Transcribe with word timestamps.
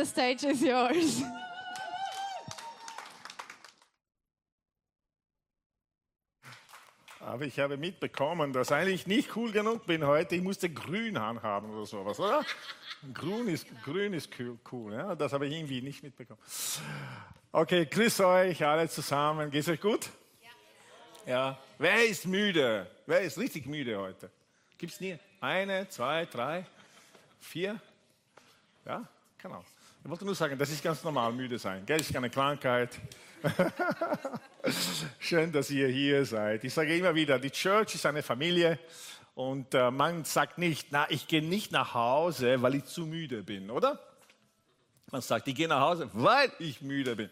the 0.00 0.06
stage 0.06 0.44
is 0.44 0.62
yours. 0.62 1.22
Aber 7.20 7.44
ich 7.44 7.60
habe 7.60 7.76
mitbekommen, 7.76 8.52
dass 8.52 8.72
eigentlich 8.72 9.06
nicht 9.06 9.36
cool 9.36 9.52
genug 9.52 9.86
bin 9.86 10.04
heute. 10.06 10.34
Ich 10.36 10.42
musste 10.42 10.70
grün 10.70 11.16
anhaben 11.16 11.70
oder 11.70 11.86
sowas, 11.86 12.18
oder? 12.18 12.44
Grün 13.12 13.46
ist, 13.48 13.66
grün 13.84 14.14
ist 14.14 14.30
cool, 14.72 14.94
ja? 14.94 15.14
das 15.14 15.32
habe 15.32 15.46
ich 15.46 15.54
irgendwie 15.54 15.80
nicht 15.82 16.02
mitbekommen. 16.02 16.40
Okay, 17.52 17.86
grüß 17.86 18.20
euch 18.20 18.64
alle 18.64 18.88
zusammen. 18.88 19.50
Geht's 19.50 19.68
euch 19.68 19.80
gut? 19.80 20.08
Ja. 21.26 21.58
Wer 21.78 22.06
ist 22.06 22.26
müde? 22.26 22.90
Wer 23.06 23.20
ist 23.20 23.38
richtig 23.38 23.66
müde 23.66 23.98
heute? 23.98 24.30
Gibt 24.78 24.94
es 24.94 25.00
nie? 25.00 25.18
Eine, 25.40 25.88
zwei, 25.88 26.24
drei, 26.24 26.64
vier? 27.38 27.80
Ja, 28.84 29.06
genau. 29.38 29.62
Ich 30.02 30.08
wollte 30.08 30.24
nur 30.24 30.34
sagen, 30.34 30.58
das 30.58 30.70
ist 30.70 30.82
ganz 30.82 31.04
normal, 31.04 31.30
müde 31.32 31.58
sein. 31.58 31.84
Gell, 31.84 32.00
ist 32.00 32.12
keine 32.12 32.30
Krankheit. 32.30 32.98
Schön, 35.18 35.52
dass 35.52 35.70
ihr 35.70 35.88
hier 35.88 36.24
seid. 36.24 36.64
Ich 36.64 36.72
sage 36.72 36.96
immer 36.96 37.14
wieder, 37.14 37.38
die 37.38 37.50
Church 37.50 37.94
ist 37.94 38.06
eine 38.06 38.22
Familie 38.22 38.78
und 39.34 39.74
äh, 39.74 39.90
man 39.90 40.24
sagt 40.24 40.56
nicht, 40.56 40.88
na, 40.90 41.06
ich 41.10 41.28
gehe 41.28 41.42
nicht 41.42 41.70
nach 41.70 41.92
Hause, 41.92 42.62
weil 42.62 42.76
ich 42.76 42.86
zu 42.86 43.04
müde 43.04 43.42
bin, 43.42 43.70
oder? 43.70 44.00
Man 45.10 45.20
sagt, 45.20 45.46
ich 45.48 45.54
gehe 45.54 45.68
nach 45.68 45.80
Hause, 45.80 46.08
weil 46.14 46.50
ich 46.58 46.80
müde 46.80 47.14
bin. 47.14 47.28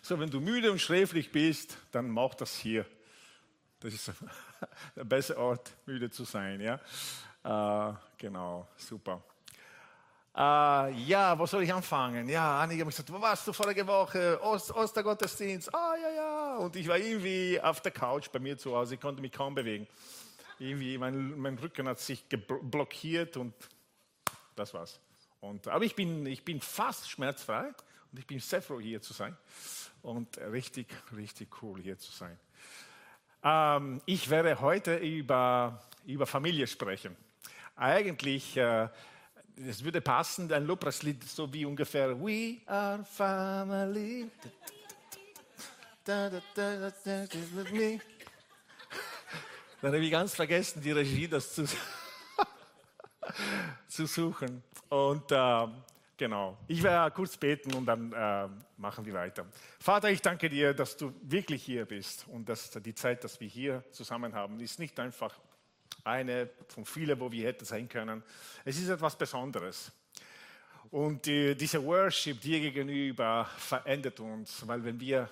So, 0.00 0.18
wenn 0.20 0.30
du 0.30 0.40
müde 0.40 0.70
und 0.70 0.80
schläfrig 0.80 1.32
bist, 1.32 1.76
dann 1.90 2.08
mach 2.08 2.34
das 2.34 2.56
hier. 2.56 2.86
Das 3.80 3.92
ist 3.92 4.12
der 4.96 5.04
beste 5.04 5.36
Ort, 5.36 5.72
müde 5.86 6.08
zu 6.08 6.22
sein, 6.22 6.60
ja? 6.60 7.90
Äh, 7.90 7.94
genau, 8.16 8.68
super. 8.76 9.24
Äh, 10.34 10.92
ja, 11.04 11.38
wo 11.38 11.44
soll 11.44 11.62
ich 11.62 11.72
anfangen? 11.72 12.26
Ja, 12.28 12.60
einige 12.60 12.80
haben 12.80 12.88
gesagt, 12.88 13.12
wo 13.12 13.20
warst 13.20 13.46
du 13.46 13.52
vorige 13.52 13.86
Woche? 13.86 14.40
Ost, 14.42 14.70
Ostergottesdienst. 14.74 15.74
Ah, 15.74 15.94
ja, 16.00 16.10
ja. 16.10 16.56
Und 16.56 16.74
ich 16.74 16.88
war 16.88 16.96
irgendwie 16.96 17.60
auf 17.60 17.82
der 17.82 17.92
Couch 17.92 18.30
bei 18.32 18.38
mir 18.38 18.56
zu 18.56 18.74
Hause. 18.74 18.94
Ich 18.94 19.00
konnte 19.00 19.20
mich 19.20 19.32
kaum 19.32 19.54
bewegen. 19.54 19.86
Irgendwie, 20.58 20.96
mein, 20.96 21.38
mein 21.38 21.58
Rücken 21.58 21.86
hat 21.86 21.98
sich 22.00 22.24
blockiert 22.28 23.36
und 23.36 23.52
das 24.56 24.72
war's. 24.72 25.00
Und, 25.40 25.68
aber 25.68 25.84
ich 25.84 25.94
bin, 25.94 26.24
ich 26.24 26.44
bin 26.44 26.60
fast 26.60 27.10
schmerzfrei 27.10 27.66
und 28.10 28.18
ich 28.18 28.26
bin 28.26 28.38
sehr 28.40 28.62
froh, 28.62 28.80
hier 28.80 29.02
zu 29.02 29.12
sein. 29.12 29.36
Und 30.00 30.38
richtig, 30.38 30.86
richtig 31.14 31.62
cool, 31.62 31.80
hier 31.80 31.98
zu 31.98 32.10
sein. 32.10 32.38
Ähm, 33.42 34.00
ich 34.06 34.30
werde 34.30 34.60
heute 34.60 34.96
über, 34.96 35.82
über 36.06 36.26
Familie 36.26 36.66
sprechen. 36.66 37.16
Eigentlich 37.76 38.56
äh, 38.56 38.88
es 39.68 39.82
würde 39.82 40.00
passen, 40.00 40.52
ein 40.52 40.66
Lobpreislied, 40.66 41.22
so 41.24 41.52
wie 41.52 41.64
ungefähr 41.64 42.18
We 42.20 42.58
are 42.66 43.04
family. 43.04 44.30
Dann 46.04 46.42
habe 49.82 49.98
ich 49.98 50.10
ganz 50.10 50.34
vergessen, 50.34 50.80
die 50.80 50.92
Regie 50.92 51.28
das 51.28 51.54
zu, 51.54 51.64
zu 53.88 54.06
suchen. 54.06 54.62
Und 54.88 55.30
äh, 55.30 55.66
genau, 56.16 56.56
ich 56.66 56.82
werde 56.82 57.14
kurz 57.14 57.36
beten 57.36 57.74
und 57.74 57.86
dann 57.86 58.12
äh, 58.12 58.48
machen 58.76 59.04
wir 59.04 59.14
weiter. 59.14 59.46
Vater, 59.78 60.10
ich 60.10 60.20
danke 60.20 60.48
dir, 60.48 60.74
dass 60.74 60.96
du 60.96 61.14
wirklich 61.22 61.62
hier 61.64 61.84
bist 61.84 62.26
und 62.28 62.48
dass 62.48 62.70
die 62.70 62.94
Zeit, 62.94 63.22
dass 63.24 63.40
wir 63.40 63.48
hier 63.48 63.84
zusammen 63.92 64.34
haben, 64.34 64.60
ist 64.60 64.78
nicht 64.78 64.98
einfach 64.98 65.34
eine 66.04 66.48
von 66.68 66.84
vielen, 66.84 67.18
wo 67.20 67.30
wir 67.30 67.46
hätten 67.46 67.64
sein 67.64 67.88
können. 67.88 68.22
Es 68.64 68.78
ist 68.78 68.88
etwas 68.88 69.16
Besonderes. 69.16 69.92
Und 70.90 71.24
die, 71.24 71.54
dieser 71.56 71.82
Worship 71.82 72.40
dir 72.40 72.60
gegenüber 72.60 73.48
verändert 73.56 74.20
uns, 74.20 74.66
weil 74.66 74.84
wenn 74.84 75.00
wir 75.00 75.28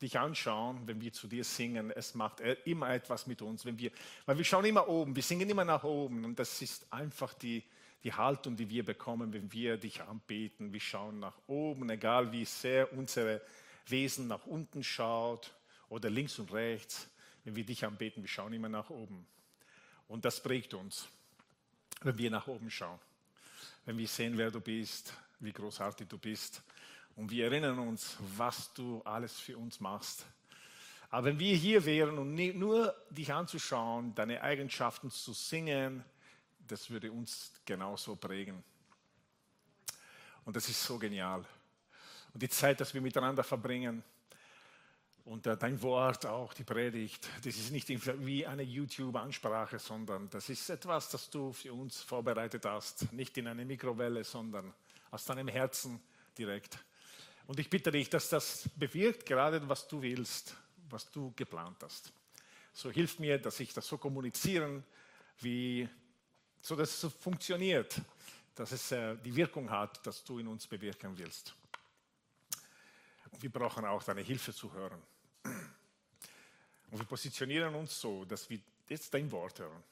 dich 0.00 0.18
anschauen, 0.18 0.80
wenn 0.86 1.00
wir 1.00 1.12
zu 1.12 1.26
dir 1.26 1.44
singen, 1.44 1.90
es 1.90 2.14
macht 2.14 2.40
immer 2.64 2.90
etwas 2.90 3.26
mit 3.26 3.42
uns. 3.42 3.64
Wenn 3.64 3.78
wir, 3.78 3.90
weil 4.26 4.36
wir 4.38 4.44
schauen 4.44 4.64
immer 4.64 4.88
oben, 4.88 5.14
wir 5.14 5.22
singen 5.22 5.48
immer 5.48 5.64
nach 5.64 5.84
oben 5.84 6.24
und 6.24 6.38
das 6.38 6.62
ist 6.62 6.92
einfach 6.92 7.34
die, 7.34 7.62
die 8.04 8.12
Haltung, 8.12 8.56
die 8.56 8.68
wir 8.70 8.84
bekommen, 8.84 9.32
wenn 9.32 9.52
wir 9.52 9.76
dich 9.76 10.02
anbeten. 10.02 10.72
Wir 10.72 10.80
schauen 10.80 11.18
nach 11.18 11.36
oben, 11.46 11.90
egal 11.90 12.30
wie 12.32 12.44
sehr 12.44 12.92
unsere 12.92 13.40
Wesen 13.86 14.28
nach 14.28 14.46
unten 14.46 14.84
schaut 14.84 15.52
oder 15.88 16.10
links 16.10 16.38
und 16.38 16.52
rechts. 16.52 17.08
Wenn 17.44 17.56
wir 17.56 17.64
dich 17.64 17.84
anbeten, 17.84 18.22
wir 18.22 18.28
schauen 18.28 18.52
immer 18.52 18.68
nach 18.68 18.90
oben. 18.90 19.26
Und 20.08 20.24
das 20.24 20.42
prägt 20.42 20.74
uns, 20.74 21.06
wenn 22.00 22.16
wir 22.16 22.30
nach 22.30 22.46
oben 22.46 22.70
schauen, 22.70 22.98
wenn 23.84 23.98
wir 23.98 24.08
sehen, 24.08 24.36
wer 24.36 24.50
du 24.50 24.60
bist, 24.60 25.12
wie 25.40 25.52
großartig 25.52 26.08
du 26.08 26.18
bist. 26.18 26.62
Und 27.16 27.30
wir 27.30 27.46
erinnern 27.46 27.78
uns, 27.78 28.16
was 28.36 28.72
du 28.72 29.02
alles 29.02 29.38
für 29.38 29.56
uns 29.58 29.80
machst. 29.80 30.24
Aber 31.10 31.26
wenn 31.26 31.38
wir 31.38 31.56
hier 31.56 31.84
wären 31.84 32.18
und 32.18 32.34
nur 32.34 32.94
dich 33.10 33.32
anzuschauen, 33.32 34.14
deine 34.14 34.42
Eigenschaften 34.42 35.10
zu 35.10 35.32
singen, 35.32 36.04
das 36.66 36.90
würde 36.90 37.10
uns 37.10 37.52
genauso 37.64 38.16
prägen. 38.16 38.62
Und 40.44 40.56
das 40.56 40.68
ist 40.68 40.82
so 40.82 40.98
genial. 40.98 41.44
Und 42.32 42.42
die 42.42 42.48
Zeit, 42.48 42.80
dass 42.80 42.94
wir 42.94 43.00
miteinander 43.00 43.42
verbringen, 43.42 44.02
und 45.28 45.44
dein 45.44 45.82
Wort 45.82 46.24
auch, 46.24 46.54
die 46.54 46.64
Predigt, 46.64 47.28
das 47.44 47.54
ist 47.54 47.70
nicht 47.70 47.88
wie 47.90 48.46
eine 48.46 48.62
YouTube-Ansprache, 48.62 49.78
sondern 49.78 50.30
das 50.30 50.48
ist 50.48 50.70
etwas, 50.70 51.10
das 51.10 51.28
du 51.28 51.52
für 51.52 51.74
uns 51.74 52.00
vorbereitet 52.00 52.64
hast. 52.64 53.12
Nicht 53.12 53.36
in 53.36 53.46
eine 53.46 53.66
Mikrowelle, 53.66 54.24
sondern 54.24 54.72
aus 55.10 55.26
deinem 55.26 55.48
Herzen 55.48 56.00
direkt. 56.36 56.78
Und 57.46 57.60
ich 57.60 57.68
bitte 57.68 57.90
dich, 57.90 58.08
dass 58.08 58.30
das 58.30 58.70
bewirkt, 58.76 59.26
gerade 59.26 59.68
was 59.68 59.86
du 59.86 60.00
willst, 60.00 60.56
was 60.88 61.10
du 61.10 61.30
geplant 61.36 61.76
hast. 61.82 62.10
So 62.72 62.90
hilf 62.90 63.18
mir, 63.18 63.38
dass 63.38 63.60
ich 63.60 63.74
das 63.74 63.86
so 63.86 63.98
kommunizieren, 63.98 64.82
wie, 65.40 65.86
so 66.62 66.74
dass 66.74 67.04
es 67.04 67.12
funktioniert, 67.12 68.00
dass 68.54 68.72
es 68.72 68.92
äh, 68.92 69.14
die 69.16 69.36
Wirkung 69.36 69.68
hat, 69.70 70.06
dass 70.06 70.24
du 70.24 70.38
in 70.38 70.48
uns 70.48 70.66
bewirken 70.66 71.18
willst. 71.18 71.54
Wir 73.40 73.52
brauchen 73.52 73.84
auch 73.84 74.02
deine 74.02 74.22
Hilfe 74.22 74.54
zu 74.54 74.72
hören. 74.72 75.02
Und 76.90 76.98
wir 76.98 77.06
positionieren 77.06 77.74
uns 77.74 78.00
so, 78.00 78.24
dass 78.24 78.48
wir 78.48 78.58
jetzt 78.88 79.12
dein 79.12 79.30
Wort 79.30 79.58
hören. 79.58 79.82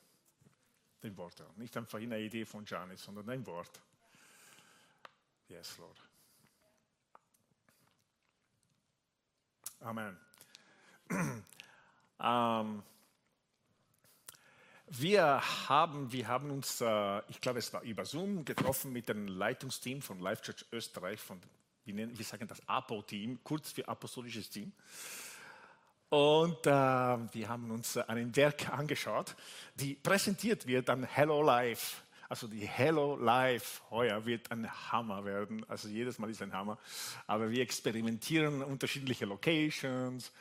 Dein 1.01 1.17
Wort 1.17 1.39
hören. 1.39 1.53
Nicht 1.57 1.77
einfach 1.77 1.99
eine 1.99 2.19
Idee 2.19 2.45
von 2.45 2.65
Janis, 2.65 3.03
sondern 3.03 3.27
dein 3.27 3.47
Wort. 3.47 3.81
Yes, 5.49 5.77
Lord. 5.79 6.01
Amen. 9.81 10.17
ähm, 12.21 12.83
wir 14.89 15.69
haben, 15.69 16.13
wir 16.13 16.29
haben 16.29 16.51
uns, 16.51 16.81
äh, 16.81 17.19
ich 17.29 17.41
glaube, 17.41 17.59
es 17.59 17.73
war 17.73 17.83
über 17.83 18.05
Zoom 18.05 18.45
getroffen 18.45 18.93
mit 18.93 19.09
dem 19.09 19.29
Leitungsteam 19.29 20.01
von 20.01 20.21
Life 20.21 20.43
Church 20.43 20.65
Österreich, 20.73 21.21
von, 21.21 21.41
wir, 21.85 21.95
nennen, 21.95 22.17
wir 22.17 22.25
sagen 22.25 22.47
das 22.49 22.67
APO-Team, 22.69 23.41
kurz 23.45 23.73
für 23.73 23.87
Apostolisches 23.87 24.49
Team. 24.49 24.73
Und 26.17 26.67
äh, 26.67 26.71
wir 26.71 27.47
haben 27.47 27.71
uns 27.71 27.99
ein 27.99 28.35
Werk 28.35 28.71
angeschaut, 28.71 29.37
die 29.75 29.97
präsentiert 29.97 30.67
wird 30.67 30.89
an 30.89 31.03
Hello 31.05 31.43
Life. 31.43 31.99
Also 32.31 32.49
die 32.49 32.67
Hello 32.67 33.17
Life 33.17 33.83
heuer 33.91 34.25
wird 34.25 34.51
ein 34.51 34.67
Hammer 34.91 35.27
werden. 35.27 35.63
Also 35.69 35.89
jedes 35.89 36.19
Mal 36.19 36.31
ist 36.31 36.41
ein 36.41 36.55
Hammer. 36.55 36.79
Aber 37.27 37.51
wir 37.51 37.61
experimentieren 37.61 38.63
unterschiedliche 38.63 39.27
Locations 39.27 40.33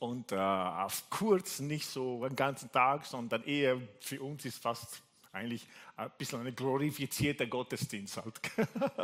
und 0.00 0.32
äh, 0.32 0.36
auf 0.36 1.04
kurz, 1.08 1.60
nicht 1.60 1.86
so 1.86 2.24
einen 2.24 2.36
ganzen 2.36 2.70
Tag, 2.70 3.06
sondern 3.06 3.42
eher 3.44 3.80
für 4.00 4.20
uns 4.20 4.44
ist 4.44 4.58
fast 4.62 5.02
eigentlich 5.32 5.66
ein 5.96 6.10
bisschen 6.18 6.46
ein 6.46 6.54
glorifizierter 6.54 7.46
Gottesdienst 7.46 8.18
halt. 8.18 8.38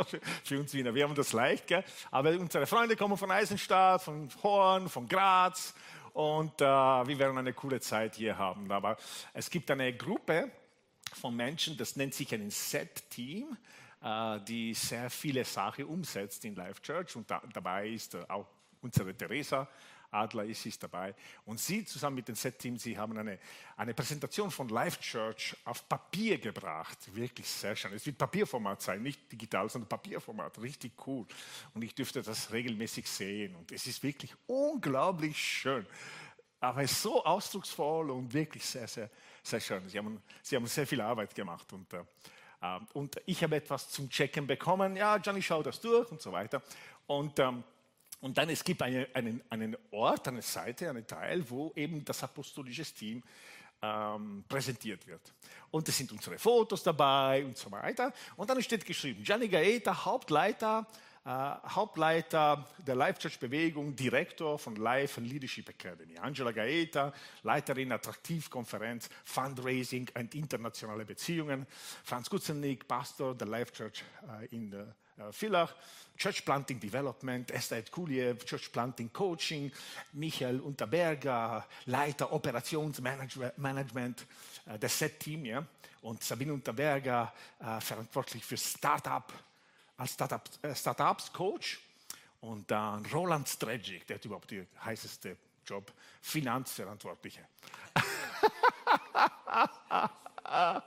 für 0.45 0.61
uns 0.61 0.75
Wiener. 0.75 0.95
Wir 0.95 1.05
haben 1.05 1.15
das 1.15 1.33
leicht, 1.33 1.67
gell? 1.67 1.83
aber 2.11 2.33
unsere 2.39 2.67
Freunde 2.67 2.97
kommen 2.97 3.17
von 3.17 3.31
Eisenstadt, 3.31 4.03
von 4.03 4.29
Horn, 4.43 4.91
von 4.91 5.09
Graz 5.09 5.75
und 6.13 6.61
äh, 6.61 6.65
wir 6.65 7.19
werden 7.19 7.39
eine 7.39 7.53
coole 7.53 7.81
Zeit 7.81 8.17
hier 8.17 8.37
haben. 8.37 8.71
Aber 8.71 8.97
es 9.33 9.51
gibt 9.51 9.71
eine 9.71 9.93
Gruppe 9.97 10.51
von 11.15 11.35
Menschen, 11.35 11.77
das 11.77 11.97
nennt 11.97 12.15
sich 12.15 12.33
ein 12.35 12.51
Set-Team, 12.51 13.57
äh, 14.03 14.41
die 14.47 14.75
sehr 14.75 15.11
viele 15.11 15.45
Sachen 15.45 15.85
umsetzt 15.85 16.45
in 16.45 16.55
Life 16.55 16.83
Church 16.83 17.17
und 17.17 17.31
da, 17.31 17.43
dabei 17.53 17.89
ist 17.89 18.17
auch 18.31 18.47
unsere 18.81 19.15
Theresa 19.15 19.69
Adler 20.11 20.45
ist, 20.45 20.65
ist 20.67 20.83
dabei. 20.83 21.15
Und 21.45 21.61
sie 21.61 21.85
zusammen 21.85 22.17
mit 22.17 22.29
dem 22.29 22.35
Set-Team, 22.35 22.79
sie 22.79 22.97
haben 22.97 23.17
eine, 23.17 23.39
eine 23.77 23.95
Präsentation 23.95 24.51
von 24.51 24.69
Life 24.69 25.01
Church 25.01 25.57
auf 25.65 25.89
Papier 25.89 26.39
gebracht. 26.39 26.99
Wirklich 27.15 27.47
sehr 27.49 27.77
schön. 27.77 27.93
Es 27.93 28.07
wird 28.07 28.17
Papierformat 28.17 28.81
sein, 28.81 29.03
nicht 29.03 29.31
digital, 29.31 29.69
sondern 29.69 29.89
Papierformat. 29.89 30.61
Richtig 30.61 30.93
cool. 31.07 31.27
Und 31.75 31.83
ich 31.83 31.95
dürfte 31.95 32.23
das 32.23 32.53
regelmäßig 32.53 33.09
sehen. 33.09 33.55
Und 33.55 33.71
es 33.73 33.87
ist 33.87 34.03
wirklich 34.03 34.35
unglaublich 34.47 35.37
schön. 35.37 35.87
Aber 36.61 36.83
es 36.83 36.93
ist 36.93 37.03
so 37.03 37.25
ausdrucksvoll 37.25 38.11
und 38.11 38.33
wirklich 38.33 38.65
sehr, 38.65 38.89
sehr, 38.89 39.11
sehr 39.43 39.61
schön. 39.61 39.89
Sie 39.89 39.99
haben, 39.99 40.21
sie 40.43 40.57
haben 40.57 40.67
sehr 40.67 40.87
viel 40.87 41.01
Arbeit 41.01 41.35
gemacht. 41.35 41.73
Und, 41.73 41.93
äh, 41.93 42.03
und 42.95 43.21
ich 43.27 43.43
habe 43.45 43.57
etwas 43.57 43.91
zum 43.91 44.09
Checken 44.09 44.47
bekommen. 44.47 44.97
Ja, 44.97 45.17
Johnny, 45.19 45.43
schau 45.43 45.63
das 45.63 45.81
durch 45.81 46.11
und 46.11 46.21
so 46.21 46.33
weiter. 46.33 46.63
Und, 47.07 47.39
ähm, 47.39 47.63
und 48.21 48.37
dann 48.37 48.49
es 48.51 48.65
gibt 48.65 48.83
eine, 48.83 49.09
einen, 49.15 49.43
einen 49.49 49.77
Ort, 49.91 50.29
eine 50.29 50.43
Seite, 50.43 50.91
einen 50.91 51.07
Teil, 51.07 51.49
wo 51.49 51.73
eben 51.77 52.05
das 52.05 52.23
apostolische 52.23 52.85
Team 52.85 53.23
ähm, 53.81 54.45
präsentiert 54.49 55.07
wird. 55.07 55.33
Und 55.71 55.89
es 55.89 55.97
sind 55.97 56.11
unsere 56.11 56.39
Fotos 56.39 56.83
dabei 56.83 57.45
und 57.45 57.57
so 57.57 57.71
weiter. 57.71 58.13
Und 58.37 58.51
dann 58.51 58.61
steht 58.63 58.85
geschrieben, 58.85 59.23
Gianni 59.23 59.49
Gaeta, 59.49 60.05
Hauptleiter 60.05 60.87
äh, 61.25 61.31
Hauptleiter 61.31 62.67
der 62.79 62.95
Life 62.95 63.19
Church 63.19 63.39
Bewegung, 63.39 63.95
Direktor 63.95 64.59
von 64.59 64.77
Life 64.77 65.21
and 65.21 65.31
Leadership 65.31 65.69
Academy. 65.69 66.17
Angela 66.17 66.53
Gaeta, 66.53 67.13
Leiterin 67.43 67.93
Attraktivkonferenz, 67.93 69.11
Fundraising 69.25 70.09
und 70.19 70.35
internationale 70.35 71.05
Beziehungen. 71.05 71.67
Franz 72.03 72.31
Gutzelnick, 72.31 72.89
Pastor 72.89 73.35
der 73.35 73.47
Life 73.47 73.73
Church 73.73 74.03
äh, 74.41 74.47
in 74.47 74.73
äh, 74.73 74.87
Villach. 75.31 75.75
Church 76.19 76.45
Planting 76.45 76.81
Development, 76.81 77.49
Esther 77.53 77.83
Kuliev, 77.83 78.45
Church 78.45 78.73
Planting 78.73 79.13
Coaching, 79.13 79.71
Michael 80.13 80.61
Unterberger, 80.61 81.65
Leiter 81.87 82.33
Operationsmanagement 82.33 84.27
äh, 84.67 84.79
des 84.81 84.99
SET-Team, 84.99 85.45
ja? 85.45 85.65
und 86.03 86.25
Sabine 86.25 86.53
Unterberger, 86.53 87.33
äh, 87.61 87.81
verantwortlich 87.81 88.45
für 88.45 88.57
Startup 88.57 89.33
als 89.97 90.17
äh, 90.63 90.75
Startups-Coach 90.75 91.79
und 92.41 92.69
dann 92.69 93.07
Roland 93.07 93.49
Stregic, 93.49 94.09
der 94.09 94.17
hat 94.17 94.25
überhaupt 94.25 94.51
der 94.51 94.67
heißeste 94.85 95.37
Job, 95.65 95.93
Finanzverantwortlicher. 96.21 97.47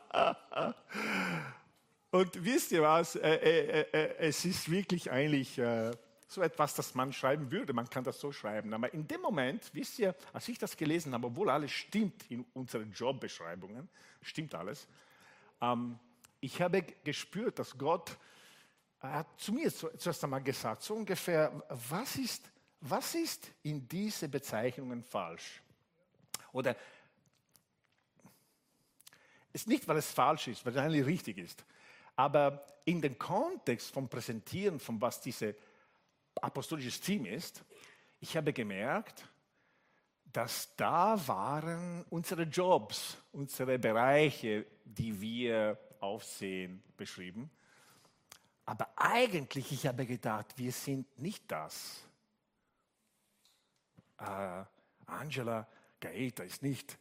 und 2.11 2.43
wisst 2.43 2.71
ihr 2.71 2.81
was, 2.81 3.15
äh, 3.15 3.35
äh, 3.35 3.81
äh, 3.91 4.15
es 4.19 4.45
ist 4.45 4.69
wirklich 4.69 5.09
eigentlich 5.11 5.57
äh, 5.57 5.91
so 6.27 6.41
etwas, 6.41 6.73
das 6.75 6.93
man 6.93 7.11
schreiben 7.11 7.51
würde. 7.51 7.73
Man 7.73 7.89
kann 7.89 8.03
das 8.03 8.19
so 8.19 8.31
schreiben. 8.31 8.73
Aber 8.73 8.93
in 8.93 9.07
dem 9.07 9.21
Moment, 9.21 9.69
wisst 9.73 9.99
ihr, 9.99 10.15
als 10.31 10.47
ich 10.47 10.57
das 10.57 10.77
gelesen 10.77 11.13
habe, 11.13 11.27
obwohl 11.27 11.49
alles 11.49 11.71
stimmt 11.71 12.29
in 12.29 12.45
unseren 12.53 12.91
Jobbeschreibungen, 12.91 13.89
stimmt 14.21 14.55
alles, 14.55 14.87
ähm, 15.61 15.97
ich 16.39 16.61
habe 16.61 16.83
gespürt, 17.03 17.59
dass 17.59 17.77
Gott 17.77 18.17
er 19.01 19.13
hat 19.15 19.39
zu 19.39 19.51
mir 19.51 19.73
zuerst 19.73 20.23
einmal 20.23 20.43
gesagt, 20.43 20.83
so 20.83 20.93
ungefähr, 20.93 21.51
was 21.89 22.17
ist, 22.17 22.43
was 22.81 23.15
ist 23.15 23.49
in 23.63 23.87
diese 23.87 24.29
Bezeichnungen 24.29 25.03
falsch? 25.03 25.61
Oder 26.51 26.75
ist 29.53 29.67
nicht, 29.67 29.87
weil 29.87 29.97
es 29.97 30.11
falsch 30.11 30.49
ist, 30.49 30.63
weil 30.65 30.73
es 30.73 30.77
eigentlich 30.77 31.05
richtig 31.05 31.39
ist, 31.39 31.65
aber 32.21 32.63
in 32.85 33.01
dem 33.01 33.17
Kontext 33.17 33.91
vom 33.91 34.07
Präsentieren, 34.07 34.79
von 34.79 35.01
was 35.01 35.19
dieses 35.21 35.55
apostolische 36.35 37.01
Team 37.01 37.25
ist, 37.25 37.63
ich 38.19 38.37
habe 38.37 38.53
gemerkt, 38.53 39.27
dass 40.31 40.75
da 40.75 41.19
waren 41.27 42.05
unsere 42.11 42.43
Jobs, 42.43 43.17
unsere 43.31 43.79
Bereiche, 43.79 44.67
die 44.85 45.19
wir 45.19 45.79
aufsehen, 45.99 46.83
beschrieben. 46.95 47.49
Aber 48.65 48.89
eigentlich, 48.95 49.71
ich 49.71 49.87
habe 49.87 50.05
gedacht, 50.05 50.55
wir 50.57 50.71
sind 50.71 51.19
nicht 51.19 51.51
das. 51.51 52.07
Äh, 54.19 54.63
Angela 55.07 55.67
Gaeta 55.99 56.43
ist 56.43 56.61
nicht 56.61 56.99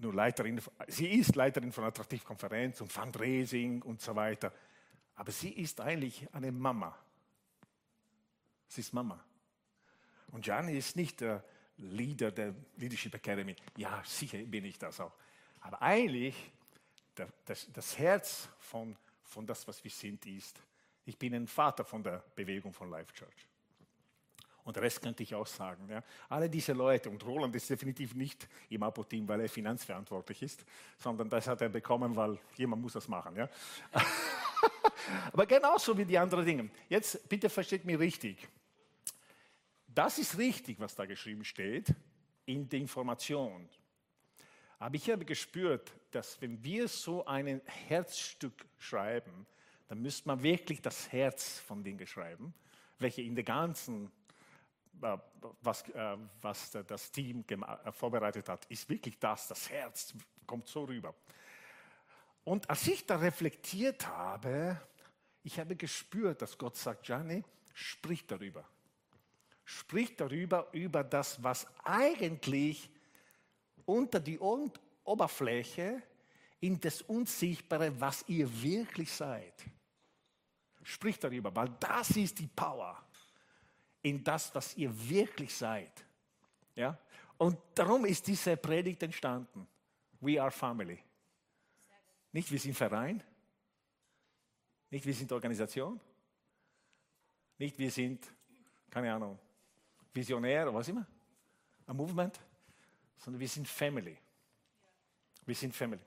nur 0.00 0.14
Leiterin, 0.14 0.60
sie 0.88 1.08
ist 1.08 1.36
Leiterin 1.36 1.72
von 1.72 1.84
Attraktivkonferenz 1.84 2.80
und 2.80 2.92
Fundraising 2.92 3.82
und 3.82 4.00
so 4.00 4.14
weiter. 4.14 4.52
Aber 5.14 5.30
sie 5.30 5.50
ist 5.50 5.80
eigentlich 5.80 6.26
eine 6.32 6.50
Mama. 6.50 6.96
Sie 8.68 8.80
ist 8.80 8.92
Mama. 8.92 9.24
Und 10.32 10.44
Gianni 10.44 10.76
ist 10.76 10.96
nicht 10.96 11.20
der 11.20 11.44
Leader 11.76 12.30
der 12.30 12.54
Leadership 12.76 13.14
Academy. 13.14 13.54
Ja, 13.76 14.02
sicher 14.04 14.38
bin 14.38 14.64
ich 14.64 14.78
das 14.78 15.00
auch. 15.00 15.12
Aber 15.60 15.80
eigentlich, 15.80 16.34
das, 17.44 17.70
das 17.72 17.98
Herz 17.98 18.48
von, 18.58 18.96
von 19.22 19.46
das, 19.46 19.66
was 19.66 19.82
wir 19.82 19.90
sind, 19.90 20.26
ist, 20.26 20.60
ich 21.04 21.18
bin 21.18 21.34
ein 21.34 21.46
Vater 21.46 21.84
von 21.84 22.02
der 22.02 22.24
Bewegung 22.34 22.72
von 22.72 22.90
Life 22.90 23.12
Church. 23.12 23.48
Und 24.64 24.78
Rest 24.78 25.02
könnte 25.02 25.22
ich 25.22 25.34
auch 25.34 25.46
sagen. 25.46 25.86
Ja. 25.88 26.02
Alle 26.28 26.48
diese 26.48 26.72
Leute, 26.72 27.10
und 27.10 27.24
Roland 27.24 27.54
ist 27.54 27.68
definitiv 27.68 28.14
nicht 28.14 28.48
im 28.70 28.82
Apo-Team, 28.82 29.28
weil 29.28 29.40
er 29.40 29.48
finanzverantwortlich 29.48 30.42
ist, 30.42 30.64
sondern 30.96 31.28
das 31.28 31.46
hat 31.46 31.60
er 31.60 31.68
bekommen, 31.68 32.16
weil 32.16 32.38
jemand 32.56 32.82
muss 32.82 32.94
das 32.94 33.06
machen. 33.06 33.36
Ja. 33.36 33.48
Aber 35.32 35.44
genauso 35.44 35.96
wie 35.96 36.04
die 36.04 36.18
anderen 36.18 36.46
Dinge. 36.46 36.70
Jetzt 36.88 37.28
bitte 37.28 37.50
versteht 37.50 37.84
mich 37.84 37.98
richtig. 37.98 38.48
Das 39.86 40.18
ist 40.18 40.38
richtig, 40.38 40.80
was 40.80 40.94
da 40.94 41.04
geschrieben 41.04 41.44
steht, 41.44 41.94
in 42.46 42.68
der 42.68 42.80
Information. 42.80 43.68
Aber 44.78 44.96
ich 44.96 45.08
habe 45.10 45.24
gespürt, 45.24 45.92
dass 46.10 46.40
wenn 46.40 46.62
wir 46.64 46.88
so 46.88 47.24
ein 47.26 47.60
Herzstück 47.88 48.66
schreiben, 48.78 49.46
dann 49.88 50.00
müsste 50.00 50.28
man 50.28 50.42
wirklich 50.42 50.80
das 50.82 51.12
Herz 51.12 51.60
von 51.60 51.84
Dingen 51.84 52.06
schreiben, 52.06 52.54
welche 52.98 53.22
in 53.22 53.34
der 53.34 53.44
ganzen, 53.44 54.10
was, 55.00 55.88
äh, 55.90 56.16
was 56.40 56.70
das 56.86 57.10
Team 57.10 57.44
äh, 57.48 57.92
vorbereitet 57.92 58.48
hat, 58.48 58.64
ist 58.66 58.88
wirklich 58.88 59.18
das, 59.18 59.48
das 59.48 59.68
Herz 59.70 60.14
kommt 60.46 60.68
so 60.68 60.84
rüber. 60.84 61.14
Und 62.44 62.68
als 62.68 62.86
ich 62.86 63.06
da 63.06 63.16
reflektiert 63.16 64.06
habe, 64.06 64.80
ich 65.42 65.58
habe 65.58 65.76
gespürt, 65.76 66.42
dass 66.42 66.56
Gott 66.56 66.76
sagt, 66.76 67.04
Gianni, 67.04 67.42
sprich 67.72 68.26
darüber. 68.26 68.64
Sprich 69.64 70.14
darüber, 70.16 70.68
über 70.72 71.02
das, 71.02 71.42
was 71.42 71.66
eigentlich 71.84 72.90
unter 73.86 74.20
die 74.20 74.38
Oberfläche 74.38 76.02
in 76.60 76.80
das 76.80 77.02
Unsichtbare, 77.02 77.98
was 77.98 78.24
ihr 78.28 78.48
wirklich 78.62 79.10
seid. 79.10 79.54
Sprich 80.82 81.18
darüber, 81.18 81.54
weil 81.54 81.70
das 81.80 82.10
ist 82.10 82.38
die 82.38 82.46
Power 82.46 83.04
in 84.04 84.22
das, 84.22 84.54
was 84.54 84.76
ihr 84.76 84.90
wirklich 85.08 85.54
seid. 85.54 86.04
Ja? 86.76 86.96
Und 87.38 87.58
darum 87.74 88.04
ist 88.04 88.26
diese 88.26 88.56
Predigt 88.56 89.02
entstanden. 89.02 89.66
We 90.20 90.40
are 90.40 90.50
family. 90.50 91.02
Nicht 92.32 92.50
wir 92.50 92.58
sind 92.58 92.74
Verein, 92.74 93.22
nicht 94.90 95.06
wir 95.06 95.14
sind 95.14 95.32
Organisation, 95.32 96.00
nicht 97.58 97.78
wir 97.78 97.90
sind, 97.90 98.26
keine 98.90 99.12
Ahnung, 99.12 99.38
Visionär 100.12 100.64
oder 100.64 100.74
was 100.74 100.88
immer, 100.88 101.06
ein 101.86 101.96
Movement, 101.96 102.38
sondern 103.16 103.40
wir 103.40 103.48
sind 103.48 103.66
Family. 103.66 104.18
Wir 105.46 105.54
sind 105.54 105.74
Family. 105.74 106.02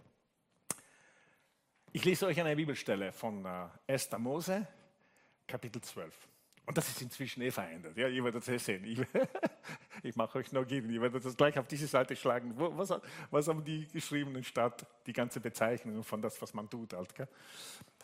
Ich 1.93 2.03
lese 2.05 2.27
euch 2.27 2.39
eine 2.39 2.55
Bibelstelle 2.55 3.11
von 3.11 3.43
äh, 3.45 3.69
1. 3.87 4.11
Mose, 4.19 4.67
Kapitel 5.47 5.81
12. 5.81 6.27
Und 6.67 6.77
das 6.77 6.89
ist 6.89 7.01
inzwischen 7.01 7.41
eh 7.41 7.49
verändert. 7.49 7.95
Ja, 7.95 8.09
ihr 8.09 8.21
werdet 8.25 8.45
es 8.45 8.65
sehen. 8.65 8.83
Ich, 8.83 8.99
ich 10.03 10.15
mache 10.17 10.37
euch 10.37 10.51
noch 10.51 10.67
gehen. 10.67 10.89
Ihr 10.89 11.01
werdet 11.01 11.23
das 11.23 11.37
gleich 11.37 11.57
auf 11.57 11.65
diese 11.65 11.87
Seite 11.87 12.13
schlagen. 12.13 12.53
Was, 12.57 12.93
was 13.31 13.47
haben 13.47 13.63
die 13.63 13.87
geschrieben 13.87 14.43
statt 14.43 14.85
die 15.05 15.13
ganze 15.13 15.39
Bezeichnung 15.39 16.03
von 16.03 16.21
das, 16.21 16.41
was 16.41 16.53
man 16.53 16.69
tut? 16.69 16.91
Halt, 16.91 17.13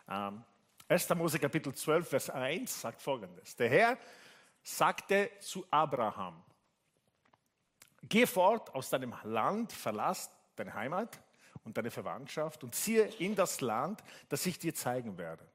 ähm, 0.09 0.43
1. 0.87 1.09
Mose 1.09 1.39
Kapitel 1.39 1.75
12, 1.75 2.07
Vers 2.07 2.29
1 2.29 2.81
sagt 2.81 3.01
folgendes. 3.01 3.53
Der 3.57 3.69
Herr 3.69 3.97
sagte 4.63 5.29
zu 5.39 5.65
Abraham, 5.69 6.41
geh 8.01 8.25
fort 8.25 8.73
aus 8.73 8.89
deinem 8.89 9.13
Land, 9.23 9.73
verlass 9.73 10.31
deine 10.55 10.73
Heimat 10.73 11.19
und 11.65 11.77
deine 11.77 11.91
Verwandtschaft 11.91 12.63
und 12.63 12.73
ziehe 12.75 13.03
in 13.19 13.35
das 13.35 13.59
Land, 13.59 14.01
das 14.29 14.45
ich 14.45 14.57
dir 14.57 14.73
zeigen 14.73 15.17
werde. 15.17 15.45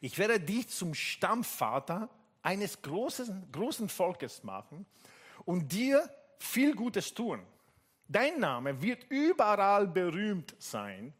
Ich 0.00 0.18
werde 0.18 0.40
dich 0.40 0.68
zum 0.68 0.94
Stammvater 0.94 2.08
eines 2.42 2.82
großen, 2.82 3.50
großen 3.52 3.88
Volkes 3.88 4.42
machen 4.42 4.86
und 5.44 5.72
dir 5.72 6.08
viel 6.38 6.74
Gutes 6.74 7.14
tun. 7.14 7.40
Dein 8.08 8.40
Name 8.40 8.82
wird 8.82 9.04
überall 9.08 9.86
berühmt 9.86 10.54
sein. 10.58 11.14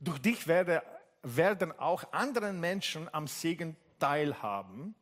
Durch 0.00 0.18
dich 0.18 0.46
werde, 0.46 0.82
werden 1.22 1.72
auch 1.78 2.12
anderen 2.12 2.60
Menschen 2.60 3.12
am 3.12 3.26
Segen 3.26 3.76
teilhaben. 3.98 4.94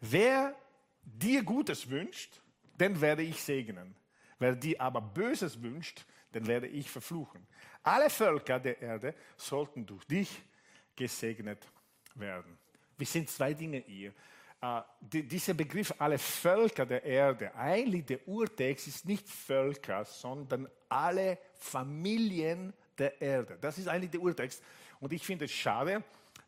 Wer 0.00 0.54
dir 1.02 1.42
Gutes 1.42 1.90
wünscht, 1.90 2.40
den 2.78 3.00
werde 3.00 3.22
ich 3.22 3.42
segnen. 3.42 3.94
Wer 4.38 4.54
dir 4.54 4.80
aber 4.80 5.00
Böses 5.00 5.62
wünscht, 5.62 6.06
den 6.32 6.46
werde 6.46 6.66
ich 6.66 6.90
verfluchen. 6.90 7.46
Alle 7.82 8.08
Völker 8.08 8.58
der 8.58 8.80
Erde 8.80 9.14
sollten 9.36 9.84
durch 9.84 10.04
dich 10.06 10.42
gesegnet 11.00 11.66
werden. 12.14 12.58
Wir 12.98 13.06
sind 13.06 13.30
zwei 13.30 13.54
Dinge 13.54 13.82
hier. 13.86 14.12
Uh, 14.62 14.82
die, 15.00 15.22
dieser 15.22 15.54
Begriff 15.54 15.94
alle 15.96 16.18
Völker 16.18 16.84
der 16.84 17.02
Erde, 17.02 17.54
eigentlich 17.54 18.04
der 18.04 18.28
Urtext 18.28 18.88
ist 18.88 19.06
nicht 19.06 19.26
Völker, 19.26 20.04
sondern 20.04 20.68
alle 20.86 21.38
Familien 21.54 22.74
der 22.98 23.18
Erde. 23.22 23.56
Das 23.58 23.78
ist 23.78 23.88
eigentlich 23.88 24.10
der 24.10 24.20
Urtext. 24.20 24.62
Und 25.00 25.14
ich 25.14 25.24
finde 25.24 25.46
es 25.46 25.50
schade, 25.50 26.02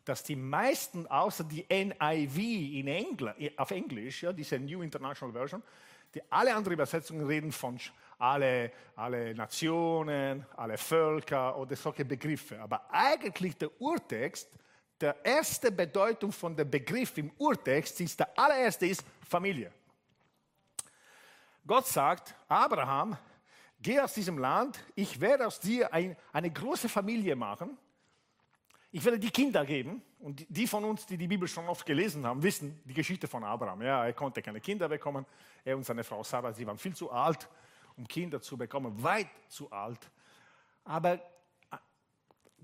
dass 0.05 0.21
die 0.21 0.35
meisten, 0.35 1.07
außer 1.07 1.43
die 1.43 1.65
NIV 1.67 2.37
in 2.37 2.87
Engl 2.87 3.33
auf 3.57 3.71
Englisch, 3.71 4.21
ja, 4.21 4.31
diese 4.31 4.59
New 4.59 4.83
International 4.83 5.33
Version, 5.33 5.63
die 6.13 6.21
alle 6.29 6.53
anderen 6.53 6.73
Übersetzungen 6.73 7.25
reden 7.25 7.51
von 7.51 7.79
alle, 8.23 8.71
alle 8.95 9.35
Nationen, 9.35 10.45
alle 10.55 10.77
Völker 10.77 11.57
oder 11.57 11.75
solche 11.75 12.05
Begriffe. 12.05 12.59
Aber 12.61 12.89
eigentlich 12.89 13.57
der 13.57 13.69
Urtext, 13.81 14.49
der 14.99 15.23
erste 15.25 15.71
Bedeutung 15.71 16.31
von 16.31 16.55
dem 16.55 16.69
Begriff 16.69 17.17
im 17.17 17.31
Urtext 17.37 17.99
ist, 17.99 18.19
der 18.19 18.37
allererste 18.37 18.85
ist 18.85 19.03
Familie. 19.27 19.71
Gott 21.67 21.87
sagt, 21.87 22.35
Abraham, 22.47 23.17
geh 23.79 23.99
aus 23.99 24.13
diesem 24.13 24.37
Land, 24.37 24.79
ich 24.95 25.19
werde 25.19 25.45
aus 25.45 25.59
dir 25.59 25.93
ein, 25.93 26.15
eine 26.31 26.49
große 26.49 26.87
Familie 26.87 27.35
machen 27.35 27.77
ich 28.95 29.03
werde 29.03 29.17
die 29.17 29.31
Kinder 29.31 29.65
geben. 29.65 30.03
Und 30.19 30.45
die 30.47 30.67
von 30.67 30.85
uns, 30.85 31.05
die 31.07 31.17
die 31.17 31.27
Bibel 31.27 31.47
schon 31.47 31.67
oft 31.67 31.83
gelesen 31.83 32.25
haben, 32.27 32.43
wissen 32.43 32.79
die 32.85 32.93
Geschichte 32.93 33.27
von 33.27 33.43
Abraham. 33.43 33.81
Ja, 33.81 34.05
er 34.05 34.13
konnte 34.13 34.41
keine 34.41 34.61
Kinder 34.61 34.87
bekommen. 34.87 35.25
Er 35.65 35.75
und 35.75 35.83
seine 35.83 36.03
Frau 36.03 36.23
Sarah, 36.23 36.53
sie 36.53 36.65
waren 36.65 36.77
viel 36.77 36.95
zu 36.95 37.11
alt, 37.11 37.49
um 37.97 38.07
Kinder 38.07 38.41
zu 38.41 38.57
bekommen, 38.57 39.01
weit 39.01 39.27
zu 39.47 39.71
alt. 39.71 39.99
Aber 40.83 41.19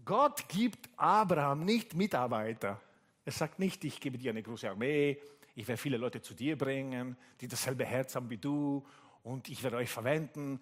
Gott 0.04 0.48
gibt 0.50 0.90
Abraham 0.98 1.66
nicht 1.66 1.94
Mitarbeiter. 1.94 2.80
Er 3.26 3.32
sagt 3.32 3.60
nicht, 3.60 3.84
ich 3.84 4.00
gebe 4.00 4.18
dir 4.18 4.32
eine 4.32 4.42
große 4.42 4.70
Armee, 4.70 5.20
ich 5.56 5.68
werde 5.68 5.82
viele 5.82 5.98
Leute 5.98 6.22
zu 6.22 6.34
dir 6.34 6.58
bringen, 6.58 7.18
die 7.42 7.48
dasselbe 7.48 7.86
Herz 7.86 8.16
haben 8.16 8.30
wie 8.30 8.38
du 8.38 8.86
und 9.24 9.50
ich 9.50 9.62
werde 9.62 9.78
euch 9.78 9.90
verwenden, 9.90 10.60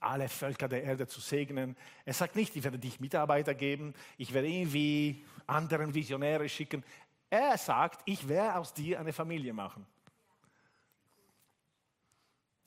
alle 0.00 0.28
Völker 0.28 0.68
der 0.68 0.82
Erde 0.82 1.06
zu 1.06 1.20
segnen. 1.20 1.76
Er 2.04 2.12
sagt 2.12 2.36
nicht, 2.36 2.56
ich 2.56 2.64
werde 2.64 2.78
dich 2.78 3.00
Mitarbeiter 3.00 3.54
geben, 3.54 3.94
ich 4.18 4.34
werde 4.34 4.48
irgendwie 4.48 5.24
anderen 5.46 5.94
Visionäre 5.94 6.48
schicken. 6.48 6.84
Er 7.30 7.56
sagt, 7.56 8.02
ich 8.06 8.28
werde 8.28 8.56
aus 8.56 8.74
dir 8.74 8.98
eine 8.98 9.12
Familie 9.12 9.52
machen. 9.52 9.86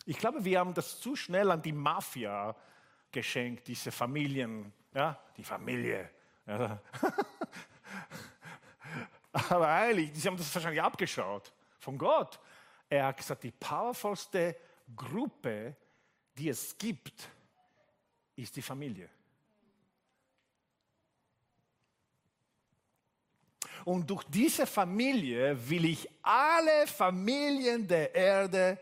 Ich 0.06 0.18
glaube, 0.18 0.44
wir 0.44 0.60
haben 0.60 0.74
das 0.74 1.00
zu 1.00 1.16
schnell 1.16 1.50
an 1.52 1.62
die 1.62 1.72
Mafia 1.72 2.56
geschenkt, 3.12 3.68
diese 3.68 3.92
Familien, 3.92 4.74
ja, 4.94 5.20
die 5.38 5.44
Familie. 5.44 6.10
Ja. 6.46 6.82
Aber 9.32 9.68
eigentlich, 9.68 10.12
sie 10.14 10.28
haben 10.28 10.38
das 10.38 10.54
wahrscheinlich 10.54 10.82
abgeschaut 10.82 11.52
von 11.80 11.98
Gott. 11.98 12.40
Er 12.90 13.08
hat 13.08 13.18
gesagt, 13.18 13.44
die 13.44 13.52
powervollste 13.52 14.56
Gruppe, 14.96 15.76
die 16.38 16.50
es 16.50 16.78
gibt, 16.78 17.30
ist 18.36 18.56
die 18.56 18.62
Familie. 18.62 19.10
Und 23.86 24.10
durch 24.10 24.24
diese 24.26 24.66
Familie 24.66 25.58
will 25.70 25.86
ich 25.86 26.10
alle 26.22 26.88
Familien 26.88 27.88
der 27.88 28.14
Erde 28.14 28.78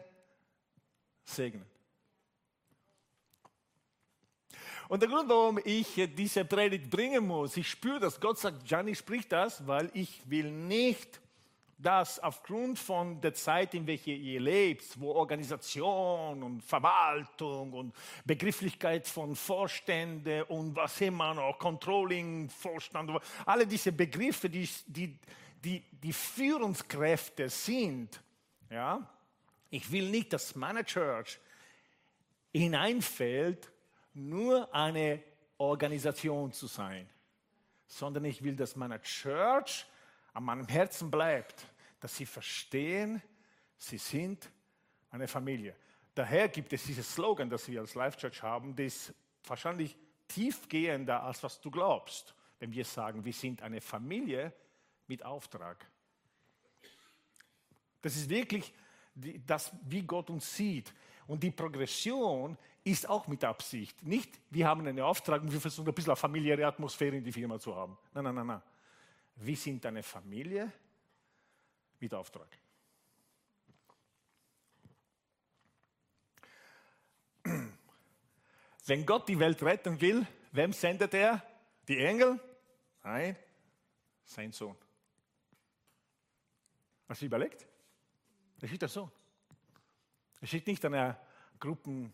segnen. 1.35 1.65
Und 4.87 5.01
der 5.01 5.09
Grund, 5.09 5.29
warum 5.29 5.59
ich 5.63 5.87
diese 6.17 6.43
Predigt 6.43 6.89
bringen 6.89 7.25
muss, 7.25 7.55
ich 7.55 7.69
spüre, 7.69 7.99
dass 7.99 8.19
Gott 8.19 8.37
sagt, 8.37 8.65
Gianni 8.65 8.93
spricht 8.93 9.31
das, 9.31 9.65
weil 9.65 9.89
ich 9.93 10.21
will 10.29 10.51
nicht 10.51 11.21
dass 11.81 12.19
aufgrund 12.19 12.77
von 12.77 13.19
der 13.21 13.33
Zeit, 13.33 13.73
in 13.73 13.87
welcher 13.87 14.11
ihr 14.11 14.39
lebt, 14.39 14.99
wo 14.99 15.13
Organisation 15.13 16.43
und 16.43 16.61
Verwaltung 16.61 17.73
und 17.73 17.95
Begrifflichkeit 18.25 19.07
von 19.07 19.35
Vorstände 19.35 20.45
und 20.45 20.75
was 20.75 21.01
immer 21.01 21.33
noch, 21.33 21.57
Controlling, 21.57 22.49
Vorstand, 22.49 23.11
alle 23.45 23.65
diese 23.65 23.91
Begriffe, 23.91 24.49
die, 24.49 24.69
die, 24.85 25.17
die, 25.63 25.83
die 26.03 26.13
Führungskräfte 26.13 27.49
sind, 27.49 28.21
ja, 28.69 29.07
ich 29.71 29.91
will 29.91 30.09
nicht, 30.09 30.31
dass 30.33 30.55
meine 30.55 30.85
Church 30.85 31.39
hineinfällt, 32.53 33.71
nur 34.13 34.73
eine 34.75 35.23
Organisation 35.57 36.51
zu 36.51 36.67
sein, 36.67 37.09
sondern 37.87 38.25
ich 38.25 38.43
will, 38.43 38.55
dass 38.55 38.75
meine 38.75 39.01
Church 39.01 39.85
an 40.33 40.43
meinem 40.43 40.67
Herzen 40.67 41.09
bleibt 41.09 41.65
dass 42.01 42.17
sie 42.17 42.25
verstehen, 42.25 43.21
sie 43.77 43.97
sind 43.97 44.51
eine 45.11 45.27
Familie. 45.27 45.75
Daher 46.13 46.49
gibt 46.49 46.73
es 46.73 46.83
dieses 46.83 47.13
Slogan, 47.13 47.49
das 47.49 47.69
wir 47.69 47.79
als 47.79 47.95
Life 47.95 48.17
Church 48.17 48.43
haben, 48.43 48.75
das 48.75 49.13
wahrscheinlich 49.45 49.95
tiefgehender 50.27 51.23
als 51.23 51.41
was 51.43 51.61
du 51.61 51.71
glaubst, 51.71 52.35
wenn 52.59 52.73
wir 52.73 52.83
sagen, 52.85 53.23
wir 53.23 53.33
sind 53.33 53.61
eine 53.61 53.79
Familie 53.79 54.51
mit 55.07 55.23
Auftrag. 55.23 55.87
Das 58.01 58.15
ist 58.15 58.29
wirklich 58.29 58.73
das, 59.15 59.71
wie 59.83 60.03
Gott 60.03 60.29
uns 60.29 60.55
sieht. 60.55 60.93
Und 61.27 61.43
die 61.43 61.51
Progression 61.51 62.57
ist 62.83 63.07
auch 63.07 63.27
mit 63.27 63.43
Absicht. 63.43 64.01
Nicht, 64.03 64.39
wir 64.49 64.67
haben 64.67 64.85
einen 64.85 64.99
Auftrag 64.99 65.41
und 65.41 65.51
wir 65.51 65.61
versuchen 65.61 65.87
ein 65.87 65.93
bisschen 65.93 66.11
eine 66.11 66.17
familiäre 66.17 66.65
Atmosphäre 66.65 67.15
in 67.17 67.23
die 67.23 67.31
Firma 67.31 67.59
zu 67.59 67.75
haben. 67.75 67.97
Nein, 68.13 68.23
nein, 68.23 68.35
nein, 68.35 68.47
nein. 68.47 68.61
Wir 69.35 69.55
sind 69.55 69.85
eine 69.85 70.03
Familie 70.03 70.71
mit 71.99 72.13
Auftrag. 72.13 72.47
Wenn 78.85 79.05
Gott 79.05 79.29
die 79.29 79.39
Welt 79.39 79.61
retten 79.63 80.01
will, 80.01 80.25
wem 80.51 80.73
sendet 80.73 81.13
er? 81.13 81.43
Die 81.87 81.99
Engel? 81.99 82.39
Nein, 83.03 83.35
sein 84.25 84.51
Sohn. 84.51 84.75
Hast 87.07 87.21
du 87.21 87.25
überlegt? 87.25 87.70
Er 88.61 88.67
schickt 88.67 88.81
der 88.81 88.89
Sohn. 88.89 89.11
Er 90.39 90.47
schickt 90.47 90.67
nicht 90.67 90.83
eine 90.85 91.17
Gruppen 91.59 92.13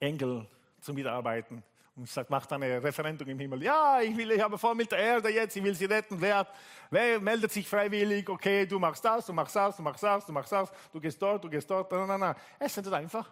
Engel 0.00 0.48
zum 0.80 0.94
Mitarbeiten 0.94 1.62
und 1.96 2.08
sagt, 2.08 2.30
macht 2.30 2.52
eine 2.52 2.82
Referendum 2.82 3.28
im 3.28 3.38
Himmel. 3.38 3.62
Ja, 3.62 4.00
ich 4.00 4.16
will, 4.16 4.30
ich 4.32 4.40
habe 4.40 4.58
vor 4.58 4.74
mit 4.74 4.90
der 4.90 4.98
Erde 4.98 5.28
jetzt, 5.30 5.56
ich 5.56 5.62
will 5.62 5.74
sie 5.74 5.84
retten. 5.84 6.20
Wer, 6.20 6.46
wer 6.90 7.20
meldet 7.20 7.52
sich 7.52 7.68
freiwillig? 7.68 8.28
Okay, 8.28 8.66
du 8.66 8.78
machst 8.78 9.04
das, 9.04 9.26
du 9.26 9.32
machst 9.32 9.54
das, 9.54 9.76
du 9.76 9.82
machst 9.82 10.02
das, 10.02 10.26
du 10.26 10.32
machst 10.32 10.52
das, 10.52 10.72
du 10.92 11.00
gehst 11.00 11.20
dort, 11.20 11.44
du 11.44 11.48
gehst 11.48 11.70
dort. 11.70 11.90
Nein, 11.92 12.08
nein, 12.08 12.20
nein. 12.20 12.36
Er 12.58 12.68
sendet 12.68 12.92
einfach 12.92 13.30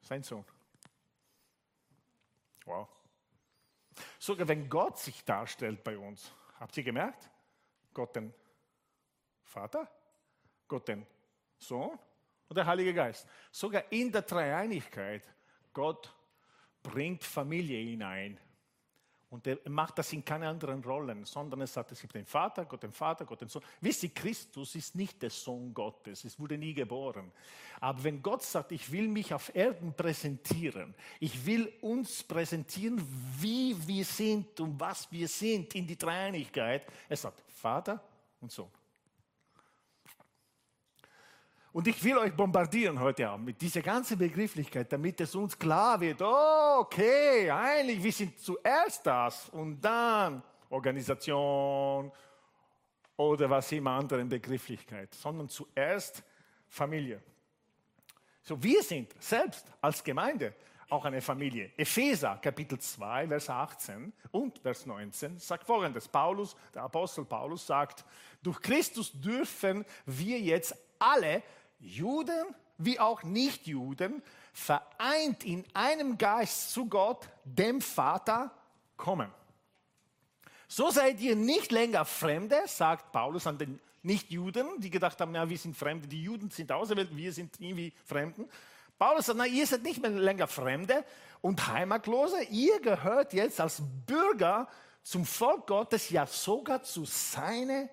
sein 0.00 0.22
Sohn. 0.22 0.44
Wow. 2.64 2.88
Sogar 4.18 4.48
wenn 4.48 4.68
Gott 4.68 4.98
sich 4.98 5.24
darstellt 5.24 5.84
bei 5.84 5.96
uns, 5.96 6.32
habt 6.58 6.76
ihr 6.76 6.82
gemerkt? 6.82 7.30
Gott 7.94 8.16
den 8.16 8.34
Vater, 9.44 9.88
Gott 10.66 10.88
den 10.88 11.06
Sohn 11.58 11.98
und 12.48 12.56
der 12.56 12.66
Heilige 12.66 12.94
Geist. 12.94 13.26
Sogar 13.50 13.84
in 13.90 14.12
der 14.12 14.22
Dreieinigkeit, 14.22 15.22
Gott 15.72 16.14
bringt 16.82 17.24
Familie 17.24 17.78
hinein. 17.78 18.38
Und 19.28 19.44
er 19.46 19.58
macht 19.68 19.98
das 19.98 20.12
in 20.12 20.24
keine 20.24 20.48
anderen 20.48 20.82
Rollen, 20.84 21.24
sondern 21.24 21.60
er 21.60 21.66
sagt, 21.66 21.90
es 21.90 22.00
gibt 22.00 22.14
den 22.14 22.24
Vater, 22.24 22.64
Gott 22.64 22.84
den 22.84 22.92
Vater, 22.92 23.24
Gott 23.24 23.40
den 23.40 23.48
Sohn. 23.48 23.62
Wisst 23.80 24.04
ihr, 24.04 24.14
Christus 24.14 24.76
ist 24.76 24.94
nicht 24.94 25.20
der 25.20 25.30
Sohn 25.30 25.74
Gottes, 25.74 26.24
es 26.24 26.38
wurde 26.38 26.56
nie 26.56 26.72
geboren. 26.72 27.32
Aber 27.80 28.04
wenn 28.04 28.22
Gott 28.22 28.44
sagt, 28.44 28.70
ich 28.70 28.90
will 28.92 29.08
mich 29.08 29.34
auf 29.34 29.52
Erden 29.54 29.94
präsentieren, 29.94 30.94
ich 31.18 31.44
will 31.44 31.72
uns 31.80 32.22
präsentieren, 32.22 33.02
wie 33.40 33.76
wir 33.86 34.04
sind 34.04 34.60
und 34.60 34.78
was 34.78 35.10
wir 35.10 35.26
sind 35.26 35.74
in 35.74 35.88
die 35.88 35.98
Dreieinigkeit, 35.98 36.86
er 37.08 37.16
sagt 37.16 37.42
Vater 37.50 38.00
und 38.40 38.52
Sohn. 38.52 38.70
Und 41.76 41.86
ich 41.88 42.02
will 42.02 42.16
euch 42.16 42.32
bombardieren 42.32 42.98
heute 42.98 43.28
Abend 43.28 43.44
mit 43.44 43.60
dieser 43.60 43.82
ganzen 43.82 44.16
Begrifflichkeit, 44.16 44.90
damit 44.90 45.20
es 45.20 45.34
uns 45.34 45.58
klar 45.58 46.00
wird, 46.00 46.22
okay, 46.22 47.50
eigentlich, 47.50 48.02
wir 48.02 48.12
sind 48.14 48.40
zuerst 48.40 49.06
das 49.06 49.50
und 49.50 49.78
dann 49.82 50.42
Organisation 50.70 52.10
oder 53.14 53.50
was 53.50 53.70
immer 53.72 53.90
anderen 53.90 54.26
Begrifflichkeit, 54.26 55.12
sondern 55.12 55.50
zuerst 55.50 56.22
Familie. 56.66 57.22
So, 58.40 58.62
wir 58.62 58.82
sind 58.82 59.14
selbst 59.22 59.66
als 59.82 60.02
Gemeinde 60.02 60.54
auch 60.88 61.04
eine 61.04 61.20
Familie. 61.20 61.72
Epheser 61.76 62.38
Kapitel 62.40 62.78
2, 62.78 63.28
Vers 63.28 63.50
18 63.50 64.14
und 64.30 64.60
Vers 64.60 64.86
19 64.86 65.38
sagt 65.38 65.66
folgendes. 65.66 66.08
Paulus, 66.08 66.56
der 66.74 66.84
Apostel 66.84 67.26
Paulus 67.26 67.66
sagt, 67.66 68.02
durch 68.42 68.62
Christus 68.62 69.12
dürfen 69.12 69.84
wir 70.06 70.40
jetzt 70.40 70.74
alle 70.98 71.42
Juden 71.78 72.54
wie 72.78 73.00
auch 73.00 73.22
Nichtjuden, 73.22 74.22
vereint 74.52 75.44
in 75.44 75.64
einem 75.74 76.18
Geist 76.18 76.72
zu 76.72 76.86
Gott, 76.86 77.28
dem 77.44 77.80
Vater, 77.80 78.50
kommen. 78.96 79.30
So 80.68 80.90
seid 80.90 81.20
ihr 81.20 81.36
nicht 81.36 81.70
länger 81.70 82.04
Fremde, 82.04 82.62
sagt 82.66 83.12
Paulus 83.12 83.46
an 83.46 83.58
den 83.58 83.80
Nichtjuden, 84.02 84.80
die 84.80 84.90
gedacht 84.90 85.20
haben, 85.20 85.34
ja, 85.34 85.48
wir 85.48 85.58
sind 85.58 85.76
Fremde, 85.76 86.06
die 86.06 86.22
Juden 86.22 86.50
sind 86.50 86.70
auserwählt, 86.72 87.14
wir 87.14 87.32
sind 87.32 87.60
irgendwie 87.60 87.92
Fremden. 88.04 88.48
Paulus 88.98 89.26
sagt, 89.26 89.38
na, 89.38 89.46
ihr 89.46 89.66
seid 89.66 89.82
nicht 89.82 90.00
mehr 90.00 90.10
länger 90.10 90.46
Fremde 90.46 91.04
und 91.40 91.66
Heimatlose. 91.66 92.42
Ihr 92.44 92.80
gehört 92.80 93.32
jetzt 93.32 93.60
als 93.60 93.82
Bürger 94.06 94.68
zum 95.02 95.24
Volk 95.24 95.66
Gottes, 95.66 96.10
ja 96.10 96.26
sogar 96.26 96.82
zu 96.82 97.04
seiner 97.04 97.88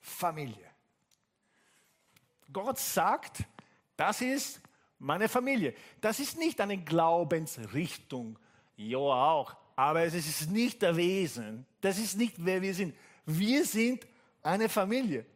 Familie. 0.00 0.67
Gott 2.52 2.78
sagt, 2.78 3.44
das 3.96 4.20
ist 4.20 4.60
meine 4.98 5.28
Familie. 5.28 5.74
Das 6.00 6.18
ist 6.20 6.38
nicht 6.38 6.60
eine 6.60 6.78
Glaubensrichtung, 6.78 8.38
ja 8.76 8.98
auch, 8.98 9.56
aber 9.76 10.02
es 10.02 10.14
ist 10.14 10.50
nicht 10.50 10.82
der 10.82 10.96
Wesen. 10.96 11.66
Das 11.80 11.98
ist 11.98 12.16
nicht, 12.16 12.34
wer 12.38 12.60
wir 12.60 12.74
sind. 12.74 12.94
Wir 13.26 13.64
sind 13.64 14.06
eine 14.42 14.68
Familie. 14.68 15.26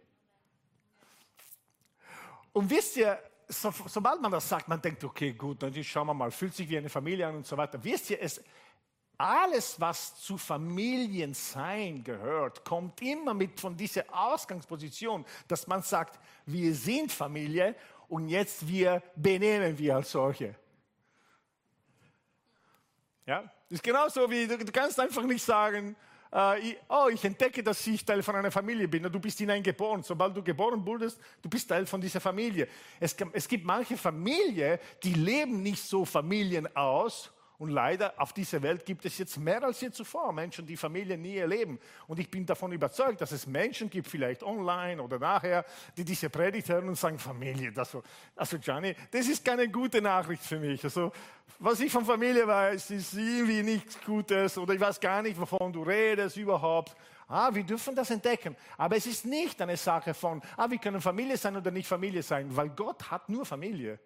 Und 2.53 2.69
wisst 2.71 2.97
ihr, 2.97 3.19
so, 3.49 3.73
sobald 3.87 4.21
man 4.21 4.31
das 4.31 4.49
sagt, 4.49 4.69
man 4.69 4.81
denkt, 4.81 5.05
okay, 5.05 5.33
gut, 5.33 5.63
dann 5.63 5.85
schauen 5.85 6.07
wir 6.07 6.15
mal, 6.15 6.31
fühlt 6.31 6.55
sich 6.55 6.69
wie 6.69 6.79
eine 6.79 6.89
Familie 6.89 7.27
an 7.27 7.37
und 7.37 7.47
so 7.47 7.57
weiter. 7.57 7.83
Wisst 7.83 8.11
ihr, 8.11 8.21
es, 8.21 8.43
alles, 9.23 9.81
was 9.81 10.21
zu 10.21 10.37
Familiensein 10.37 12.03
gehört, 12.03 12.65
kommt 12.65 13.01
immer 13.03 13.33
mit 13.33 13.61
von 13.61 13.77
dieser 13.77 14.05
Ausgangsposition, 14.13 15.25
dass 15.47 15.67
man 15.69 15.83
sagt, 15.83 16.19
wir 16.45 16.75
sind 16.75 17.13
Familie 17.13 17.77
und 18.09 18.29
jetzt 18.29 18.67
wir 18.67 19.01
benehmen 19.15 19.79
wir 19.79 19.97
als 19.97 20.11
solche. 20.11 20.57
Ja, 23.25 23.49
ist 23.69 23.83
genauso 23.83 24.29
wie, 24.29 24.49
du, 24.49 24.59
du 24.59 24.73
kannst 24.73 24.99
einfach 24.99 25.23
nicht 25.23 25.45
sagen, 25.45 25.95
äh, 26.33 26.75
oh, 26.89 27.09
ich 27.09 27.25
entdecke, 27.25 27.63
dass 27.63 27.87
ich 27.87 28.05
Teil 28.05 28.25
von 28.25 28.35
einer 28.35 28.51
Familie 28.51 28.89
bin. 28.89 29.05
Du 29.05 29.21
bist 29.21 29.39
hineingeboren. 29.39 30.03
Sobald 30.03 30.37
du 30.37 30.43
geboren 30.43 30.85
wurdest, 30.85 31.21
du 31.41 31.49
bist 31.49 31.69
Teil 31.69 31.87
von 31.87 32.01
dieser 32.01 32.21
Familie. 32.21 32.67
Es, 32.99 33.15
es 33.33 33.47
gibt 33.47 33.65
manche 33.65 33.97
Familien, 33.97 34.81
die 35.03 35.15
leben 35.15 35.63
nicht 35.63 35.83
so 35.85 36.05
Familien 36.05 36.75
aus 36.75 37.31
und 37.63 37.71
leider 37.71 38.13
auf 38.17 38.33
dieser 38.33 38.61
Welt 38.61 38.85
gibt 38.85 39.05
es 39.05 39.19
jetzt 39.19 39.39
mehr 39.39 39.63
als 39.63 39.81
je 39.81 39.93
zuvor 39.93 40.33
Menschen, 40.33 40.67
die 40.67 40.77
Familien 40.77 41.23
nie 41.23 41.37
erleben. 41.37 41.79
Und 42.09 42.19
ich 42.19 42.29
bin 42.29 42.45
davon 42.45 42.73
überzeugt, 42.73 43.21
dass 43.21 43.31
es 43.31 43.47
Menschen 43.47 43.89
gibt, 43.89 44.09
vielleicht 44.09 44.43
online 44.43 45.01
oder 45.01 45.21
nachher, 45.21 45.65
die 45.97 46.05
diese 46.05 46.29
Predigt 46.29 46.69
hören 46.69 46.89
und 46.89 46.97
sagen, 46.97 47.21
Familie, 47.21 47.71
das 47.71 47.93
so. 47.93 48.03
Also 48.35 48.59
Gianni, 48.59 48.97
das 49.13 49.29
ist 49.29 49.45
keine 49.45 49.69
gute 49.69 50.03
Nachricht 50.03 50.43
für 50.43 50.59
mich. 50.59 50.83
Also, 50.83 51.13
was 51.61 51.79
ich 51.79 51.93
von 51.93 52.05
Familie 52.05 52.49
weiß, 52.49 52.91
ist 52.91 53.15
irgendwie 53.15 53.63
nichts 53.63 53.97
Gutes 54.05 54.59
oder 54.59 54.75
ich 54.75 54.81
weiß 54.81 54.99
gar 54.99 55.23
nicht, 55.23 55.39
wovon 55.39 55.73
du 55.73 55.85
redest 55.85 56.37
überhaupt. 56.37 56.97
Ah, 57.29 57.55
wir 57.55 57.63
dürfen 57.63 57.95
das 57.95 58.11
entdecken. 58.11 58.57
Aber 58.77 58.97
es 58.97 59.07
ist 59.07 59.25
nicht 59.25 59.63
eine 59.63 59.77
Sache 59.77 60.15
von, 60.15 60.43
ah, 60.57 60.69
wir 60.69 60.79
können 60.79 61.01
Familie 61.01 61.37
sein 61.37 61.57
oder 61.57 61.71
nicht 61.71 61.87
Familie 61.87 62.25
sein, 62.25 62.49
weil 62.57 62.71
Gott 62.71 63.09
hat 63.09 63.29
nur 63.29 63.47
Familie. 63.47 64.01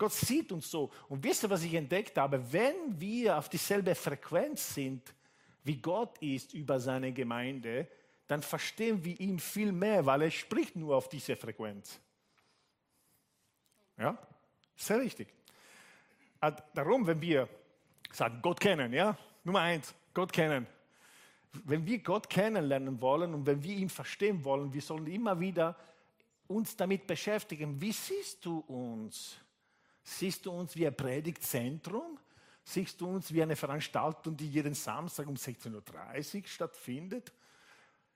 Gott 0.00 0.12
sieht 0.12 0.50
uns 0.50 0.70
so. 0.70 0.90
Und 1.10 1.22
wisst 1.22 1.42
ihr, 1.42 1.50
was 1.50 1.62
ich 1.62 1.74
entdeckt 1.74 2.16
habe? 2.16 2.42
Wenn 2.50 2.98
wir 2.98 3.36
auf 3.36 3.50
dieselbe 3.50 3.94
Frequenz 3.94 4.74
sind, 4.74 5.14
wie 5.62 5.76
Gott 5.76 6.16
ist 6.22 6.54
über 6.54 6.80
seine 6.80 7.12
Gemeinde, 7.12 7.86
dann 8.26 8.42
verstehen 8.42 9.04
wir 9.04 9.20
ihn 9.20 9.38
viel 9.38 9.72
mehr, 9.72 10.06
weil 10.06 10.22
er 10.22 10.30
spricht 10.30 10.74
nur 10.74 10.96
auf 10.96 11.10
diese 11.10 11.36
Frequenz. 11.36 12.00
Ja, 13.98 14.16
sehr 14.74 15.02
wichtig. 15.02 15.28
Darum, 16.72 17.06
wenn 17.06 17.20
wir 17.20 17.46
sagen, 18.10 18.38
Gott 18.40 18.58
kennen, 18.58 18.94
ja, 18.94 19.14
Nummer 19.44 19.60
eins, 19.60 19.94
Gott 20.14 20.32
kennen. 20.32 20.66
Wenn 21.64 21.84
wir 21.84 21.98
Gott 21.98 22.30
kennenlernen 22.30 22.98
wollen 23.02 23.34
und 23.34 23.44
wenn 23.44 23.62
wir 23.62 23.76
ihn 23.76 23.90
verstehen 23.90 24.42
wollen, 24.44 24.72
wir 24.72 24.80
sollen 24.80 25.08
immer 25.08 25.38
wieder 25.38 25.76
uns 26.48 26.74
damit 26.74 27.06
beschäftigen. 27.06 27.78
Wie 27.78 27.92
siehst 27.92 28.46
du 28.46 28.60
uns? 28.60 29.36
Siehst 30.10 30.44
du 30.44 30.50
uns 30.50 30.74
wie 30.74 30.86
ein 30.88 30.94
Predigtzentrum? 30.94 32.18
Siehst 32.64 33.00
du 33.00 33.08
uns 33.08 33.32
wie 33.32 33.42
eine 33.42 33.54
Veranstaltung, 33.54 34.36
die 34.36 34.50
jeden 34.50 34.74
Samstag 34.74 35.28
um 35.28 35.36
16.30 35.36 36.42
Uhr 36.42 36.48
stattfindet? 36.48 37.32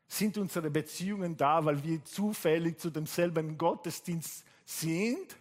Sind 0.09 0.37
unsere 0.37 0.71
Beziehungen 0.71 1.37
da, 1.37 1.65
weil 1.65 1.83
wir 1.85 2.05
zufällig 2.05 2.79
zu 2.81 2.91
demselben 2.91 3.57
Gottesdienst 3.57 4.45
sind? 4.65 5.37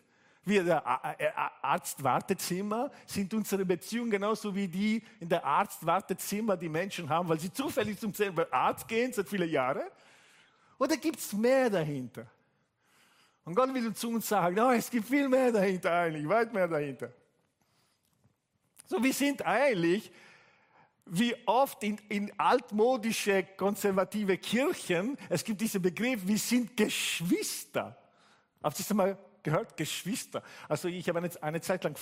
Wie 0.46 0.64
der 0.64 0.86
Arztwartezimmer 1.64 2.92
sind 3.08 3.34
unsere 3.34 3.66
Beziehungen 3.66 4.12
genauso 4.12 4.54
wie 4.54 4.68
die 4.68 5.02
in 5.20 5.30
der 5.30 5.44
Arztwartezimmer, 5.44 6.56
die 6.56 6.70
Menschen 6.70 7.10
haben, 7.10 7.28
weil 7.30 7.40
sie 7.40 7.52
zufällig 7.52 7.98
zum 7.98 8.14
selben 8.14 8.46
Arzt 8.52 8.88
gehen 8.88 9.12
seit 9.12 9.28
vielen 9.28 9.50
Jahren? 9.50 9.88
Oder 10.78 10.98
gibt 10.98 11.18
es 11.18 11.34
mehr 11.34 11.70
dahinter? 11.70 12.28
Und 13.46 13.56
Gott 13.56 13.74
will 13.74 13.94
zu 13.94 14.10
uns 14.10 14.28
sagen, 14.28 14.56
no, 14.56 14.72
es 14.72 14.90
gibt 14.90 15.08
viel 15.08 15.28
mehr 15.28 15.52
dahinter 15.52 15.92
eigentlich, 15.92 16.28
weit 16.28 16.54
mehr 16.54 16.68
dahinter. 16.68 17.12
So, 18.88 19.04
wir 19.04 19.14
sind 19.14 19.46
eigentlich, 19.46 20.12
wie 21.06 21.36
oft 21.46 21.84
in, 21.84 21.98
in 22.10 22.32
altmodische 22.40 23.44
konservative 23.58 24.38
Kirchen, 24.38 25.18
es 25.30 25.44
gibt 25.44 25.60
diesen 25.60 25.82
Begriff, 25.82 26.26
wir 26.26 26.38
sind 26.38 26.78
Geschwister. 26.78 27.98
Habt 28.62 28.80
ihr 28.80 28.86
das 28.86 28.94
mal 28.94 29.18
gehört? 29.42 29.76
Geschwister. 29.76 30.42
Also 30.70 30.88
ich 30.88 31.08
habe 31.10 31.20
eine, 31.20 31.30
eine 31.42 31.60
Zeit 31.60 31.84
lang 31.84 31.98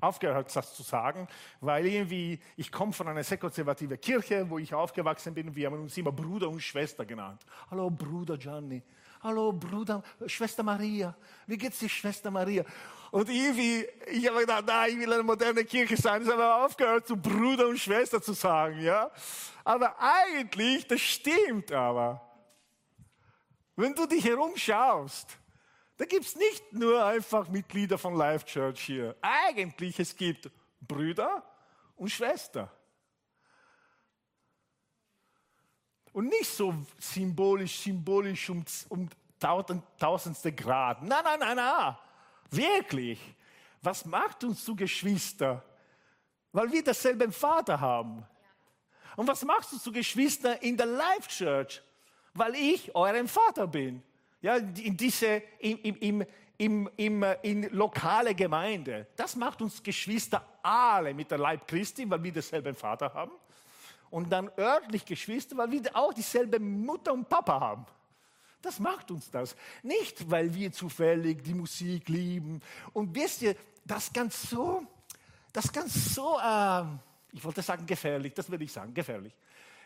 aufgehört, 0.00 0.54
das 0.54 0.74
zu 0.74 0.82
sagen, 0.82 1.26
weil 1.60 1.86
irgendwie, 1.86 2.38
ich 2.56 2.70
komme 2.70 2.92
von 2.92 3.08
einer 3.08 3.24
sehr 3.24 3.38
konservativen 3.38 4.00
Kirche, 4.00 4.48
wo 4.48 4.58
ich 4.58 4.72
aufgewachsen 4.72 5.34
bin, 5.34 5.54
wir 5.54 5.66
haben 5.66 5.80
uns 5.80 5.96
immer 5.96 6.12
Bruder 6.12 6.48
und 6.48 6.60
Schwester 6.60 7.04
genannt. 7.04 7.44
Hallo 7.70 7.90
Bruder 7.90 8.38
Gianni, 8.38 8.82
hallo 9.22 9.52
Bruder, 9.52 10.02
Schwester 10.26 10.62
Maria, 10.62 11.14
wie 11.46 11.58
geht's 11.58 11.78
dir, 11.78 11.88
Schwester 11.88 12.30
Maria? 12.30 12.64
Und 13.10 13.28
irgendwie, 13.28 13.86
ich 14.06 14.26
habe 14.28 14.40
gedacht, 14.40 14.64
nein, 14.66 14.92
ich 14.92 14.98
will 14.98 15.12
eine 15.12 15.22
moderne 15.24 15.64
Kirche 15.64 15.96
sein. 15.96 16.22
Ich 16.22 16.28
habe 16.28 16.54
aufgehört, 16.54 17.08
zu 17.08 17.16
Bruder 17.16 17.66
und 17.66 17.76
Schwester 17.76 18.22
zu 18.22 18.34
sagen, 18.34 18.80
ja. 18.80 19.10
Aber 19.64 19.96
eigentlich, 19.98 20.86
das 20.86 21.00
stimmt 21.00 21.72
aber. 21.72 22.20
Wenn 23.74 23.94
du 23.94 24.06
dich 24.06 24.24
herumschaust, 24.24 25.26
da 25.96 26.04
gibt 26.04 26.24
es 26.24 26.36
nicht 26.36 26.72
nur 26.72 27.04
einfach 27.04 27.48
Mitglieder 27.48 27.98
von 27.98 28.14
Life 28.14 28.46
Church 28.46 28.80
hier. 28.80 29.16
Eigentlich, 29.20 29.98
es 29.98 30.16
gibt 30.16 30.48
Brüder 30.80 31.42
und 31.96 32.10
Schwester. 32.10 32.70
Und 36.12 36.28
nicht 36.28 36.46
so 36.46 36.74
symbolisch, 36.98 37.80
symbolisch 37.80 38.50
um, 38.50 38.64
um 38.88 39.08
tausendste 39.98 40.52
Grad. 40.52 41.02
Nein, 41.02 41.22
nein, 41.24 41.38
nein, 41.38 41.56
nein. 41.56 41.96
Wirklich. 42.50 43.20
Was 43.82 44.04
macht 44.04 44.42
uns 44.44 44.64
zu 44.64 44.74
Geschwister? 44.74 45.64
Weil 46.52 46.70
wir 46.72 46.82
dasselben 46.82 47.32
Vater 47.32 47.80
haben. 47.80 48.26
Und 49.16 49.28
was 49.28 49.44
machst 49.44 49.72
du 49.72 49.78
zu 49.78 49.92
Geschwister 49.92 50.60
in 50.62 50.76
der 50.76 50.86
Life 50.86 51.28
Church? 51.28 51.82
Weil 52.34 52.54
ich 52.56 52.94
euren 52.94 53.28
Vater 53.28 53.66
bin. 53.66 54.02
Ja, 54.42 54.56
in 54.56 54.96
diese, 54.96 55.42
im, 55.58 55.78
im, 56.00 56.26
im, 56.58 56.90
im, 56.96 57.24
in 57.42 57.62
lokale 57.70 58.34
Gemeinde. 58.34 59.06
Das 59.16 59.36
macht 59.36 59.62
uns 59.62 59.82
Geschwister 59.82 60.44
alle 60.62 61.14
mit 61.14 61.30
der 61.30 61.38
Leib 61.38 61.66
Christi, 61.68 62.08
weil 62.08 62.22
wir 62.22 62.32
denselben 62.32 62.74
Vater 62.74 63.12
haben 63.14 63.32
und 64.10 64.30
dann 64.30 64.50
örtlich 64.58 65.04
Geschwister, 65.04 65.56
weil 65.56 65.70
wir 65.70 65.82
auch 65.94 66.12
dieselbe 66.12 66.58
Mutter 66.58 67.12
und 67.12 67.28
Papa 67.28 67.60
haben. 67.60 67.86
Das 68.62 68.78
macht 68.78 69.10
uns 69.10 69.30
das. 69.30 69.56
Nicht, 69.82 70.30
weil 70.30 70.54
wir 70.54 70.70
zufällig 70.72 71.42
die 71.42 71.54
Musik 71.54 72.08
lieben. 72.08 72.60
Und 72.92 73.14
wisst 73.14 73.42
ihr, 73.42 73.54
das 73.84 74.12
ganz 74.12 74.50
so, 74.50 74.82
das 75.52 75.72
ganz 75.72 76.14
so, 76.14 76.38
äh, 76.38 76.84
ich 77.32 77.42
wollte 77.42 77.62
sagen 77.62 77.86
gefährlich, 77.86 78.34
das 78.34 78.50
würde 78.50 78.64
ich 78.64 78.72
sagen, 78.72 78.92
gefährlich. 78.92 79.34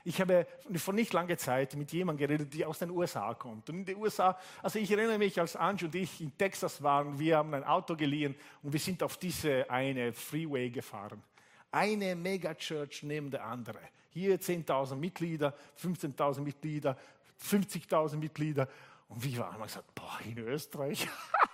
Ich 0.07 0.21
habe 0.21 0.47
vor 0.75 0.93
nicht 0.93 1.15
langer 1.15 1.39
Zeit 1.39 1.75
mit 1.77 1.91
jemandem 1.93 2.27
geredet, 2.27 2.53
der 2.53 2.69
aus 2.69 2.79
den 2.79 2.91
USA 2.91 3.33
kommt. 3.33 3.71
Und 3.71 3.77
in 3.77 3.85
den 3.87 3.97
USA, 3.97 4.39
also 4.63 4.79
ich 4.79 4.91
erinnere 4.91 5.17
mich, 5.17 5.41
als 5.41 5.57
Ange 5.57 5.85
und 5.85 5.95
ich 5.95 6.21
in 6.21 6.37
Texas 6.37 6.83
waren, 6.83 7.19
wir 7.19 7.39
haben 7.39 7.55
ein 7.55 7.65
Auto 7.65 7.97
geliehen 7.97 8.35
und 8.63 8.73
wir 8.73 8.81
sind 8.81 9.03
auf 9.03 9.17
diese 9.17 9.71
eine 9.71 10.13
Freeway 10.13 10.69
gefahren. 10.69 11.23
Eine 11.71 12.15
Megachurch 12.15 13.03
neben 13.03 13.31
der 13.31 13.45
andere. 13.47 13.81
Hier 14.15 14.41
10.000 14.41 14.95
Mitglieder, 14.95 15.55
15.000 15.83 16.41
Mitglieder, 16.41 16.97
50.000 17.43 18.17
Mitglieder. 18.17 18.69
Und 19.09 19.23
wir 19.25 19.51
immer 19.55 19.67
gesagt, 19.67 19.93
boah, 19.95 20.19
in 20.25 20.39
Österreich. 20.39 21.09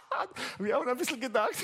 wir 0.59 0.75
haben 0.75 0.87
ein 0.87 0.97
bisschen 0.97 1.19
gedacht. 1.19 1.57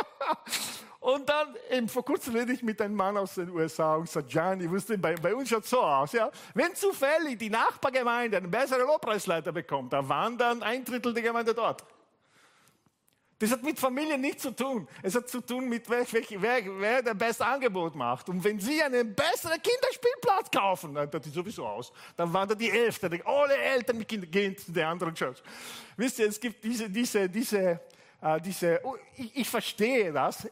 und 1.00 1.28
dann, 1.28 1.54
eben 1.70 1.88
vor 1.88 2.04
kurzem 2.04 2.34
rede 2.34 2.54
ich 2.54 2.62
mit 2.62 2.80
einem 2.80 2.94
Mann 2.94 3.18
aus 3.18 3.34
den 3.34 3.50
USA 3.50 3.96
und 3.96 4.08
sagt, 4.08 4.30
Gianni, 4.30 4.68
wusste, 4.70 4.96
bei, 4.96 5.14
bei 5.14 5.34
uns 5.34 5.50
schaut 5.50 5.66
so 5.66 5.82
aus, 5.82 6.12
ja. 6.12 6.30
Wenn 6.54 6.74
zufällig 6.74 7.38
die 7.38 7.50
Nachbargemeinde 7.50 8.38
einen 8.38 8.50
besseren 8.50 8.86
Lobpreisleiter 8.86 9.52
bekommt, 9.52 9.92
da 9.92 10.08
wandern 10.08 10.62
ein 10.62 10.84
Drittel 10.86 11.12
der 11.12 11.22
Gemeinde 11.22 11.54
dort. 11.54 11.84
Das 13.44 13.52
hat 13.52 13.62
mit 13.62 13.78
Familie 13.78 14.16
nichts 14.16 14.42
zu 14.42 14.52
tun. 14.52 14.88
Es 15.02 15.14
hat 15.14 15.28
zu 15.28 15.42
tun 15.42 15.68
mit 15.68 15.86
welch, 15.90 16.08
wer, 16.12 16.80
wer 16.80 17.02
der 17.02 17.12
beste 17.12 17.44
Angebot 17.44 17.94
macht. 17.94 18.26
Und 18.30 18.42
wenn 18.42 18.58
Sie 18.58 18.82
einen 18.82 19.14
besseren 19.14 19.60
Kinderspielplatz 19.60 20.50
kaufen, 20.50 20.94
dann 20.94 21.10
sieht 21.22 21.34
sowieso 21.34 21.66
aus. 21.66 21.92
Dann 22.16 22.32
wandert 22.32 22.58
die 22.58 22.72
Hälfte, 22.72 23.10
alle 23.26 23.56
Eltern 23.58 23.98
mit 23.98 24.08
Kindern 24.08 24.30
gehen 24.30 24.56
zu 24.56 24.72
der 24.72 24.88
anderen 24.88 25.14
Church. 25.14 25.42
Wisst 25.94 26.20
ihr, 26.20 26.28
es 26.28 26.40
gibt 26.40 26.64
diese, 26.64 26.88
diese, 26.88 27.28
diese 27.28 27.80
äh, 28.22 28.40
diese, 28.40 28.80
oh, 28.82 28.96
ich, 29.14 29.36
ich, 29.36 29.48
verstehe 29.48 30.10
das 30.10 30.48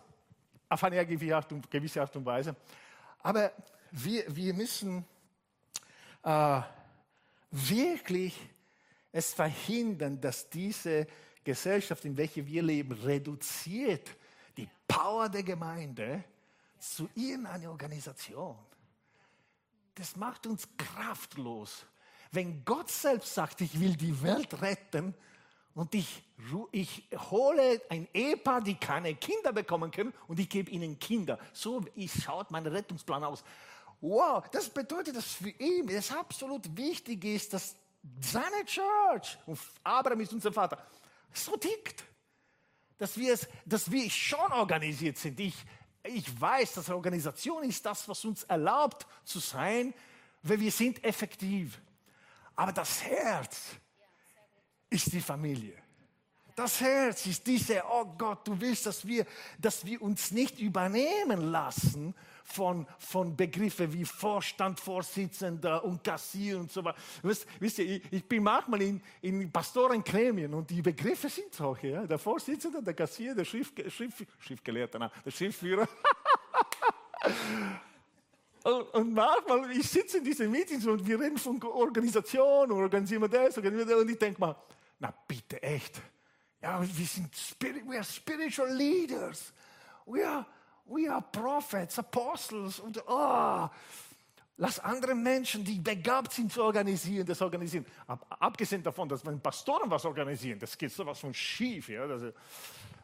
auf 0.69 0.85
eine 0.85 1.07
gewisse 1.07 1.35
Art 1.35 2.15
und 2.15 2.27
Weise, 2.27 2.55
aber 3.23 3.53
wir, 3.91 4.25
wir 4.29 4.53
müssen 4.53 5.03
äh, 6.23 6.61
wirklich 7.51 8.39
es 9.11 9.33
verhindern, 9.33 10.21
dass 10.21 10.51
diese 10.51 11.07
Gesellschaft, 11.45 12.05
in 12.05 12.17
welcher 12.17 12.47
wir 12.47 12.63
leben, 12.63 12.93
reduziert 12.93 14.11
die 14.57 14.69
Power 14.87 15.29
der 15.29 15.43
Gemeinde 15.43 16.25
zu 16.79 17.09
irgendeiner 17.15 17.71
Organisation. 17.71 18.57
Das 19.95 20.17
macht 20.17 20.47
uns 20.47 20.69
kraftlos. 20.77 21.85
Wenn 22.31 22.65
Gott 22.65 22.91
selbst 22.91 23.35
sagt, 23.35 23.61
ich 23.61 23.79
will 23.79 23.95
die 23.95 24.23
Welt 24.23 24.61
retten 24.63 25.15
und 25.75 25.95
ich, 25.95 26.23
ich 26.71 27.05
hole 27.31 27.81
ein 27.89 28.09
Ehepaar, 28.13 28.63
die 28.63 28.75
keine 28.75 29.15
Kinder 29.15 29.53
bekommen 29.53 29.91
können 29.91 30.13
und 30.29 30.41
ich 30.41 30.49
gebe 30.49 30.71
ihnen 30.71 30.99
Kinder. 30.99 31.39
So 31.53 31.85
schaut 32.23 32.51
mein 32.51 32.67
Rettungsplan 32.67 33.25
aus. 33.25 33.45
Wow, 34.01 34.45
das 34.51 34.69
bedeutet, 34.69 35.15
dass 35.15 35.35
für 35.35 35.51
ihn 35.51 35.89
es 35.89 36.11
absolut 36.11 36.77
wichtig 36.77 37.25
ist, 37.25 37.53
dass 37.53 37.77
seine 38.21 38.65
Church, 38.65 39.39
und 39.47 39.59
Abraham 39.85 40.21
ist 40.21 40.33
unser 40.33 40.53
Vater, 40.53 40.85
so 41.37 41.57
tickt. 41.57 42.05
Dass 42.99 43.17
wir, 43.17 43.35
es, 43.35 43.49
dass 43.65 43.91
wir 43.91 44.09
schon 44.11 44.53
organisiert 44.53 45.19
sind. 45.19 45.41
Ich, 45.41 45.55
ich 46.05 46.41
weiß, 46.41 46.75
dass 46.75 46.91
Organisation 46.91 47.65
ist 47.65 47.85
das, 47.85 48.09
was 48.09 48.25
uns 48.25 48.45
erlaubt 48.45 49.07
zu 49.25 49.39
sein, 49.39 49.93
weil 50.43 50.61
wir 50.61 50.71
sind 50.71 51.03
effektiv. 51.05 51.81
Aber 52.55 52.73
das 52.73 53.03
Herz 53.03 53.77
ist 54.91 55.13
die 55.13 55.21
Familie. 55.21 55.83
Das 56.55 56.81
Herz 56.81 57.27
ist 57.27 57.47
diese, 57.47 57.83
oh 57.91 58.05
Gott, 58.05 58.47
du 58.47 58.61
willst, 58.61 58.85
dass 58.87 59.07
wir, 59.07 59.27
dass 59.59 59.85
wir 59.85 60.03
uns 60.03 60.31
nicht 60.31 60.61
übernehmen 60.61 61.51
lassen 61.51 62.15
von, 62.45 62.87
von 62.99 63.37
Begriffen 63.37 63.93
wie 63.93 64.05
Vorstand, 64.05 64.81
Vorsitzender 64.81 65.85
und 65.85 66.03
Kassier 66.03 66.59
und 66.59 66.71
so 66.71 66.85
weiter. 66.85 66.99
Wisst, 67.23 67.47
wisst 67.61 67.79
ihr, 67.79 67.97
ich, 67.97 68.13
ich, 68.13 68.25
bin 68.25 68.43
manchmal 68.43 68.83
in, 68.83 69.01
in 69.21 69.51
Pastorengremien 69.51 70.53
und 70.55 70.71
die 70.71 70.83
Begriffe 70.83 71.29
sind 71.29 71.55
solche. 71.55 71.89
Ja? 71.89 72.07
Der 72.07 72.19
Vorsitzende, 72.19 72.83
der 72.83 72.95
Kassier, 72.95 73.35
der 73.35 73.45
Schrift, 73.45 73.75
Schrift, 73.93 74.27
Schriftgelehrte, 74.39 74.99
nein, 74.99 75.11
der 75.25 75.31
Schriftführer. 75.31 75.89
und, 78.93 79.13
manchmal, 79.13 79.71
ich 79.73 79.89
sitze 79.89 80.19
in 80.19 80.25
diesen 80.25 80.51
Meetings 80.51 80.87
und 80.87 81.07
wir 81.07 81.19
reden 81.19 81.39
von 81.39 81.63
Organisation, 81.63 82.71
organisieren 82.73 83.23
wir 83.23 83.29
das, 83.29 83.57
organisieren 83.57 83.89
wir 83.89 83.95
das 83.95 84.03
und 84.05 84.11
ich 84.11 84.19
denke 84.19 84.41
mal, 84.41 84.57
na 84.99 85.13
bitte, 85.27 85.63
echt. 85.63 86.01
Ja, 86.61 86.81
wir 86.81 87.07
sind 87.07 87.29
we 87.89 87.97
are 87.97 88.05
spiritual 88.05 88.73
leaders. 88.73 89.53
We 90.07 90.25
are 90.25 90.47
we 90.87 91.09
are 91.09 91.23
prophets, 91.23 91.99
apostles 91.99 92.81
und 92.81 93.03
oh, 93.07 93.69
lass 94.57 94.79
andere 94.81 95.15
Menschen, 95.15 95.65
die 95.65 95.79
begabt 95.79 96.33
sind 96.33 96.53
zu 96.53 96.63
organisieren, 96.63 97.27
das 97.27 97.41
organisieren. 97.43 97.87
Ab, 98.07 98.27
abgesehen 98.39 98.83
davon, 98.83 99.09
dass 99.09 99.25
wenn 99.25 99.41
Pastoren 99.41 99.91
was 99.91 100.05
organisieren, 100.05 100.59
das 100.59 100.77
geht 100.77 100.93
sowas 100.93 101.19
von 101.19 101.35
schief. 101.35 101.89
Ja? 101.89 102.03
Also, 102.03 102.33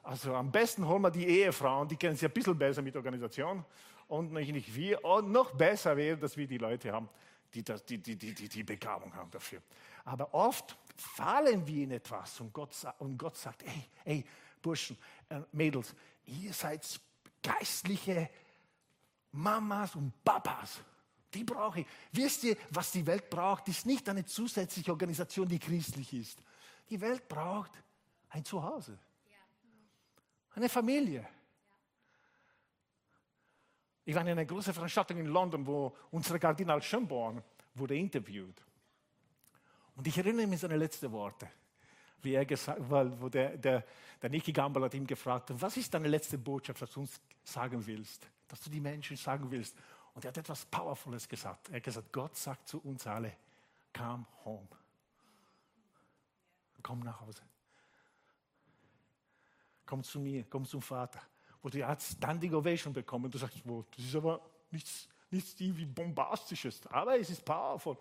also 0.02 0.34
am 0.34 0.50
besten 0.50 0.86
holen 0.86 1.02
wir 1.02 1.10
die 1.10 1.26
Ehefrauen, 1.26 1.88
die 1.88 1.96
kennen 1.96 2.16
sich 2.16 2.28
ein 2.28 2.32
bisschen 2.32 2.58
besser 2.58 2.82
mit 2.82 2.96
Organisation 2.96 3.64
und 4.08 4.32
nicht 4.32 4.74
wir. 4.74 5.04
Und 5.04 5.30
noch 5.30 5.52
besser 5.52 5.96
wäre, 5.96 6.16
dass 6.16 6.36
wir 6.36 6.46
die 6.46 6.58
Leute 6.58 6.92
haben, 6.92 7.08
die, 7.54 7.62
das, 7.62 7.84
die, 7.84 7.98
die, 7.98 8.16
die, 8.16 8.34
die, 8.34 8.62
Begabung 8.62 9.14
haben 9.14 9.30
dafür. 9.30 9.60
Aber 10.04 10.32
oft 10.34 10.76
fallen 10.96 11.66
wir 11.66 11.84
in 11.84 11.92
etwas 11.92 12.40
und 12.40 12.52
Gott, 12.52 12.70
und 12.98 13.16
Gott 13.16 13.36
sagt, 13.36 13.64
hey, 13.64 13.84
hey, 14.04 14.24
Burschen, 14.60 14.98
äh, 15.28 15.40
Mädels, 15.52 15.94
ihr 16.26 16.52
seid 16.52 16.84
geistliche 17.48 18.28
Mamas 19.32 19.94
und 19.94 20.12
Papas. 20.24 20.80
Die 21.32 21.44
brauche 21.44 21.80
ich. 21.80 21.86
Wisst 22.12 22.44
ihr, 22.44 22.56
was 22.70 22.90
die 22.90 23.06
Welt 23.06 23.28
braucht, 23.28 23.68
ist 23.68 23.86
nicht 23.86 24.08
eine 24.08 24.24
zusätzliche 24.24 24.90
Organisation, 24.90 25.48
die 25.48 25.58
christlich 25.58 26.12
ist. 26.12 26.42
Die 26.88 27.00
Welt 27.00 27.28
braucht 27.28 27.72
ein 28.30 28.44
Zuhause. 28.44 28.98
Eine 30.54 30.68
Familie. 30.68 31.26
Ich 34.04 34.14
war 34.14 34.22
in 34.22 34.28
einer 34.28 34.46
großen 34.46 34.72
Veranstaltung 34.72 35.18
in 35.18 35.26
London, 35.26 35.66
wo 35.66 35.94
unser 36.10 36.38
Kardinal 36.38 36.82
Schönborn 36.82 37.42
wurde 37.74 37.96
interviewt. 37.96 38.64
Und 39.94 40.06
ich 40.06 40.16
erinnere 40.16 40.46
mich 40.46 40.56
an 40.56 40.70
seine 40.70 40.76
letzten 40.76 41.12
Worte 41.12 41.50
wie 42.22 42.34
er 42.34 42.44
gesagt, 42.44 42.80
weil, 42.90 43.20
wo 43.20 43.28
der, 43.28 43.56
der, 43.56 43.84
der 44.20 44.30
Niki 44.30 44.52
Gamble 44.52 44.84
hat 44.84 44.94
ihm 44.94 45.06
gefragt, 45.06 45.50
was 45.52 45.76
ist 45.76 45.92
deine 45.92 46.08
letzte 46.08 46.38
Botschaft, 46.38 46.80
was 46.80 46.92
du 46.92 47.00
uns 47.00 47.20
sagen 47.44 47.84
willst, 47.86 48.26
dass 48.48 48.60
du 48.60 48.70
die 48.70 48.80
Menschen 48.80 49.16
sagen 49.16 49.50
willst. 49.50 49.76
Und 50.14 50.24
er 50.24 50.28
hat 50.28 50.38
etwas 50.38 50.66
Powervolles 50.66 51.28
gesagt. 51.28 51.68
Er 51.68 51.76
hat 51.76 51.82
gesagt, 51.82 52.12
Gott 52.12 52.36
sagt 52.36 52.66
zu 52.66 52.80
uns 52.80 53.06
alle, 53.06 53.36
come 53.96 54.26
home. 54.44 54.68
Komm 56.82 57.00
nach 57.00 57.20
Hause. 57.20 57.42
Komm 59.86 60.02
zu 60.02 60.20
mir, 60.20 60.44
komm 60.50 60.64
zum 60.64 60.82
Vater. 60.82 61.20
Wo 61.62 61.68
du 61.68 61.78
jetzt 61.78 62.12
Standing 62.16 62.54
Ovation 62.54 62.92
bekommen. 62.92 63.30
Du 63.30 63.38
sagst, 63.38 63.60
wo, 63.64 63.84
das 63.96 64.04
ist 64.04 64.14
aber 64.14 64.40
nichts, 64.70 65.08
nichts 65.30 65.60
irgendwie 65.60 65.86
Bombastisches, 65.86 66.86
aber 66.88 67.18
es 67.18 67.30
ist 67.30 67.44
powerful. 67.44 67.96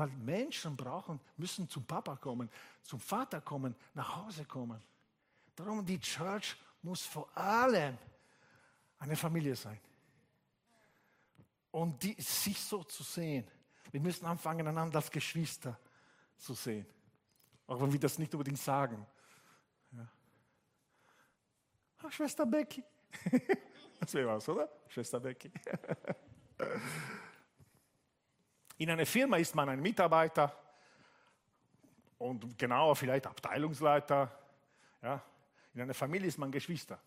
Weil 0.00 0.08
Menschen 0.08 0.74
brauchen, 0.74 1.20
müssen 1.36 1.68
zum 1.68 1.84
Papa 1.84 2.16
kommen, 2.16 2.48
zum 2.80 2.98
Vater 2.98 3.42
kommen, 3.42 3.76
nach 3.92 4.16
Hause 4.16 4.46
kommen. 4.46 4.82
Darum 5.54 5.84
die 5.84 6.00
Church 6.00 6.56
muss 6.80 7.02
vor 7.02 7.28
allem 7.36 7.98
eine 8.98 9.14
Familie 9.14 9.54
sein. 9.54 9.78
Und 11.70 12.02
die, 12.02 12.14
sich 12.18 12.58
so 12.58 12.82
zu 12.82 13.02
sehen. 13.02 13.46
Wir 13.90 14.00
müssen 14.00 14.24
anfangen, 14.24 14.66
einander 14.66 14.96
als 14.96 15.10
Geschwister 15.10 15.78
zu 16.38 16.54
sehen. 16.54 16.86
Auch 17.66 17.78
wenn 17.82 17.92
wir 17.92 18.00
das 18.00 18.18
nicht 18.18 18.32
unbedingt 18.34 18.58
sagen. 18.58 19.06
Ja. 19.92 20.08
Ach, 22.04 22.10
Schwester 22.10 22.46
Becky. 22.46 22.82
das 24.00 24.14
wäre 24.14 24.28
was, 24.28 24.48
oder? 24.48 24.66
Schwester 24.88 25.20
Becky. 25.20 25.52
In 28.80 28.88
einer 28.88 29.04
Firma 29.04 29.36
ist 29.36 29.54
man 29.54 29.68
ein 29.68 29.82
Mitarbeiter 29.82 30.58
und 32.16 32.58
genauer 32.58 32.96
vielleicht 32.96 33.26
Abteilungsleiter. 33.26 34.34
Ja. 35.02 35.22
In 35.74 35.82
einer 35.82 35.92
Familie 35.92 36.28
ist 36.28 36.38
man 36.38 36.50
Geschwister. 36.50 36.98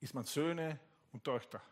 Ist 0.00 0.12
man 0.12 0.24
Söhne 0.24 0.80
und 1.12 1.22
Töchter. 1.22 1.62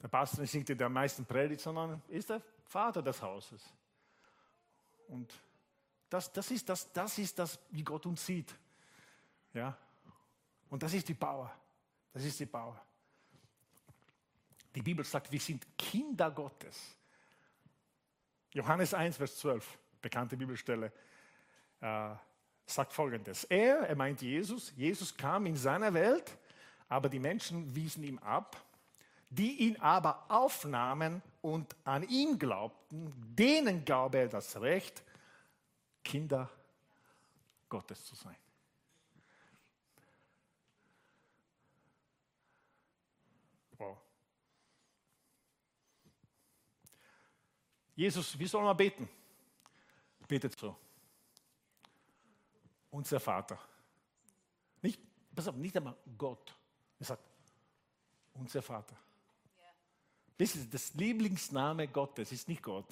Der 0.00 0.08
Pastor 0.08 0.44
ist 0.44 0.54
nicht 0.54 0.80
der 0.80 0.88
meisten 0.88 1.26
predigt, 1.26 1.60
sondern 1.60 2.00
ist 2.08 2.30
der 2.30 2.40
Vater 2.64 3.02
des 3.02 3.20
Hauses. 3.20 3.70
Und 5.08 5.30
das, 6.08 6.32
das, 6.32 6.50
ist 6.52 6.66
das, 6.66 6.90
das 6.90 7.18
ist 7.18 7.38
das, 7.38 7.58
wie 7.68 7.84
Gott 7.84 8.06
uns 8.06 8.24
sieht. 8.24 8.54
Ja? 9.52 9.76
Und 10.70 10.82
das 10.82 10.94
ist 10.94 11.06
die 11.06 11.14
Power. 11.14 11.54
Das 12.14 12.24
ist 12.24 12.40
die 12.40 12.46
Power. 12.46 12.80
Die 14.74 14.82
Bibel 14.82 15.04
sagt, 15.04 15.30
wir 15.30 15.40
sind 15.40 15.66
Kinder 15.78 16.30
Gottes. 16.30 16.96
Johannes 18.52 18.94
1, 18.94 19.16
Vers 19.16 19.38
12, 19.38 19.78
bekannte 20.00 20.36
Bibelstelle, 20.36 20.92
äh, 21.80 22.10
sagt 22.66 22.92
folgendes. 22.92 23.44
Er, 23.44 23.80
er 23.80 23.96
meint 23.96 24.22
Jesus, 24.22 24.72
Jesus 24.76 25.16
kam 25.16 25.46
in 25.46 25.56
seiner 25.56 25.92
Welt, 25.92 26.36
aber 26.88 27.08
die 27.08 27.18
Menschen 27.18 27.74
wiesen 27.74 28.04
ihm 28.04 28.18
ab. 28.18 28.62
Die 29.30 29.66
ihn 29.66 29.76
aber 29.80 30.24
aufnahmen 30.28 31.20
und 31.42 31.74
an 31.82 32.08
ihn 32.08 32.38
glaubten, 32.38 33.12
denen 33.36 33.84
gab 33.84 34.14
er 34.14 34.28
das 34.28 34.60
Recht, 34.60 35.02
Kinder 36.04 36.48
Gottes 37.68 38.04
zu 38.04 38.14
sein. 38.14 38.36
Jesus, 47.94 48.38
wie 48.38 48.46
soll 48.46 48.64
man 48.64 48.76
beten? 48.76 49.08
Betet 50.26 50.58
so. 50.58 50.76
Unser 52.90 53.20
Vater. 53.20 53.58
Nicht, 54.82 55.00
pass 55.34 55.48
auf, 55.48 55.56
nicht 55.56 55.76
einmal 55.76 55.96
Gott. 56.16 56.54
Er 56.98 57.06
sagt, 57.06 57.22
unser 58.34 58.62
Vater. 58.62 58.96
Das 60.36 60.56
ist 60.56 60.72
das 60.72 60.94
Lieblingsname 60.94 61.88
Gottes, 61.88 62.32
ist 62.32 62.48
nicht 62.48 62.62
Gott. 62.62 62.86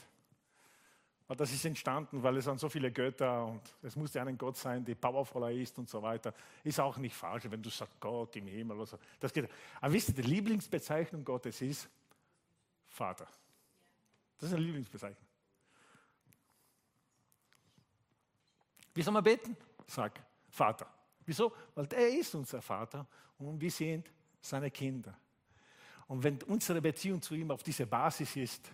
Aber 1.26 1.36
das 1.36 1.52
ist 1.52 1.64
entstanden, 1.64 2.22
weil 2.22 2.36
es 2.36 2.44
sind 2.44 2.60
so 2.60 2.68
viele 2.68 2.92
Götter 2.92 3.46
und 3.46 3.62
es 3.82 3.96
musste 3.96 4.20
einen 4.20 4.36
Gott 4.36 4.56
sein, 4.56 4.84
der 4.84 4.94
powervoller 4.94 5.50
ist 5.50 5.78
und 5.78 5.88
so 5.88 6.02
weiter. 6.02 6.34
Ist 6.62 6.78
auch 6.78 6.98
nicht 6.98 7.14
falsch, 7.16 7.44
wenn 7.48 7.62
du 7.62 7.70
sagst 7.70 7.98
Gott 7.98 8.36
im 8.36 8.46
Himmel 8.46 8.76
oder 8.76 8.86
so. 8.86 8.98
Das 9.18 9.32
geht. 9.32 9.48
Aber 9.80 9.92
wisst 9.92 10.10
ihr, 10.10 10.14
die 10.14 10.22
Lieblingsbezeichnung 10.22 11.24
Gottes 11.24 11.62
ist 11.62 11.88
Vater. 12.86 13.26
Das 14.42 14.50
ist 14.50 14.56
eine 14.56 14.64
Lieblingsbezeichnung. 14.64 15.24
Wie 18.92 19.00
soll 19.00 19.14
man 19.14 19.22
beten? 19.22 19.56
Sag 19.86 20.20
Vater. 20.50 20.92
Wieso? 21.24 21.52
Weil 21.76 21.86
er 21.92 22.08
ist 22.08 22.34
unser 22.34 22.60
Vater 22.60 23.06
und 23.38 23.60
wir 23.60 23.70
sind 23.70 24.10
seine 24.40 24.68
Kinder. 24.72 25.16
Und 26.08 26.24
wenn 26.24 26.42
unsere 26.42 26.82
Beziehung 26.82 27.22
zu 27.22 27.36
ihm 27.36 27.52
auf 27.52 27.62
dieser 27.62 27.86
Basis 27.86 28.34
ist, 28.34 28.68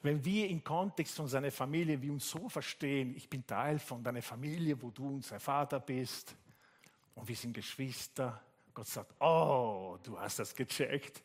wenn 0.00 0.24
wir 0.24 0.48
im 0.48 0.64
Kontext 0.64 1.14
von 1.14 1.28
seiner 1.28 1.52
Familie, 1.52 2.00
wir 2.00 2.10
uns 2.10 2.30
so 2.30 2.48
verstehen, 2.48 3.14
ich 3.14 3.28
bin 3.28 3.46
Teil 3.46 3.78
von 3.78 4.02
deiner 4.02 4.22
Familie, 4.22 4.80
wo 4.80 4.90
du 4.90 5.16
unser 5.16 5.38
Vater 5.40 5.78
bist 5.78 6.34
und 7.14 7.28
wir 7.28 7.36
sind 7.36 7.52
Geschwister, 7.52 8.42
Gott 8.72 8.86
sagt, 8.86 9.12
oh, 9.20 9.98
du 10.02 10.18
hast 10.18 10.38
das 10.38 10.54
gecheckt. 10.54 11.22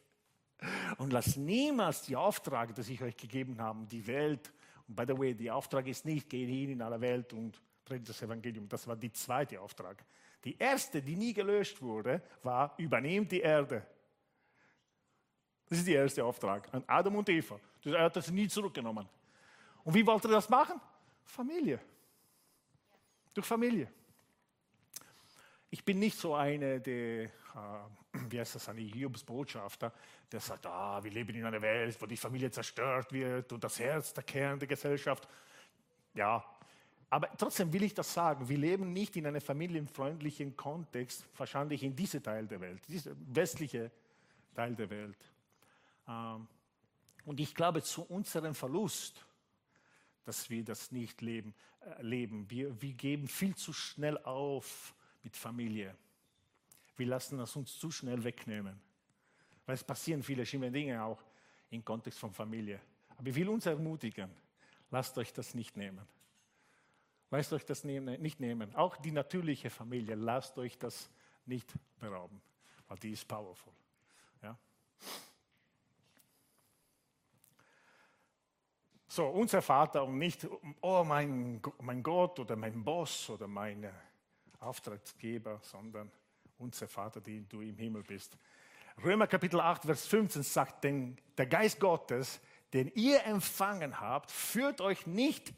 Und 0.97 1.13
lass 1.13 1.37
niemals 1.37 2.01
die 2.03 2.15
Auftrag, 2.15 2.75
die 2.75 2.93
ich 2.93 3.01
euch 3.01 3.15
gegeben 3.15 3.61
habe, 3.61 3.85
die 3.85 4.05
Welt, 4.05 4.51
und 4.87 4.95
by 4.95 5.03
the 5.07 5.17
way, 5.17 5.33
der 5.33 5.55
Auftrag 5.55 5.87
ist 5.87 6.05
nicht, 6.05 6.29
geh 6.29 6.45
hin 6.45 6.71
in 6.71 6.81
aller 6.81 6.99
Welt 6.99 7.31
und 7.33 7.61
predigt 7.85 8.09
das 8.09 8.21
Evangelium. 8.21 8.67
Das 8.67 8.87
war 8.87 8.95
der 8.95 9.13
zweite 9.13 9.61
Auftrag. 9.61 10.03
Die 10.43 10.57
erste, 10.57 11.01
die 11.01 11.15
nie 11.15 11.33
gelöscht 11.33 11.81
wurde, 11.81 12.21
war, 12.43 12.73
übernehm 12.77 13.27
die 13.27 13.41
Erde. 13.41 13.85
Das 15.67 15.77
ist 15.77 15.87
der 15.87 16.01
erste 16.01 16.23
Auftrag 16.23 16.73
an 16.73 16.83
Adam 16.87 17.15
und 17.15 17.29
Eva. 17.29 17.59
Er 17.85 18.03
hat 18.03 18.15
das 18.15 18.31
nie 18.31 18.47
zurückgenommen. 18.47 19.07
Und 19.83 19.93
wie 19.93 20.05
wollte 20.05 20.27
er 20.27 20.31
das 20.31 20.49
machen? 20.49 20.81
Familie. 21.23 21.79
Durch 23.33 23.45
Familie. 23.45 23.91
Ich 25.69 25.85
bin 25.85 25.99
nicht 25.99 26.17
so 26.17 26.33
eine, 26.33 26.81
der, 26.81 27.25
äh, 27.25 27.29
wie 28.29 28.39
heißt 28.39 28.55
das, 28.55 28.69
eine 28.69 28.81
Hiobs-Botschafter, 28.81 29.93
der 30.31 30.39
sagt, 30.39 30.65
ah, 30.65 31.03
wir 31.03 31.11
leben 31.11 31.35
in 31.35 31.45
einer 31.45 31.61
Welt, 31.61 32.01
wo 32.01 32.05
die 32.05 32.17
Familie 32.17 32.49
zerstört 32.49 33.11
wird 33.11 33.51
und 33.53 33.63
das 33.63 33.79
Herz 33.79 34.13
der 34.13 34.23
Kern 34.23 34.59
der 34.59 34.67
Gesellschaft. 34.67 35.27
Ja, 36.13 36.43
aber 37.09 37.29
trotzdem 37.37 37.73
will 37.73 37.83
ich 37.83 37.93
das 37.93 38.13
sagen, 38.13 38.47
wir 38.47 38.57
leben 38.57 38.93
nicht 38.93 39.15
in 39.15 39.25
einem 39.25 39.41
familienfreundlichen 39.41 40.55
Kontext, 40.55 41.25
wahrscheinlich 41.37 41.83
in 41.83 41.95
diesem 41.95 42.21
Teil 42.21 42.47
der 42.47 42.61
Welt, 42.61 42.87
diesem 42.87 43.15
westlichen 43.35 43.89
Teil 44.53 44.75
der 44.75 44.89
Welt. 44.89 45.17
Ähm, 46.07 46.47
und 47.25 47.39
ich 47.39 47.55
glaube, 47.55 47.81
zu 47.81 48.03
unserem 48.03 48.53
Verlust, 48.53 49.25
dass 50.23 50.49
wir 50.49 50.63
das 50.63 50.91
nicht 50.91 51.21
leben, 51.21 51.55
äh, 51.81 52.01
leben. 52.01 52.49
Wir, 52.49 52.79
wir 52.79 52.93
geben 52.93 53.27
viel 53.27 53.55
zu 53.55 53.73
schnell 53.73 54.17
auf 54.19 54.93
mit 55.23 55.35
Familie. 55.35 55.95
Wir 56.99 57.07
lassen 57.07 57.39
es 57.39 57.55
uns 57.55 57.79
zu 57.79 57.89
schnell 57.89 58.21
wegnehmen. 58.21 58.77
Weil 59.65 59.75
es 59.75 59.83
passieren 59.83 60.21
viele 60.21 60.45
schlimme 60.45 60.69
Dinge 60.69 61.01
auch 61.01 61.23
im 61.69 61.83
Kontext 61.83 62.19
von 62.19 62.33
Familie. 62.33 62.81
Aber 63.17 63.29
ich 63.29 63.35
will 63.35 63.47
uns 63.47 63.65
ermutigen, 63.65 64.29
lasst 64.91 65.17
euch 65.17 65.31
das 65.31 65.53
nicht 65.53 65.77
nehmen. 65.77 66.05
Lasst 67.31 67.53
euch 67.53 67.63
das 67.65 67.85
nicht 67.85 68.39
nehmen. 68.41 68.75
Auch 68.75 68.97
die 68.97 69.11
natürliche 69.11 69.69
Familie, 69.69 70.15
lasst 70.15 70.57
euch 70.57 70.77
das 70.77 71.09
nicht 71.45 71.73
berauben, 71.99 72.41
weil 72.89 72.97
die 72.97 73.11
ist 73.11 73.25
powerful. 73.25 73.71
Ja? 74.41 74.57
So, 79.07 79.27
unser 79.27 79.61
Vater 79.61 80.03
und 80.03 80.17
nicht, 80.17 80.45
oh 80.81 81.03
mein, 81.05 81.61
mein 81.79 82.03
Gott 82.03 82.39
oder 82.39 82.57
mein 82.57 82.83
Boss 82.83 83.29
oder 83.29 83.47
mein 83.47 83.89
Auftraggeber, 84.59 85.59
sondern 85.61 86.11
unser 86.59 86.87
Vater, 86.87 87.21
den 87.21 87.47
du 87.49 87.61
im 87.61 87.77
Himmel 87.77 88.03
bist. 88.03 88.37
Römer 89.03 89.27
Kapitel 89.27 89.59
8, 89.59 89.83
Vers 89.83 90.05
15 90.07 90.43
sagt, 90.43 90.83
denn 90.83 91.17
der 91.37 91.45
Geist 91.45 91.79
Gottes, 91.79 92.41
den 92.73 92.91
ihr 92.95 93.23
empfangen 93.25 93.99
habt, 93.99 94.31
führt 94.31 94.81
euch 94.81 95.07
nicht 95.07 95.53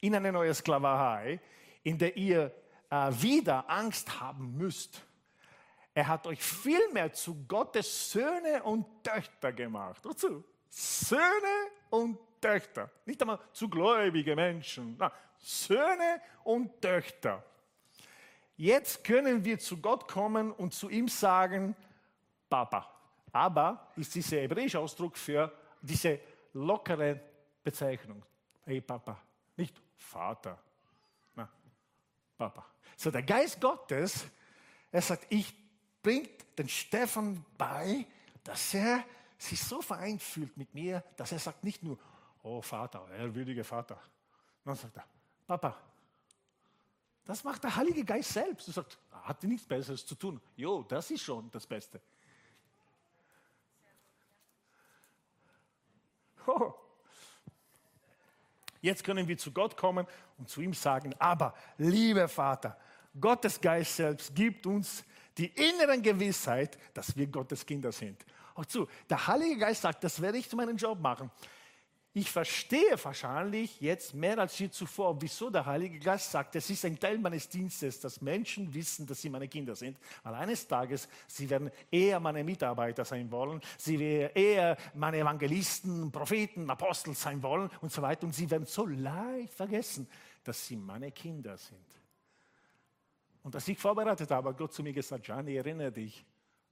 in 0.00 0.14
eine 0.14 0.32
neue 0.32 0.54
Sklaverei, 0.54 1.40
in 1.82 1.98
der 1.98 2.16
ihr 2.16 2.54
äh, 2.90 3.10
wieder 3.10 3.68
Angst 3.70 4.20
haben 4.20 4.56
müsst. 4.56 5.02
Er 5.94 6.08
hat 6.08 6.26
euch 6.26 6.42
vielmehr 6.42 7.12
zu 7.12 7.46
Gottes 7.46 8.10
Söhne 8.10 8.62
und 8.64 8.86
Töchter 9.02 9.52
gemacht. 9.52 10.04
Wozu? 10.04 10.44
Söhne 10.68 11.70
und 11.90 12.18
Töchter. 12.40 12.90
Nicht 13.06 13.22
einmal 13.22 13.38
zu 13.52 13.68
gläubige 13.68 14.36
Menschen. 14.36 14.96
Na, 14.98 15.10
Söhne 15.38 16.20
und 16.42 16.82
Töchter. 16.82 17.42
Jetzt 18.56 19.02
können 19.04 19.44
wir 19.44 19.58
zu 19.58 19.78
Gott 19.78 20.06
kommen 20.08 20.52
und 20.52 20.74
zu 20.74 20.88
ihm 20.88 21.08
sagen, 21.08 21.74
Papa. 22.48 22.88
Aber 23.32 23.90
ist 23.96 24.14
dieser 24.14 24.36
hebräische 24.38 24.78
Ausdruck 24.78 25.16
für 25.16 25.52
diese 25.82 26.20
lockere 26.52 27.20
Bezeichnung. 27.64 28.24
Hey 28.64 28.80
Papa, 28.80 29.20
nicht 29.56 29.74
Vater. 29.96 30.58
Na, 31.34 31.48
Papa. 32.38 32.64
So 32.96 33.10
der 33.10 33.22
Geist 33.22 33.60
Gottes, 33.60 34.26
er 34.92 35.02
sagt, 35.02 35.26
ich 35.30 35.52
bringe 36.00 36.28
den 36.56 36.68
Stefan 36.68 37.44
bei, 37.58 38.06
dass 38.44 38.74
er 38.74 39.04
sich 39.36 39.60
so 39.60 39.82
vereint 39.82 40.22
fühlt 40.22 40.56
mit 40.56 40.72
mir, 40.74 41.02
dass 41.16 41.32
er 41.32 41.40
sagt 41.40 41.64
nicht 41.64 41.82
nur, 41.82 41.98
oh 42.42 42.62
Vater, 42.62 43.08
ehrwürdiger 43.10 43.64
Vater. 43.64 43.98
Dann 44.64 44.76
sagt 44.76 44.96
er, 44.96 45.04
Papa, 45.46 45.76
das 47.24 47.42
macht 47.44 47.64
der 47.64 47.74
Heilige 47.74 48.04
Geist 48.04 48.32
selbst. 48.32 48.68
Er 48.68 48.74
sagt, 48.74 48.98
hat 49.10 49.42
nichts 49.44 49.66
Besseres 49.66 50.04
zu 50.04 50.14
tun. 50.14 50.40
Jo, 50.56 50.82
das 50.82 51.10
ist 51.10 51.22
schon 51.22 51.50
das 51.50 51.66
Beste. 51.66 52.00
Oh. 56.46 56.74
Jetzt 58.82 59.02
können 59.02 59.26
wir 59.26 59.38
zu 59.38 59.50
Gott 59.50 59.76
kommen 59.76 60.06
und 60.36 60.50
zu 60.50 60.60
ihm 60.60 60.74
sagen, 60.74 61.14
aber 61.18 61.54
lieber 61.78 62.28
Vater, 62.28 62.78
Gottes 63.18 63.58
Geist 63.58 63.96
selbst 63.96 64.34
gibt 64.34 64.66
uns 64.66 65.04
die 65.38 65.46
inneren 65.46 66.02
Gewissheit, 66.02 66.78
dass 66.92 67.16
wir 67.16 67.26
Gottes 67.26 67.64
Kinder 67.64 67.92
sind. 67.92 68.24
Auch 68.54 68.66
zu, 68.66 68.86
der 69.08 69.26
Heilige 69.26 69.58
Geist 69.58 69.82
sagt, 69.82 70.04
das 70.04 70.20
werde 70.20 70.36
ich 70.38 70.50
zu 70.50 70.56
meinem 70.56 70.76
Job 70.76 71.00
machen. 71.00 71.30
Ich 72.16 72.30
verstehe 72.30 72.96
wahrscheinlich 73.02 73.80
jetzt 73.80 74.14
mehr 74.14 74.38
als 74.38 74.56
je 74.56 74.70
zuvor, 74.70 75.20
wieso 75.20 75.50
der 75.50 75.66
Heilige 75.66 75.98
Geist 75.98 76.30
sagt, 76.30 76.54
es 76.54 76.70
ist 76.70 76.84
ein 76.84 76.96
Teil 76.96 77.18
meines 77.18 77.48
Dienstes, 77.48 77.98
dass 77.98 78.20
Menschen 78.20 78.72
wissen, 78.72 79.04
dass 79.04 79.20
sie 79.20 79.28
meine 79.28 79.48
Kinder 79.48 79.74
sind. 79.74 79.98
Weil 80.22 80.34
eines 80.36 80.68
Tages, 80.68 81.08
sie 81.26 81.50
werden 81.50 81.72
eher 81.90 82.20
meine 82.20 82.44
Mitarbeiter 82.44 83.04
sein 83.04 83.28
wollen, 83.32 83.60
sie 83.76 83.98
werden 83.98 84.30
eher 84.36 84.76
meine 84.94 85.18
Evangelisten, 85.18 86.12
Propheten, 86.12 86.70
Apostel 86.70 87.14
sein 87.14 87.42
wollen 87.42 87.68
und 87.80 87.90
so 87.90 88.00
weiter. 88.00 88.26
Und 88.26 88.32
sie 88.32 88.48
werden 88.48 88.66
so 88.66 88.86
leicht 88.86 89.52
vergessen, 89.52 90.08
dass 90.44 90.64
sie 90.64 90.76
meine 90.76 91.10
Kinder 91.10 91.56
sind. 91.56 91.84
Und 93.42 93.56
als 93.56 93.66
ich 93.66 93.76
vorbereitet 93.76 94.30
habe, 94.30 94.50
hat 94.50 94.56
Gott 94.56 94.72
zu 94.72 94.84
mir 94.84 94.92
gesagt, 94.92 95.24
Gianni, 95.24 95.56
erinnere 95.56 95.90
dich, 95.90 96.24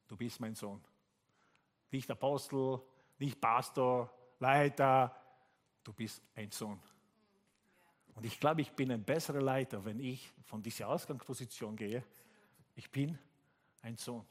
du 0.07 0.17
bist 0.17 0.39
mein 0.39 0.55
Sohn. 0.55 0.81
Nicht 1.91 2.09
Apostel, 2.13 2.81
nicht 3.19 3.41
Pastor, 3.41 4.09
Leiter, 4.39 5.17
du 5.85 5.93
bist 5.93 6.23
ein 6.35 6.51
Sohn. 6.51 6.81
Und 8.15 8.25
ich 8.27 8.39
glaube, 8.39 8.61
ich 8.61 8.71
bin 8.73 8.91
ein 8.93 9.03
besserer 9.03 9.41
Leiter, 9.41 9.85
wenn 9.85 9.99
ich 9.99 10.33
von 10.45 10.63
dieser 10.63 10.89
Ausgangsposition 10.89 11.77
gehe. 11.77 12.05
Ich 12.75 12.91
bin 12.91 13.19
ein 13.81 13.97
Sohn. 13.97 14.25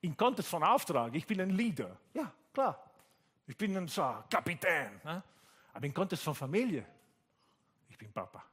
Im 0.00 0.16
Kontext 0.16 0.50
von 0.50 0.62
Auftrag, 0.62 1.14
ich 1.14 1.26
bin 1.26 1.40
ein 1.40 1.50
Leader. 1.50 1.98
Ja, 2.14 2.32
klar. 2.52 2.90
Ich 3.46 3.56
bin 3.56 3.76
ein 3.76 3.88
so, 3.88 4.02
Kapitän. 4.30 5.00
Ne? 5.04 5.22
Aber 5.72 5.86
im 5.86 5.92
Kontext 5.92 6.24
von 6.24 6.34
Familie, 6.34 6.86
ich 7.88 7.98
bin 7.98 8.12
Papa. 8.12 8.44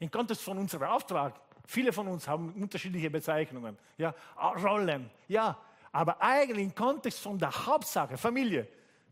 Im 0.00 0.10
Kontext 0.10 0.42
von 0.42 0.58
unserem 0.58 0.88
Auftrag, 0.88 1.38
viele 1.66 1.92
von 1.92 2.08
uns 2.08 2.26
haben 2.26 2.52
unterschiedliche 2.54 3.10
Bezeichnungen, 3.10 3.78
ja, 3.98 4.14
Rollen, 4.36 5.10
ja, 5.28 5.56
aber 5.92 6.20
eigentlich 6.20 6.64
im 6.64 6.74
Kontext 6.74 7.20
von 7.20 7.38
der 7.38 7.66
Hauptsache, 7.66 8.16
Familie, 8.16 8.66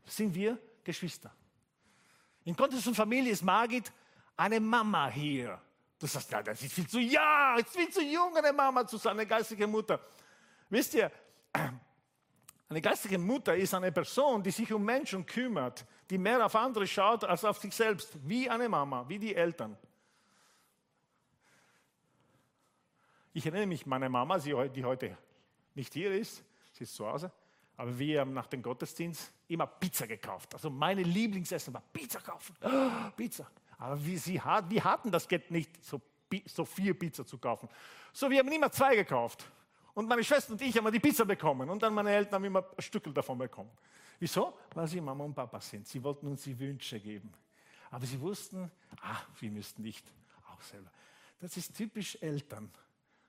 sind 0.05 0.35
wir 0.35 0.59
Geschwister. 0.83 1.31
Im 2.45 2.57
Kontext 2.57 2.85
von 2.85 2.95
Familie 2.95 3.33
ist 3.33 3.43
Margit 3.43 3.93
eine 4.35 4.59
Mama 4.59 5.09
hier. 5.09 5.61
Du 5.99 6.07
sagst, 6.07 6.31
ja, 6.31 6.43
das 6.43 6.63
ist 6.63 6.73
viel 6.73 6.89
zu, 6.89 6.99
ja, 7.01 7.57
ist 7.57 7.77
viel 7.77 7.91
zu 7.91 8.03
jung, 8.03 8.35
eine 8.35 8.53
Mama 8.53 8.87
zu 8.87 8.97
sein, 8.97 9.13
eine 9.13 9.27
geistige 9.27 9.67
Mutter. 9.67 10.01
Wisst 10.71 10.95
ihr, 10.95 11.11
eine 12.69 12.81
geistige 12.81 13.19
Mutter 13.19 13.55
ist 13.55 13.75
eine 13.75 13.93
Person, 13.93 14.43
die 14.43 14.53
sich 14.53 14.73
um 14.73 14.83
Menschen 14.83 15.27
kümmert, 15.27 15.85
die 16.09 16.17
mehr 16.17 16.47
auf 16.47 16.57
andere 16.57 16.87
schaut 16.87 17.25
als 17.25 17.45
auf 17.45 17.59
sich 17.59 17.75
selbst, 17.75 18.17
wie 18.27 18.49
eine 18.49 18.71
Mama, 18.71 19.05
wie 19.07 19.19
die 19.19 19.35
Eltern. 19.35 19.77
Ich 23.39 23.47
erinnere 23.47 23.69
mich, 23.69 23.87
meine 23.87 24.09
Mama, 24.09 24.37
die 24.37 24.53
heute 24.85 25.17
nicht 25.77 25.93
hier 25.93 26.13
ist, 26.13 26.43
sie 26.73 26.83
ist 26.83 26.93
zu 26.97 27.07
Hause, 27.07 27.31
aber 27.77 27.97
wir 27.97 28.21
haben 28.21 28.33
nach 28.33 28.49
dem 28.49 28.61
Gottesdienst 28.61 29.33
immer 29.47 29.65
Pizza 29.65 30.09
gekauft. 30.09 30.55
Also 30.55 30.69
meine 30.71 31.05
Lieblingsessen 31.05 31.73
war 31.73 31.81
Pizza 31.93 32.19
kaufen. 32.21 32.57
Pizza. 33.17 33.49
Aber 33.79 34.05
wir, 34.05 34.19
sie 34.19 34.43
wir 34.43 34.83
hatten 34.83 35.13
das 35.13 35.29
Geld 35.29 35.53
nicht, 35.53 35.85
so, 35.85 36.01
so 36.47 36.65
viel 36.65 36.95
Pizza 36.95 37.25
zu 37.25 37.39
kaufen. 37.39 37.69
So, 38.13 38.29
wir 38.29 38.41
haben 38.41 38.51
immer 38.51 38.73
zwei 38.73 38.97
gekauft. 38.97 39.49
Und 39.95 40.09
meine 40.09 40.25
Schwester 40.25 40.55
und 40.55 40.61
ich 40.61 40.77
haben 40.77 40.91
die 40.91 40.99
Pizza 40.99 41.25
bekommen 41.25 41.71
und 41.71 41.81
dann 41.81 41.95
meine 41.95 42.11
Eltern 42.11 42.35
haben 42.35 42.45
immer 42.45 42.65
ein 42.77 42.83
Stück 42.83 43.15
davon 43.15 43.39
bekommen. 43.39 43.71
Wieso? 44.19 44.53
Weil 44.75 44.89
sie 44.89 45.01
Mama 45.01 45.23
und 45.23 45.35
Papa 45.37 45.61
sind. 45.61 45.87
Sie 45.87 46.03
wollten 46.03 46.27
uns 46.27 46.43
die 46.43 46.59
Wünsche 46.59 46.99
geben. 46.99 47.33
Aber 47.93 48.05
sie 48.05 48.21
wussten, 48.21 48.69
ah, 49.01 49.21
wir 49.39 49.53
müssten 49.53 49.83
nicht 49.83 50.05
auch 50.53 50.61
selber. 50.61 50.91
Das 51.39 51.57
ist 51.57 51.77
typisch 51.77 52.19
Eltern. 52.21 52.69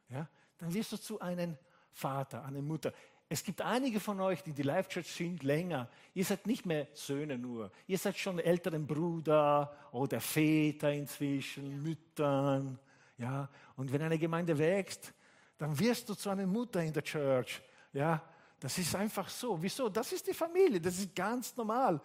Ja? 0.10 0.28
Dann 0.58 0.74
wirst 0.74 0.92
du 0.92 0.98
zu 0.98 1.20
einem 1.20 1.58
Vater, 1.92 2.44
einer 2.44 2.62
Mutter. 2.62 2.94
Es 3.32 3.44
gibt 3.44 3.62
einige 3.62 4.00
von 4.00 4.20
euch, 4.22 4.42
die 4.42 4.54
die 4.54 4.64
Life 4.64 4.90
Church 4.90 5.12
sind 5.12 5.44
länger. 5.44 5.88
Ihr 6.16 6.26
seid 6.26 6.48
nicht 6.48 6.66
mehr 6.66 6.88
Söhne 6.94 7.38
nur. 7.38 7.72
Ihr 7.86 7.98
seid 7.98 8.18
schon 8.18 8.40
älteren 8.40 8.88
Bruder 8.88 9.72
oder 9.92 10.20
Väter 10.20 10.92
inzwischen, 10.92 11.84
Müttern. 11.84 12.80
Ja, 13.18 13.48
und 13.76 13.92
wenn 13.92 14.02
eine 14.02 14.18
Gemeinde 14.18 14.58
wächst, 14.58 15.14
dann 15.58 15.78
wirst 15.78 16.10
du 16.10 16.16
zu 16.16 16.30
einer 16.30 16.48
Mutter 16.48 16.82
in 16.82 16.94
der 16.94 17.04
Church. 17.04 17.62
Ja, 17.94 18.22
das 18.60 18.78
ist 18.78 18.96
einfach 18.96 19.30
so. 19.30 19.62
Wieso? 19.62 19.90
Das 19.90 20.12
ist 20.12 20.26
die 20.26 20.34
Familie. 20.34 20.82
Das 20.82 20.98
ist 20.98 21.16
ganz 21.16 21.56
normal. 21.56 22.02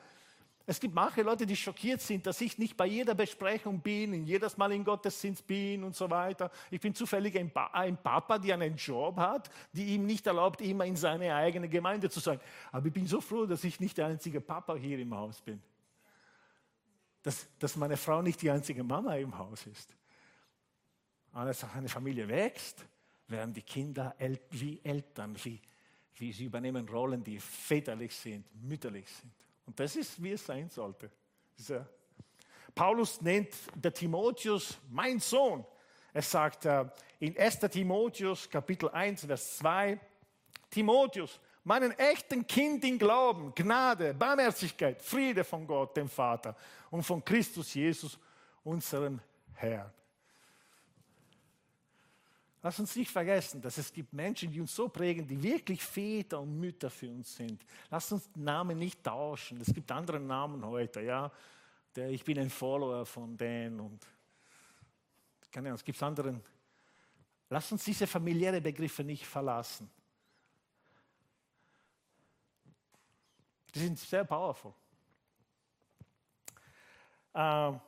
Es 0.66 0.80
gibt 0.80 0.94
manche 0.94 1.20
Leute, 1.20 1.44
die 1.44 1.56
schockiert 1.56 2.00
sind, 2.00 2.26
dass 2.26 2.40
ich 2.40 2.56
nicht 2.56 2.74
bei 2.74 2.86
jeder 2.86 3.14
Besprechung 3.14 3.80
bin, 3.80 4.24
jedes 4.24 4.56
Mal 4.56 4.72
in 4.72 4.82
Gottesdienst 4.82 5.46
bin 5.46 5.84
und 5.84 5.94
so 5.94 6.08
weiter. 6.08 6.50
Ich 6.70 6.80
bin 6.80 6.94
zufällig 6.94 7.36
ein, 7.38 7.50
pa 7.50 7.66
ein 7.66 7.98
Papa, 7.98 8.38
der 8.38 8.54
einen 8.54 8.76
Job 8.76 9.18
hat, 9.18 9.50
die 9.72 9.94
ihm 9.94 10.06
nicht 10.06 10.26
erlaubt, 10.26 10.62
immer 10.62 10.86
in 10.86 10.96
seine 10.96 11.34
eigene 11.34 11.68
Gemeinde 11.68 12.08
zu 12.08 12.18
sein. 12.18 12.40
Aber 12.72 12.86
ich 12.86 12.92
bin 12.94 13.06
so 13.06 13.20
froh, 13.20 13.44
dass 13.44 13.62
ich 13.62 13.78
nicht 13.78 13.98
der 13.98 14.06
einzige 14.06 14.40
Papa 14.40 14.74
hier 14.74 14.98
im 14.98 15.14
Haus 15.14 15.42
bin. 15.42 15.60
Dass, 17.22 17.46
dass 17.58 17.76
meine 17.76 17.98
Frau 17.98 18.22
nicht 18.22 18.40
die 18.40 18.50
einzige 18.50 18.82
Mama 18.82 19.16
im 19.16 19.36
Haus 19.36 19.66
ist. 19.66 19.94
Eine 21.32 21.88
Familie 21.88 22.26
wächst, 22.26 22.86
werden 23.28 23.52
die 23.52 23.62
Kinder 23.62 24.14
wie 24.50 24.80
Eltern, 24.82 25.36
wie, 25.44 25.60
wie 26.14 26.32
sie 26.32 26.44
übernehmen 26.44 26.88
Rollen, 26.88 27.22
die 27.22 27.38
väterlich 27.38 28.14
sind, 28.14 28.46
mütterlich 28.62 29.08
sind. 29.08 29.32
Und 29.66 29.78
das 29.78 29.96
ist, 29.96 30.22
wie 30.22 30.32
es 30.32 30.44
sein 30.44 30.68
sollte. 30.68 31.10
Dieser 31.58 31.88
Paulus 32.74 33.20
nennt 33.20 33.54
der 33.74 33.94
Timotheus 33.94 34.78
mein 34.90 35.20
Sohn. 35.20 35.64
Er 36.12 36.22
sagt 36.22 36.64
äh, 36.64 36.84
in 37.20 37.38
1. 37.38 37.60
Timotheus 37.60 38.50
Kapitel 38.50 38.88
1, 38.88 39.26
Vers 39.26 39.58
2, 39.58 39.98
Timotheus, 40.70 41.40
meinen 41.62 41.92
echten 41.92 42.46
Kind 42.46 42.84
in 42.84 42.98
Glauben, 42.98 43.54
Gnade, 43.54 44.12
Barmherzigkeit, 44.12 45.00
Friede 45.00 45.44
von 45.44 45.66
Gott, 45.66 45.96
dem 45.96 46.08
Vater 46.08 46.56
und 46.90 47.02
von 47.02 47.24
Christus 47.24 47.74
Jesus, 47.74 48.18
unserem 48.64 49.20
Herrn. 49.54 49.90
Lass 52.64 52.80
uns 52.80 52.96
nicht 52.96 53.10
vergessen, 53.10 53.60
dass 53.60 53.76
es 53.76 53.92
gibt 53.92 54.10
Menschen, 54.14 54.50
die 54.50 54.58
uns 54.58 54.74
so 54.74 54.88
prägen, 54.88 55.26
die 55.26 55.42
wirklich 55.42 55.84
Väter 55.84 56.40
und 56.40 56.58
Mütter 56.58 56.88
für 56.88 57.10
uns 57.10 57.36
sind. 57.36 57.62
Lass 57.90 58.10
uns 58.10 58.30
Namen 58.34 58.78
nicht 58.78 59.04
tauschen. 59.04 59.60
Es 59.60 59.66
gibt 59.66 59.92
andere 59.92 60.18
Namen 60.18 60.64
heute, 60.64 61.02
ja. 61.02 61.30
Der, 61.94 62.08
ich 62.08 62.24
bin 62.24 62.38
ein 62.38 62.48
Follower 62.48 63.04
von 63.04 63.36
denen 63.36 63.80
und 63.80 64.06
keine 65.52 65.68
Ahnung, 65.68 65.76
es 65.76 65.84
gibt 65.84 66.02
anderen. 66.02 66.40
Lass 67.50 67.70
uns 67.70 67.84
diese 67.84 68.06
familiären 68.06 68.62
Begriffe 68.62 69.04
nicht 69.04 69.26
verlassen. 69.26 69.90
Die 73.74 73.78
sind 73.78 73.98
sehr 73.98 74.24
powerful. 74.24 74.72
Ähm, 77.34 77.78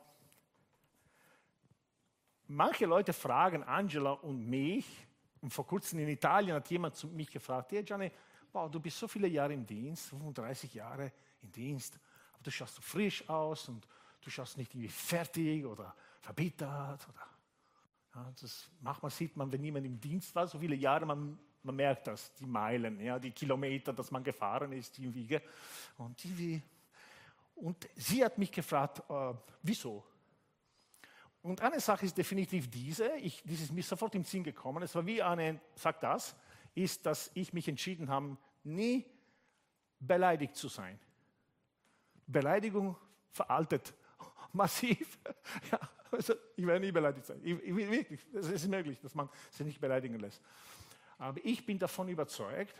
manche 2.47 2.85
Leute 2.85 3.13
fragen 3.13 3.63
Angela 3.63 4.11
und 4.11 4.45
mich, 4.45 5.07
und 5.41 5.53
vor 5.53 5.67
kurzem 5.67 5.99
in 5.99 6.09
Italien 6.09 6.55
hat 6.55 6.69
jemand 6.69 7.01
mich 7.13 7.29
gefragt, 7.29 7.71
hey 7.71 7.83
Gianni, 7.83 8.11
wow, 8.51 8.69
du 8.69 8.79
bist 8.79 8.97
so 8.97 9.07
viele 9.07 9.27
Jahre 9.27 9.53
im 9.53 9.65
Dienst, 9.65 10.09
35 10.09 10.73
Jahre 10.73 11.11
im 11.41 11.51
Dienst, 11.51 11.99
aber 12.33 12.43
du 12.43 12.51
schaust 12.51 12.75
so 12.75 12.81
frisch 12.81 13.27
aus 13.29 13.69
und 13.69 13.87
du 14.21 14.29
schaust 14.29 14.57
nicht 14.57 14.73
irgendwie 14.73 14.89
fertig 14.89 15.65
oder 15.65 15.95
verbittert. 16.21 17.07
Oder, 17.07 17.27
ja, 18.15 18.33
das 18.41 18.69
manchmal 18.81 19.11
sieht 19.11 19.35
man, 19.37 19.51
wenn 19.51 19.63
jemand 19.63 19.85
im 19.85 19.99
Dienst 19.99 20.33
war, 20.35 20.47
so 20.47 20.59
viele 20.59 20.75
Jahre, 20.75 21.05
man, 21.05 21.37
man 21.63 21.75
merkt 21.75 22.07
das, 22.07 22.33
die 22.33 22.45
Meilen, 22.45 22.99
ja, 22.99 23.19
die 23.19 23.31
Kilometer, 23.31 23.93
dass 23.93 24.09
man 24.11 24.23
gefahren 24.23 24.71
ist 24.73 24.97
irgendwie. 24.97 25.39
Und, 25.97 26.25
irgendwie, 26.25 26.61
und 27.55 27.87
sie 27.95 28.23
hat 28.23 28.37
mich 28.37 28.51
gefragt, 28.51 29.03
äh, 29.09 29.33
wieso? 29.61 30.03
Und 31.47 31.61
eine 31.61 31.79
Sache 31.79 32.05
ist 32.05 32.17
definitiv 32.17 32.69
diese, 32.69 33.09
ich, 33.19 33.41
das 33.45 33.61
ist 33.61 33.71
mir 33.71 33.81
sofort 33.81 34.13
im 34.15 34.25
Sinn 34.25 34.43
gekommen, 34.43 34.83
es 34.83 34.93
war 34.93 35.05
wie 35.05 35.23
eine, 35.23 35.61
sagt 35.75 36.03
das, 36.03 36.35
ist, 36.75 37.05
dass 37.05 37.31
ich 37.35 37.53
mich 37.53 37.69
entschieden 37.69 38.09
habe, 38.09 38.35
nie 38.65 39.05
beleidigt 39.97 40.57
zu 40.57 40.67
sein. 40.67 40.99
Beleidigung 42.27 42.97
veraltet 43.31 43.93
massiv. 44.53 45.17
Ja, 45.71 45.79
also 46.11 46.33
ich 46.57 46.65
werde 46.65 46.85
nie 46.85 46.91
beleidigt 46.91 47.25
sein. 47.25 47.39
Ich, 47.41 47.57
ich, 47.63 47.75
wirklich, 47.75 48.19
es 48.33 48.49
ist 48.49 48.67
möglich, 48.67 48.99
dass 48.99 49.15
man 49.15 49.29
sich 49.49 49.65
nicht 49.65 49.79
beleidigen 49.79 50.19
lässt. 50.19 50.41
Aber 51.17 51.39
ich 51.45 51.65
bin 51.65 51.79
davon 51.79 52.09
überzeugt, 52.09 52.75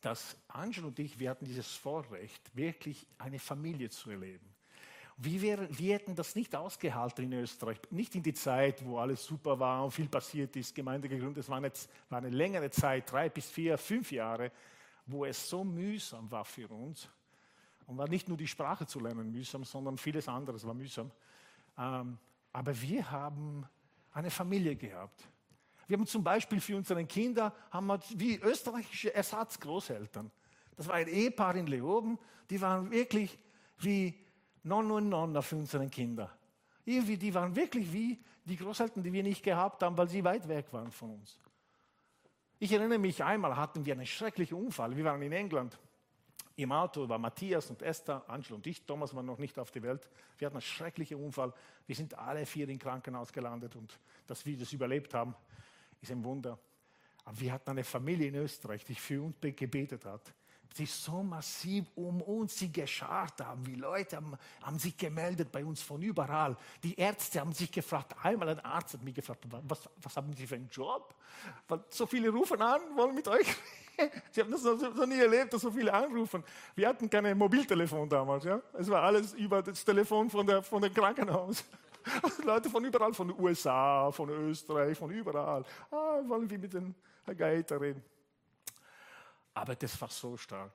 dass 0.00 0.36
Angel 0.48 0.84
und 0.84 0.98
ich, 0.98 1.18
wir 1.18 1.30
hatten 1.30 1.44
dieses 1.44 1.72
Vorrecht, 1.74 2.56
wirklich 2.56 3.06
eine 3.18 3.38
Familie 3.38 3.88
zu 3.90 4.10
erleben. 4.10 4.57
Wir, 5.20 5.68
wir, 5.76 5.94
hätten 5.94 6.14
das 6.14 6.36
nicht 6.36 6.54
ausgehalten 6.54 7.24
in 7.24 7.32
Österreich. 7.32 7.80
Nicht 7.90 8.14
in 8.14 8.22
die 8.22 8.34
Zeit, 8.34 8.84
wo 8.84 8.98
alles 8.98 9.24
super 9.24 9.58
war 9.58 9.84
und 9.84 9.90
viel 9.90 10.08
passiert 10.08 10.54
ist, 10.54 10.72
Gemeinde 10.72 11.08
gegründet. 11.08 11.42
Es 11.42 11.48
war, 11.48 11.60
jetzt, 11.64 11.90
war 12.08 12.18
eine 12.18 12.30
längere 12.30 12.70
Zeit, 12.70 13.10
drei 13.10 13.28
bis 13.28 13.50
vier, 13.50 13.76
fünf 13.76 14.12
Jahre, 14.12 14.52
wo 15.06 15.24
es 15.24 15.48
so 15.48 15.64
mühsam 15.64 16.30
war 16.30 16.44
für 16.44 16.68
uns. 16.68 17.08
Und 17.86 17.98
war 17.98 18.08
nicht 18.08 18.28
nur 18.28 18.36
die 18.36 18.46
Sprache 18.46 18.86
zu 18.86 19.00
lernen 19.00 19.32
mühsam, 19.32 19.64
sondern 19.64 19.98
vieles 19.98 20.28
anderes 20.28 20.64
war 20.64 20.74
mühsam. 20.74 21.10
Ähm, 21.76 22.16
aber 22.52 22.80
wir 22.80 23.10
haben 23.10 23.66
eine 24.12 24.30
Familie 24.30 24.76
gehabt. 24.76 25.28
Wir 25.88 25.96
haben 25.96 26.06
zum 26.06 26.22
Beispiel 26.22 26.60
für 26.60 26.76
unsere 26.76 27.04
Kinder 27.06 27.52
haben 27.70 27.86
wir 27.86 27.98
wie 28.14 28.38
österreichische 28.38 29.12
Ersatzgroßeltern. 29.12 30.30
Das 30.76 30.86
war 30.86 30.94
ein 30.94 31.08
Ehepaar 31.08 31.56
in 31.56 31.66
Leoben, 31.66 32.20
die 32.50 32.60
waren 32.60 32.88
wirklich 32.92 33.36
wie 33.78 34.27
Nonno 34.62 34.96
und 34.96 35.08
Nonna 35.08 35.42
für 35.42 35.56
unsere 35.56 35.88
Kinder. 35.88 36.36
Irgendwie, 36.84 37.16
die 37.16 37.34
waren 37.34 37.54
wirklich 37.54 37.92
wie 37.92 38.18
die 38.44 38.56
Großeltern, 38.56 39.02
die 39.02 39.12
wir 39.12 39.22
nicht 39.22 39.42
gehabt 39.42 39.82
haben, 39.82 39.96
weil 39.96 40.08
sie 40.08 40.24
weit 40.24 40.48
weg 40.48 40.72
waren 40.72 40.90
von 40.90 41.10
uns. 41.10 41.38
Ich 42.58 42.72
erinnere 42.72 42.98
mich, 42.98 43.22
einmal 43.22 43.56
hatten 43.56 43.84
wir 43.84 43.92
einen 43.92 44.06
schrecklichen 44.06 44.56
Unfall. 44.56 44.96
Wir 44.96 45.04
waren 45.04 45.22
in 45.22 45.32
England. 45.32 45.78
Im 46.56 46.72
Auto 46.72 47.08
war 47.08 47.18
Matthias 47.18 47.70
und 47.70 47.82
Esther, 47.82 48.28
Angel 48.28 48.54
und 48.54 48.66
ich. 48.66 48.84
Thomas 48.84 49.14
war 49.14 49.22
noch 49.22 49.38
nicht 49.38 49.58
auf 49.58 49.70
der 49.70 49.82
Welt. 49.82 50.08
Wir 50.38 50.46
hatten 50.46 50.56
einen 50.56 50.62
schrecklichen 50.62 51.22
Unfall. 51.22 51.52
Wir 51.86 51.94
sind 51.94 52.18
alle 52.18 52.44
vier 52.46 52.68
im 52.68 52.78
Krankenhaus 52.78 53.32
gelandet 53.32 53.76
und 53.76 53.96
dass 54.26 54.44
wir 54.44 54.58
das 54.58 54.72
überlebt 54.72 55.14
haben, 55.14 55.36
ist 56.00 56.10
ein 56.10 56.24
Wunder. 56.24 56.58
Aber 57.24 57.38
wir 57.38 57.52
hatten 57.52 57.70
eine 57.70 57.84
Familie 57.84 58.28
in 58.28 58.34
Österreich, 58.34 58.84
die 58.84 58.94
für 58.94 59.22
uns 59.22 59.36
gebetet 59.40 60.04
hat 60.04 60.34
sich 60.74 60.92
so 60.92 61.22
massiv 61.22 61.84
um 61.94 62.20
uns 62.22 62.58
sie 62.58 62.70
geschart 62.70 63.40
haben. 63.40 63.66
Wie 63.66 63.74
Leute 63.74 64.16
haben, 64.16 64.36
haben, 64.62 64.78
sich 64.78 64.96
gemeldet 64.96 65.50
bei 65.50 65.64
uns 65.64 65.82
von 65.82 66.00
überall. 66.02 66.56
Die 66.82 66.98
Ärzte 66.98 67.40
haben 67.40 67.52
sich 67.52 67.70
gefragt, 67.70 68.14
einmal 68.22 68.48
ein 68.48 68.60
Arzt 68.60 68.94
hat 68.94 69.02
mich 69.02 69.14
gefragt, 69.14 69.44
was, 69.68 69.88
was 70.02 70.16
haben 70.16 70.32
Sie 70.34 70.46
für 70.46 70.54
einen 70.54 70.68
Job? 70.70 71.14
Weil 71.66 71.80
so 71.88 72.06
viele 72.06 72.30
rufen 72.30 72.60
an, 72.62 72.80
wollen 72.96 73.14
mit 73.14 73.26
euch. 73.28 73.46
Sie 74.30 74.40
haben 74.40 74.50
das 74.50 74.62
noch, 74.62 74.78
so 74.78 75.06
nie 75.06 75.18
erlebt, 75.18 75.52
dass 75.52 75.62
so 75.62 75.70
viele 75.70 75.92
anrufen. 75.92 76.44
Wir 76.76 76.88
hatten 76.88 77.10
kein 77.10 77.36
Mobiltelefon 77.36 78.08
damals. 78.08 78.44
Ja? 78.44 78.60
Es 78.74 78.88
war 78.88 79.02
alles 79.02 79.34
über 79.34 79.62
das 79.62 79.84
Telefon 79.84 80.30
von, 80.30 80.46
der, 80.46 80.62
von 80.62 80.80
dem 80.80 80.94
Krankenhaus. 80.94 81.64
Leute 82.44 82.70
von 82.70 82.84
überall, 82.84 83.12
von 83.12 83.28
den 83.28 83.38
USA, 83.38 84.10
von 84.12 84.28
Österreich, 84.30 84.96
von 84.96 85.10
überall. 85.10 85.64
Ah, 85.90 86.20
wollen 86.26 86.48
wir 86.48 86.58
mit 86.58 86.72
den 86.72 86.94
Herr 87.24 87.34
Geiter 87.34 87.80
reden. 87.80 88.02
Aber 89.58 89.74
das 89.74 90.00
war 90.00 90.08
so 90.08 90.36
stark. 90.36 90.72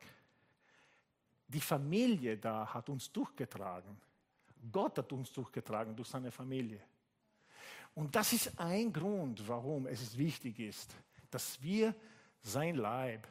Die 1.48 1.62
Familie 1.62 2.38
da 2.38 2.74
hat 2.74 2.90
uns 2.90 3.10
durchgetragen. 3.12 3.98
Gott 4.70 4.98
hat 4.98 5.12
uns 5.14 5.32
durchgetragen 5.32 5.96
durch 5.96 6.10
seine 6.10 6.32
Familie. 6.32 6.82
Und 7.96 8.14
das 8.14 8.34
ist 8.34 8.60
ein 8.60 8.92
Grund, 8.92 9.48
warum 9.48 9.88
es 9.88 10.18
wichtig 10.18 10.60
ist, 10.60 10.94
dass 11.32 11.62
wir 11.62 11.96
sein 12.42 12.76
Leib 12.76 13.26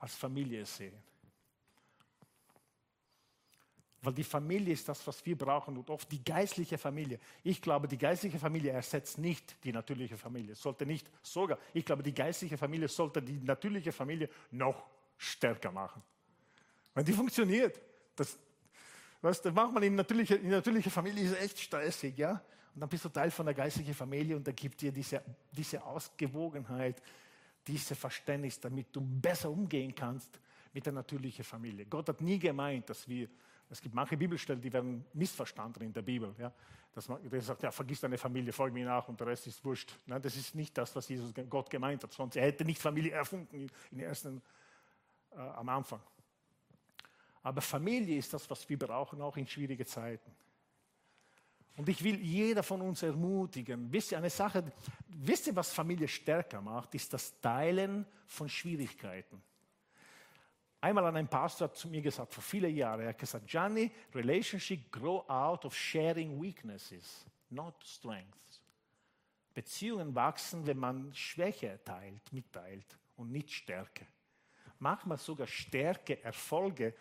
als 0.00 0.16
Familie 0.16 0.66
sehen. 0.66 1.00
Weil 4.02 4.12
die 4.12 4.24
Familie 4.24 4.74
ist 4.74 4.88
das, 4.88 5.04
was 5.06 5.24
wir 5.26 5.36
brauchen 5.36 5.76
und 5.76 5.90
oft 5.90 6.10
die 6.12 6.22
geistliche 6.22 6.78
Familie. 6.78 7.18
Ich 7.42 7.60
glaube, 7.60 7.88
die 7.88 7.98
geistliche 7.98 8.38
Familie 8.38 8.70
ersetzt 8.70 9.18
nicht 9.18 9.56
die 9.64 9.72
natürliche 9.72 10.16
Familie. 10.16 10.54
Sollte 10.54 10.86
nicht 10.86 11.10
sogar. 11.20 11.58
Ich 11.74 11.84
glaube, 11.84 12.02
die 12.02 12.14
geistliche 12.14 12.56
Familie 12.56 12.86
sollte 12.86 13.20
die 13.20 13.40
natürliche 13.40 13.90
Familie 13.90 14.28
noch 14.52 14.84
stärker 15.16 15.72
machen. 15.72 16.00
Wenn 16.94 17.04
die 17.04 17.12
funktioniert, 17.12 17.80
das, 18.14 18.38
weißt 19.20 19.44
du, 19.44 19.50
manchmal 19.50 19.84
in 19.84 19.96
natürlicher, 19.96 20.38
in 20.38 20.50
natürlicher 20.50 20.90
Familie 20.90 21.24
ist 21.24 21.40
echt 21.40 21.58
stressig, 21.58 22.16
ja? 22.16 22.40
Und 22.74 22.82
dann 22.82 22.88
bist 22.88 23.04
du 23.04 23.08
Teil 23.08 23.32
von 23.32 23.46
der 23.46 23.54
geistlichen 23.56 23.94
Familie 23.94 24.36
und 24.36 24.46
da 24.46 24.52
gibt 24.52 24.80
dir 24.80 24.92
diese, 24.92 25.20
diese 25.50 25.82
Ausgewogenheit, 25.84 27.02
dieses 27.66 27.98
Verständnis, 27.98 28.60
damit 28.60 28.94
du 28.94 29.00
besser 29.00 29.50
umgehen 29.50 29.92
kannst 29.92 30.38
mit 30.72 30.86
der 30.86 30.92
natürlichen 30.92 31.44
Familie. 31.44 31.86
Gott 31.86 32.08
hat 32.08 32.20
nie 32.20 32.38
gemeint, 32.38 32.88
dass 32.88 33.08
wir, 33.08 33.28
es 33.70 33.82
gibt 33.82 33.94
manche 33.94 34.16
Bibelstellen, 34.16 34.60
die 34.60 34.72
werden 34.72 35.04
missverstanden 35.12 35.82
in 35.82 35.92
der 35.92 36.02
Bibel. 36.02 36.34
Ja? 36.38 36.52
Dass 36.94 37.08
man 37.08 37.28
der 37.28 37.42
sagt, 37.42 37.62
ja, 37.62 37.70
vergiss 37.70 38.00
deine 38.00 38.16
Familie, 38.16 38.52
folge 38.52 38.74
mir 38.74 38.86
nach 38.86 39.08
und 39.08 39.20
der 39.20 39.26
Rest 39.26 39.46
ist 39.46 39.62
wurscht. 39.64 39.92
Nein, 40.06 40.22
das 40.22 40.36
ist 40.36 40.54
nicht 40.54 40.76
das, 40.78 40.94
was 40.96 41.08
Jesus 41.08 41.32
Gott 41.48 41.68
gemeint 41.68 42.02
hat. 42.02 42.12
Sonst 42.12 42.36
er 42.36 42.44
hätte 42.44 42.64
nicht 42.64 42.80
Familie 42.80 43.12
erfunden 43.12 43.68
in 43.90 44.00
ersten, 44.00 44.40
äh, 45.32 45.38
am 45.38 45.68
Anfang. 45.68 46.00
Aber 47.42 47.60
Familie 47.60 48.16
ist 48.16 48.32
das, 48.32 48.48
was 48.50 48.68
wir 48.68 48.78
brauchen, 48.78 49.20
auch 49.20 49.36
in 49.36 49.46
schwierigen 49.46 49.86
Zeiten. 49.86 50.30
Und 51.76 51.88
ich 51.88 52.02
will 52.02 52.18
jeder 52.20 52.62
von 52.62 52.80
uns 52.80 53.02
ermutigen. 53.02 53.92
Wisst 53.92 54.10
ihr, 54.10 54.18
eine 54.18 54.30
Sache, 54.30 54.64
wisst 55.08 55.46
ihr, 55.46 55.54
was 55.54 55.72
Familie 55.72 56.08
stärker 56.08 56.60
macht, 56.60 56.94
ist 56.94 57.12
das 57.12 57.38
Teilen 57.40 58.04
von 58.26 58.48
Schwierigkeiten. 58.48 59.40
Einmal 60.80 61.06
an 61.06 61.16
ein 61.16 61.28
Pastor 61.28 61.72
zu 61.72 61.88
mir 61.88 62.00
gesagt, 62.00 62.32
vor 62.32 62.42
vielen 62.42 62.74
Jahren, 62.74 63.00
er 63.00 63.08
hat 63.08 63.18
gesagt, 63.18 63.46
Gianni, 63.48 63.90
relationship 64.14 64.92
grow 64.92 65.28
out 65.28 65.64
of 65.64 65.74
sharing 65.74 66.40
weaknesses, 66.40 67.26
not 67.50 67.74
strengths. 67.84 68.62
Beziehungen 69.54 70.14
wachsen, 70.14 70.64
wenn 70.66 70.78
man 70.78 71.12
Schwäche 71.12 71.80
teilt, 71.84 72.32
mitteilt 72.32 72.96
und 73.16 73.32
nicht 73.32 73.50
Stärke. 73.50 74.06
Manchmal 74.78 75.18
sogar 75.18 75.48
Stärke, 75.48 76.22
Erfolge 76.22 76.94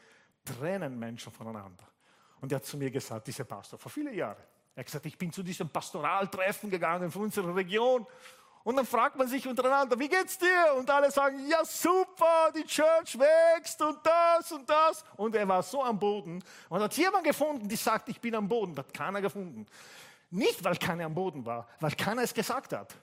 trennen 0.44 0.98
Menschen 0.98 1.32
voneinander. 1.32 1.88
Und 2.42 2.52
er 2.52 2.56
hat 2.56 2.66
zu 2.66 2.78
mir 2.78 2.90
gesagt, 2.90 3.28
dieser 3.28 3.44
Pastor, 3.44 3.78
vor 3.78 3.92
vielen 3.92 4.16
Jahren, 4.16 4.42
er 4.74 4.80
hat 4.80 4.86
gesagt, 4.88 5.06
ich 5.06 5.18
bin 5.18 5.32
zu 5.32 5.44
diesem 5.44 5.70
Pastoraltreffen 5.70 6.72
gegangen 6.72 7.12
von 7.12 7.24
unserer 7.24 7.56
Region. 7.56 8.08
Und 8.64 8.76
dann 8.76 8.86
fragt 8.86 9.16
man 9.16 9.28
sich 9.28 9.48
untereinander, 9.48 9.98
wie 9.98 10.10
geht's 10.10 10.38
dir? 10.38 10.74
Und 10.78 10.90
alle 10.90 11.10
sagen, 11.10 11.48
ja 11.48 11.64
super, 11.64 12.52
die 12.56 12.66
Church 12.66 13.18
wächst 13.18 13.82
und 13.82 14.00
das 14.04 14.52
und 14.52 14.70
das. 14.70 15.06
Und 15.16 15.36
er 15.36 15.48
war 15.48 15.64
so 15.64 15.84
am 15.84 15.98
Boden. 15.98 16.44
Und 16.68 16.82
hat 16.82 16.94
jemand 16.98 17.24
gefunden, 17.24 17.68
die 17.68 17.78
sagt, 17.78 18.10
ich 18.10 18.20
bin 18.20 18.36
am 18.36 18.48
Boden. 18.48 18.76
Das 18.76 18.86
hat 18.86 18.94
keiner 18.94 19.22
gefunden. 19.22 19.66
Nicht, 20.30 20.64
weil 20.64 20.76
keiner 20.76 21.06
am 21.06 21.14
Boden 21.14 21.46
war, 21.46 21.68
weil 21.80 21.92
keiner 21.92 22.24
es 22.24 22.34
gesagt 22.34 22.74
hat. 22.74 22.94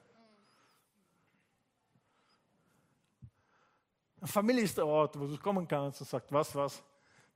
Eine 4.19 4.29
Familie 4.29 4.63
ist 4.65 4.77
der 4.77 4.87
Ort, 4.87 5.19
wo 5.19 5.27
du 5.27 5.39
kommen 5.39 5.67
kannst 5.67 6.01
und 6.01 6.09
sagst, 6.09 6.33
was, 6.33 6.55
was, 6.55 6.83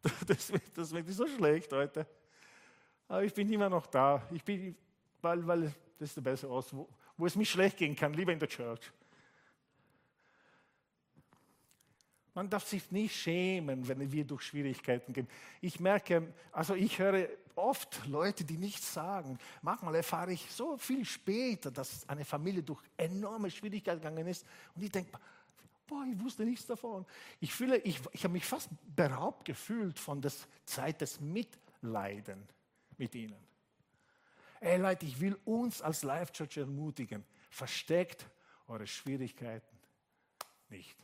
das 0.27 0.53
wird, 0.53 0.63
das 0.77 0.93
wird 0.93 1.09
so 1.09 1.27
schlecht 1.27 1.73
heute. 1.73 2.07
Aber 3.09 3.25
ich 3.25 3.33
bin 3.33 3.51
immer 3.51 3.71
noch 3.71 3.87
da. 3.87 4.23
Ich 4.31 4.45
bin, 4.45 4.77
weil, 5.23 5.47
weil 5.47 5.75
das 5.99 6.11
ist 6.11 6.17
der 6.17 6.23
beste 6.23 6.49
Ort, 6.49 6.75
wo 7.19 7.27
es 7.27 7.37
mir 7.37 7.45
schlecht 7.45 7.77
gehen 7.77 7.95
kann, 7.95 8.15
lieber 8.15 8.33
in 8.33 8.39
der 8.39 8.49
Church. 8.49 8.81
Man 12.33 12.49
darf 12.49 12.67
sich 12.69 12.89
nicht 12.93 13.17
schämen, 13.17 13.87
wenn 13.89 14.13
wir 14.13 14.25
durch 14.25 14.43
Schwierigkeiten 14.43 15.13
gehen. 15.13 15.29
Ich 15.61 15.81
merke, 15.81 16.33
also 16.53 16.75
ich 16.75 16.99
höre 17.01 17.29
oft 17.57 18.07
Leute, 18.07 18.45
die 18.45 18.57
nichts 18.57 18.95
sagen. 18.95 19.39
Manchmal 19.61 19.97
erfahre 19.97 20.33
ich 20.33 20.49
so 20.49 20.77
viel 20.77 21.05
später, 21.05 21.73
dass 21.73 22.09
eine 22.09 22.25
Familie 22.25 22.63
durch 22.63 22.81
enorme 22.97 23.51
Schwierigkeiten 23.51 24.01
gegangen 24.01 24.29
ist. 24.29 24.47
Und 24.77 24.85
ich 24.85 24.93
denke, 24.93 25.19
boah, 25.89 26.05
ich 26.09 26.21
wusste 26.21 26.45
nichts 26.45 26.67
davon. 26.67 27.05
Ich 27.41 27.53
fühle, 27.53 27.79
ich, 27.79 28.01
ich 28.13 28.23
habe 28.23 28.35
mich 28.35 28.45
fast 28.45 28.69
beraubt 28.95 29.45
gefühlt 29.45 29.99
von 29.99 30.21
der 30.21 30.31
Zeit 30.65 31.01
des 31.01 31.21
Mitleiden 31.21 32.47
mit 32.99 33.17
ihnen. 33.17 33.48
Ey 34.61 34.79
Leute, 34.79 35.07
ich 35.07 35.21
will 35.21 35.39
uns 35.45 35.81
als 35.83 36.03
Life 36.03 36.33
Church 36.33 36.57
ermutigen, 36.57 37.25
versteckt 37.51 38.29
eure 38.67 38.87
Schwierigkeiten 38.87 39.79
nicht. 40.69 40.97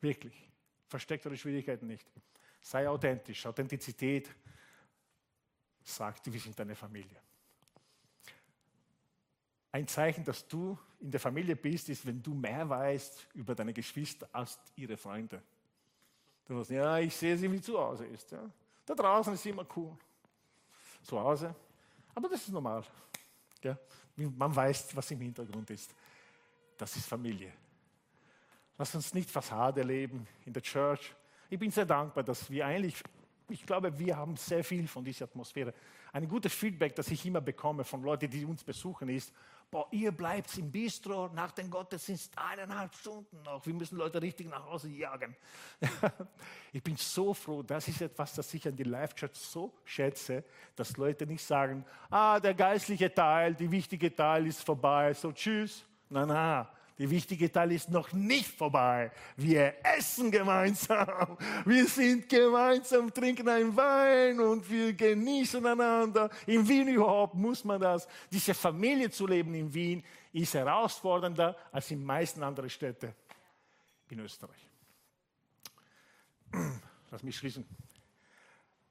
Wirklich, 0.00 0.50
versteckt 0.88 1.26
eure 1.26 1.36
Schwierigkeiten 1.36 1.86
nicht. 1.86 2.06
Sei 2.62 2.88
authentisch. 2.88 3.46
Authentizität 3.46 4.30
sagt, 5.82 6.32
wir 6.32 6.40
sind 6.40 6.58
deine 6.58 6.74
Familie. 6.74 7.20
Ein 9.72 9.86
Zeichen, 9.86 10.24
dass 10.24 10.46
du 10.48 10.76
in 11.00 11.10
der 11.10 11.20
Familie 11.20 11.54
bist, 11.54 11.88
ist, 11.88 12.04
wenn 12.04 12.22
du 12.22 12.34
mehr 12.34 12.68
weißt 12.68 13.28
über 13.34 13.54
deine 13.54 13.72
Geschwister 13.72 14.28
als 14.32 14.58
ihre 14.74 14.96
Freunde. 14.96 15.42
Du 16.44 16.56
sagst, 16.56 16.70
ja, 16.70 16.98
ich 16.98 17.14
sehe 17.14 17.36
sie, 17.36 17.50
wie 17.50 17.60
zu 17.60 17.78
Hause 17.78 18.06
ist. 18.06 18.30
Ja. 18.32 18.50
Da 18.84 18.94
draußen 18.94 19.34
ist 19.34 19.46
immer 19.46 19.66
cool. 19.76 19.96
Zu 21.02 21.18
Hause. 21.18 21.54
Aber 22.14 22.28
das 22.28 22.42
ist 22.42 22.52
normal. 22.52 22.84
Ja? 23.62 23.78
Man 24.16 24.54
weiß, 24.54 24.94
was 24.94 25.10
im 25.10 25.20
Hintergrund 25.20 25.70
ist. 25.70 25.94
Das 26.76 26.96
ist 26.96 27.06
Familie. 27.06 27.52
Lass 28.76 28.94
uns 28.94 29.12
nicht 29.12 29.30
Fassade 29.30 29.82
leben 29.82 30.26
in 30.46 30.52
der 30.52 30.62
Church. 30.62 31.14
Ich 31.50 31.58
bin 31.58 31.70
sehr 31.70 31.84
dankbar, 31.84 32.24
dass 32.24 32.50
wir 32.50 32.64
eigentlich, 32.64 33.02
ich 33.48 33.66
glaube, 33.66 33.98
wir 33.98 34.16
haben 34.16 34.36
sehr 34.36 34.64
viel 34.64 34.88
von 34.88 35.04
dieser 35.04 35.24
Atmosphäre. 35.24 35.74
Ein 36.12 36.26
gutes 36.28 36.54
Feedback, 36.54 36.94
das 36.94 37.08
ich 37.08 37.24
immer 37.26 37.40
bekomme 37.40 37.84
von 37.84 38.02
Leuten, 38.02 38.30
die 38.30 38.44
uns 38.44 38.64
besuchen, 38.64 39.08
ist, 39.08 39.32
boah, 39.70 39.86
ihr 39.90 40.10
bleibt 40.12 40.56
im 40.58 40.70
Bistro 40.70 41.28
nach 41.28 41.52
dem 41.52 41.70
Gottesdienst 41.70 42.36
eineinhalb 42.36 42.94
Stunden 42.94 43.42
noch. 43.42 43.64
Wir 43.64 43.74
müssen 43.74 43.96
Leute 43.96 44.20
richtig 44.20 44.48
nach 44.48 44.64
Hause 44.66 44.88
jagen. 44.88 45.36
ich 46.72 46.82
bin 46.82 46.96
so 46.96 47.32
froh, 47.32 47.62
das 47.62 47.86
ist 47.88 48.00
etwas, 48.00 48.34
das 48.34 48.52
ich 48.52 48.66
an 48.66 48.74
die 48.74 48.82
Life 48.82 49.14
Church 49.14 49.34
so 49.34 49.72
schätze, 49.84 50.44
dass 50.74 50.96
Leute 50.96 51.26
nicht 51.26 51.44
sagen, 51.44 51.84
ah, 52.10 52.40
der 52.40 52.54
geistliche 52.54 53.12
Teil, 53.12 53.54
die 53.54 53.70
wichtige 53.70 54.14
Teil 54.14 54.46
ist 54.46 54.64
vorbei, 54.64 55.14
so 55.14 55.32
tschüss. 55.32 55.84
Na, 56.08 56.26
na, 56.26 56.72
der 57.00 57.08
wichtige 57.08 57.50
Teil 57.50 57.72
ist 57.72 57.88
noch 57.88 58.12
nicht 58.12 58.46
vorbei. 58.46 59.10
Wir 59.34 59.74
essen 59.82 60.30
gemeinsam. 60.30 61.38
Wir 61.64 61.86
sind 61.86 62.28
gemeinsam, 62.28 63.10
trinken 63.10 63.48
einen 63.48 63.74
Wein 63.74 64.38
und 64.38 64.68
wir 64.68 64.92
genießen 64.92 65.64
einander. 65.64 66.28
In 66.46 66.68
Wien 66.68 66.88
überhaupt 66.88 67.34
muss 67.34 67.64
man 67.64 67.80
das. 67.80 68.06
Diese 68.30 68.52
Familie 68.52 69.10
zu 69.10 69.26
leben 69.26 69.54
in 69.54 69.72
Wien 69.72 70.04
ist 70.30 70.52
herausfordernder 70.52 71.56
als 71.72 71.90
in 71.90 72.04
meisten 72.04 72.42
anderen 72.42 72.68
Städten 72.68 73.14
in 74.10 74.18
Österreich. 74.18 74.68
Lass 77.10 77.22
mich 77.22 77.38
schließen. 77.38 77.66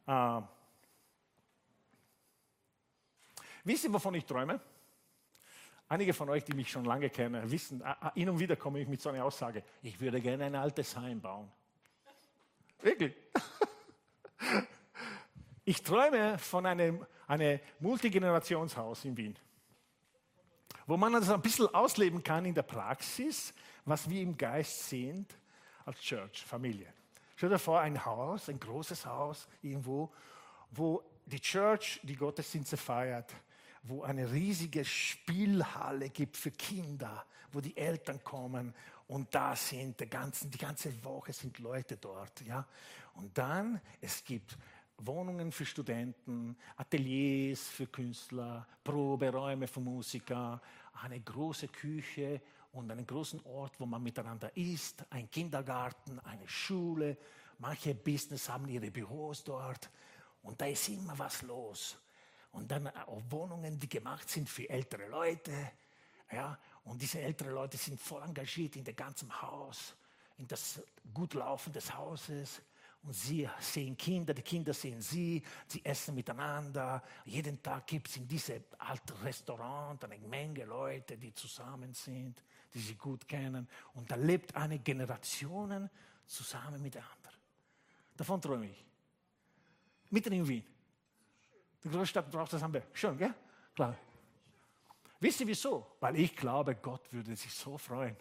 Äh, 0.08 0.42
wisst 3.64 3.84
ihr, 3.84 3.94
wovon 3.94 4.16
ich 4.16 4.26
träume? 4.26 4.60
Einige 5.92 6.14
von 6.14 6.30
euch, 6.30 6.44
die 6.44 6.54
mich 6.54 6.70
schon 6.70 6.86
lange 6.86 7.10
kennen, 7.10 7.50
wissen, 7.50 7.84
hin 8.14 8.30
und 8.30 8.40
wieder 8.40 8.56
komme 8.56 8.80
ich 8.80 8.88
mit 8.88 9.02
so 9.02 9.10
einer 9.10 9.26
Aussage, 9.26 9.64
ich 9.82 10.00
würde 10.00 10.22
gerne 10.22 10.46
ein 10.46 10.56
altes 10.56 10.96
Heim 10.96 11.20
bauen. 11.20 11.52
Wirklich. 12.82 13.16
Ich 15.66 15.84
träume 15.84 16.40
von 16.40 16.66
einem, 16.66 17.06
einem 17.28 17.60
Multigenerationshaus 17.80 19.06
in 19.06 19.16
Wien, 19.16 19.36
wo 20.88 20.98
man 20.98 21.14
das 21.14 21.30
ein 21.30 21.44
bisschen 21.44 21.72
ausleben 21.76 22.24
kann 22.24 22.44
in 22.44 22.56
der 22.56 22.64
Praxis, 22.64 23.54
was 23.86 24.10
wir 24.10 24.24
im 24.24 24.36
Geist 24.36 24.90
sind 24.90 25.32
als 25.86 26.00
Church, 26.00 26.44
Familie. 26.44 26.92
Stell 27.36 27.50
dir 27.50 27.60
vor, 27.60 27.82
ein 27.82 28.04
Haus, 28.04 28.50
ein 28.50 28.60
großes 28.60 29.06
Haus 29.06 29.48
irgendwo, 29.62 30.12
wo 30.72 31.04
die 31.28 31.40
Church 31.40 32.00
die 32.02 32.16
Gottesdienste 32.16 32.76
feiert, 32.76 33.32
wo 33.84 34.04
eine 34.04 34.32
riesige 34.32 34.84
Spielhalle 34.86 36.10
gibt 36.10 36.38
für 36.38 36.52
Kinder, 36.52 37.26
wo 37.52 37.62
die 37.62 37.76
Eltern 37.76 38.24
kommen 38.24 38.74
und 39.08 39.34
da 39.34 39.56
sind 39.56 40.00
die, 40.00 40.10
ganzen, 40.10 40.52
die 40.52 40.58
ganze 40.58 41.04
Woche 41.04 41.34
sind 41.34 41.60
Leute 41.60 41.98
dort, 41.98 42.42
ja. 42.42 42.66
Und 43.16 43.38
dann 43.38 43.82
es 44.02 44.24
gibt 44.24 44.58
Wohnungen 44.98 45.52
für 45.52 45.66
Studenten, 45.66 46.58
Ateliers 46.76 47.62
für 47.62 47.88
Künstler, 47.88 48.68
Proberäume 48.84 49.68
für 49.68 49.80
Musiker, 49.80 50.62
eine 51.02 51.20
große 51.20 51.70
Küche 51.70 52.42
und 52.74 52.92
einen 52.92 53.08
großen 53.08 53.42
Ort, 53.46 53.80
wo 53.80 53.86
man 53.86 54.04
miteinander 54.04 54.56
isst, 54.56 55.06
ein 55.10 55.30
Kindergarten, 55.32 56.20
eine 56.20 56.48
Schule. 56.48 57.18
Manche 57.58 57.96
Business 57.96 58.50
haben 58.50 58.68
ihre 58.68 58.92
Büros 58.92 59.44
dort 59.44 59.90
und 60.44 60.60
da 60.62 60.66
ist 60.68 60.88
immer 60.90 61.18
was 61.18 61.42
los 61.42 61.98
und 62.52 62.70
dann 62.70 62.88
auch 62.88 63.22
Wohnungen, 63.30 63.80
die 63.80 63.90
gemacht 63.90 64.30
sind 64.30 64.50
für 64.50 64.70
ältere 64.70 65.08
Leute. 65.08 65.52
Ja, 66.32 66.58
und 66.84 67.02
diese 67.02 67.20
älteren 67.22 67.54
Leute 67.54 67.78
sind 67.78 68.00
voll 68.00 68.22
engagiert 68.24 68.76
in 68.76 68.84
dem 68.84 68.96
ganzen 68.96 69.42
Haus, 69.42 69.96
in 70.38 70.48
das 70.48 70.82
gut 71.14 71.34
Laufen 71.34 71.74
des 71.74 71.94
Hauses. 71.94 72.62
Und 73.04 73.14
sie 73.14 73.50
sehen 73.60 73.96
Kinder, 73.98 74.34
die 74.34 74.42
Kinder 74.42 74.74
sehen 74.74 75.02
sie, 75.02 75.42
sie 75.68 75.84
essen 75.86 76.16
miteinander. 76.16 77.02
Jeden 77.26 77.62
Tag 77.64 77.88
gibt 77.88 78.10
es 78.10 78.18
in 78.18 78.28
diesem 78.28 78.64
alten 78.78 79.14
Restaurant 79.24 80.04
eine 80.04 80.18
Menge 80.28 80.66
Leute, 80.66 81.18
die 81.18 81.34
zusammen 81.34 81.94
sind, 81.94 82.44
die 82.74 82.80
sie 82.80 82.96
gut 82.96 83.28
kennen. 83.28 83.68
Und 83.94 84.12
da 84.12 84.16
lebt 84.16 84.54
eine 84.56 84.80
Generation 84.80 85.90
zusammen 86.26 86.82
mit 86.82 86.96
der 86.96 87.04
anderen. 87.04 87.38
Davon 88.18 88.42
träume 88.42 88.70
ich. 88.70 88.86
Mitten 90.10 90.34
in 90.34 90.48
Wien. 90.48 90.79
Die 91.84 91.90
Großstadt 91.90 92.30
braucht 92.30 92.54
das 92.54 92.62
haben 92.62 92.74
wir. 92.74 92.84
Schön, 92.94 93.18
gell? 93.18 93.34
Klar. 93.74 93.98
Wisst 95.20 95.42
ihr 95.42 95.48
wieso? 95.48 95.96
Weil 96.00 96.18
ich 96.18 96.36
glaube, 96.36 96.76
Gott 96.76 97.12
würde 97.12 97.36
sich 97.36 97.54
so 97.54 97.78
freuen, 97.78 98.16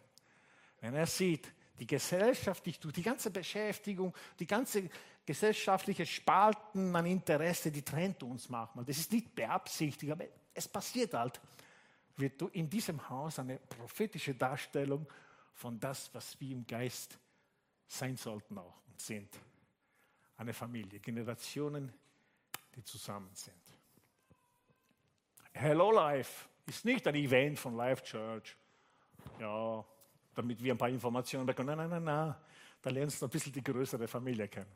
wenn 0.80 0.94
er 0.94 1.06
sieht, 1.06 1.52
die 1.78 1.86
Gesellschaft, 1.86 2.66
die, 2.66 2.72
die 2.72 3.02
ganze 3.02 3.30
Beschäftigung, 3.30 4.14
die 4.38 4.46
ganze 4.46 4.90
gesellschaftliche 5.24 6.06
Spalten 6.06 6.94
an 6.96 7.06
Interesse, 7.06 7.70
die 7.70 7.82
trennt 7.82 8.22
uns 8.22 8.48
manchmal. 8.48 8.84
Das 8.84 8.98
ist 8.98 9.12
nicht 9.12 9.34
beabsichtigt, 9.34 10.10
aber 10.10 10.24
es 10.54 10.66
passiert 10.66 11.14
halt. 11.14 11.40
Wird 12.16 12.42
in 12.52 12.68
diesem 12.68 13.08
Haus 13.08 13.38
eine 13.38 13.58
prophetische 13.58 14.34
Darstellung 14.34 15.06
von 15.52 15.78
das, 15.78 16.12
was 16.12 16.40
wir 16.40 16.50
im 16.50 16.66
Geist 16.66 17.16
sein 17.86 18.16
sollten 18.16 18.58
auch 18.58 18.80
und 18.88 19.00
sind. 19.00 19.28
Eine 20.36 20.52
Familie, 20.52 20.98
Generationen, 20.98 21.92
die 22.78 22.84
zusammen 22.84 23.30
sind. 23.34 23.56
Hello 25.52 25.90
Life 25.90 26.48
ist 26.64 26.84
nicht 26.84 27.04
ein 27.08 27.14
Event 27.16 27.58
von 27.58 27.76
Life 27.76 28.04
Church. 28.04 28.56
Ja, 29.40 29.84
damit 30.32 30.62
wir 30.62 30.72
ein 30.72 30.78
paar 30.78 30.88
Informationen 30.88 31.44
bekommen. 31.44 31.76
Nein, 31.76 31.90
nein, 31.90 31.90
nein, 31.90 32.04
nein. 32.04 32.34
Da 32.80 32.90
lernst 32.90 33.20
du 33.20 33.26
ein 33.26 33.30
bisschen 33.30 33.52
die 33.52 33.64
größere 33.64 34.06
Familie 34.06 34.46
kennen. 34.46 34.70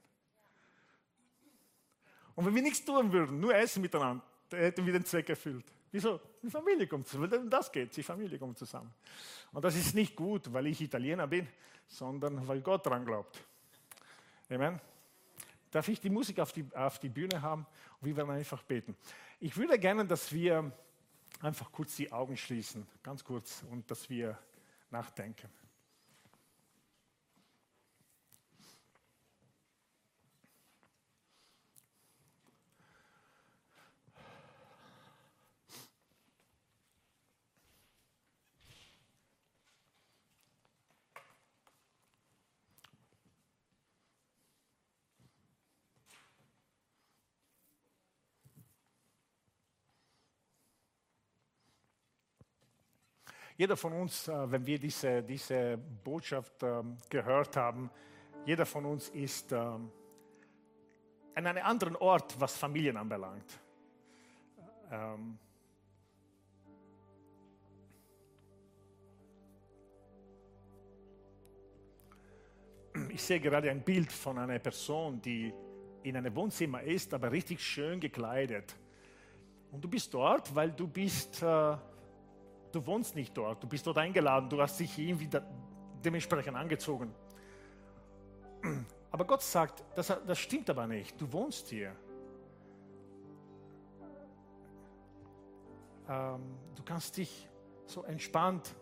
Und 2.34 2.44
wenn 2.44 2.54
wir 2.56 2.62
nichts 2.62 2.84
tun 2.84 3.12
würden, 3.12 3.38
nur 3.38 3.54
essen 3.54 3.80
miteinander, 3.80 4.24
hätten 4.50 4.84
wir 4.84 4.92
den 4.92 5.04
Zweck 5.04 5.28
erfüllt. 5.28 5.66
Wieso? 5.92 6.20
Die 6.42 6.50
Familie 6.50 6.88
kommt 6.88 7.06
zusammen. 7.06 7.48
Das 7.48 7.70
geht, 7.70 7.96
die 7.96 8.02
Familie 8.02 8.36
kommt 8.36 8.58
zusammen. 8.58 8.92
Und 9.52 9.64
das 9.64 9.76
ist 9.76 9.94
nicht 9.94 10.16
gut, 10.16 10.52
weil 10.52 10.66
ich 10.66 10.80
Italiener 10.80 11.28
bin, 11.28 11.46
sondern 11.86 12.48
weil 12.48 12.62
Gott 12.62 12.84
daran 12.84 13.04
glaubt. 13.04 13.38
Amen. 14.50 14.80
Darf 15.72 15.88
ich 15.88 15.98
die 15.98 16.10
Musik 16.10 16.38
auf 16.38 16.52
die, 16.52 16.66
auf 16.74 16.98
die 16.98 17.08
Bühne 17.08 17.40
haben 17.40 17.66
wir 18.02 18.16
werden 18.16 18.30
einfach 18.30 18.62
beten. 18.62 18.96
Ich 19.40 19.56
würde 19.56 19.78
gerne, 19.78 20.04
dass 20.04 20.32
wir 20.32 20.72
einfach 21.40 21.70
kurz 21.72 21.96
die 21.96 22.12
Augen 22.12 22.36
schließen, 22.36 22.86
ganz 23.02 23.24
kurz, 23.24 23.64
und 23.70 23.90
dass 23.90 24.08
wir 24.08 24.38
nachdenken. 24.90 25.48
Jeder 53.56 53.76
von 53.76 53.92
uns, 53.92 54.28
äh, 54.28 54.50
wenn 54.50 54.64
wir 54.64 54.78
diese, 54.78 55.22
diese 55.22 55.76
Botschaft 55.76 56.62
ähm, 56.62 56.96
gehört 57.10 57.56
haben, 57.56 57.90
jeder 58.44 58.66
von 58.66 58.84
uns 58.86 59.08
ist 59.10 59.52
ähm, 59.52 59.90
an 61.34 61.46
einem 61.46 61.64
anderen 61.64 61.96
Ort, 61.96 62.38
was 62.40 62.56
Familien 62.56 62.96
anbelangt. 62.96 63.60
Ähm, 64.90 65.38
ich 73.10 73.22
sehe 73.22 73.38
gerade 73.40 73.70
ein 73.70 73.82
Bild 73.82 74.10
von 74.10 74.38
einer 74.38 74.58
Person, 74.58 75.20
die 75.20 75.52
in 76.02 76.16
einem 76.16 76.34
Wohnzimmer 76.34 76.82
ist, 76.82 77.14
aber 77.14 77.30
richtig 77.30 77.60
schön 77.60 78.00
gekleidet. 78.00 78.74
Und 79.70 79.82
du 79.84 79.88
bist 79.88 80.12
dort, 80.12 80.54
weil 80.54 80.72
du 80.72 80.88
bist 80.88 81.42
äh, 81.42 81.76
Du 82.72 82.84
wohnst 82.86 83.14
nicht 83.14 83.36
dort, 83.36 83.62
du 83.62 83.68
bist 83.68 83.86
dort 83.86 83.98
eingeladen, 83.98 84.48
du 84.48 84.60
hast 84.60 84.80
dich 84.80 84.98
irgendwie 84.98 85.28
dementsprechend 86.02 86.56
angezogen. 86.56 87.14
Aber 89.10 89.26
Gott 89.26 89.42
sagt, 89.42 89.84
das, 89.94 90.06
das 90.26 90.38
stimmt 90.38 90.70
aber 90.70 90.86
nicht, 90.86 91.20
du 91.20 91.30
wohnst 91.30 91.68
hier. 91.68 91.94
Ähm, 96.08 96.40
du 96.74 96.82
kannst 96.82 97.18
dich 97.18 97.48
so 97.84 98.04
entspannt 98.04 98.74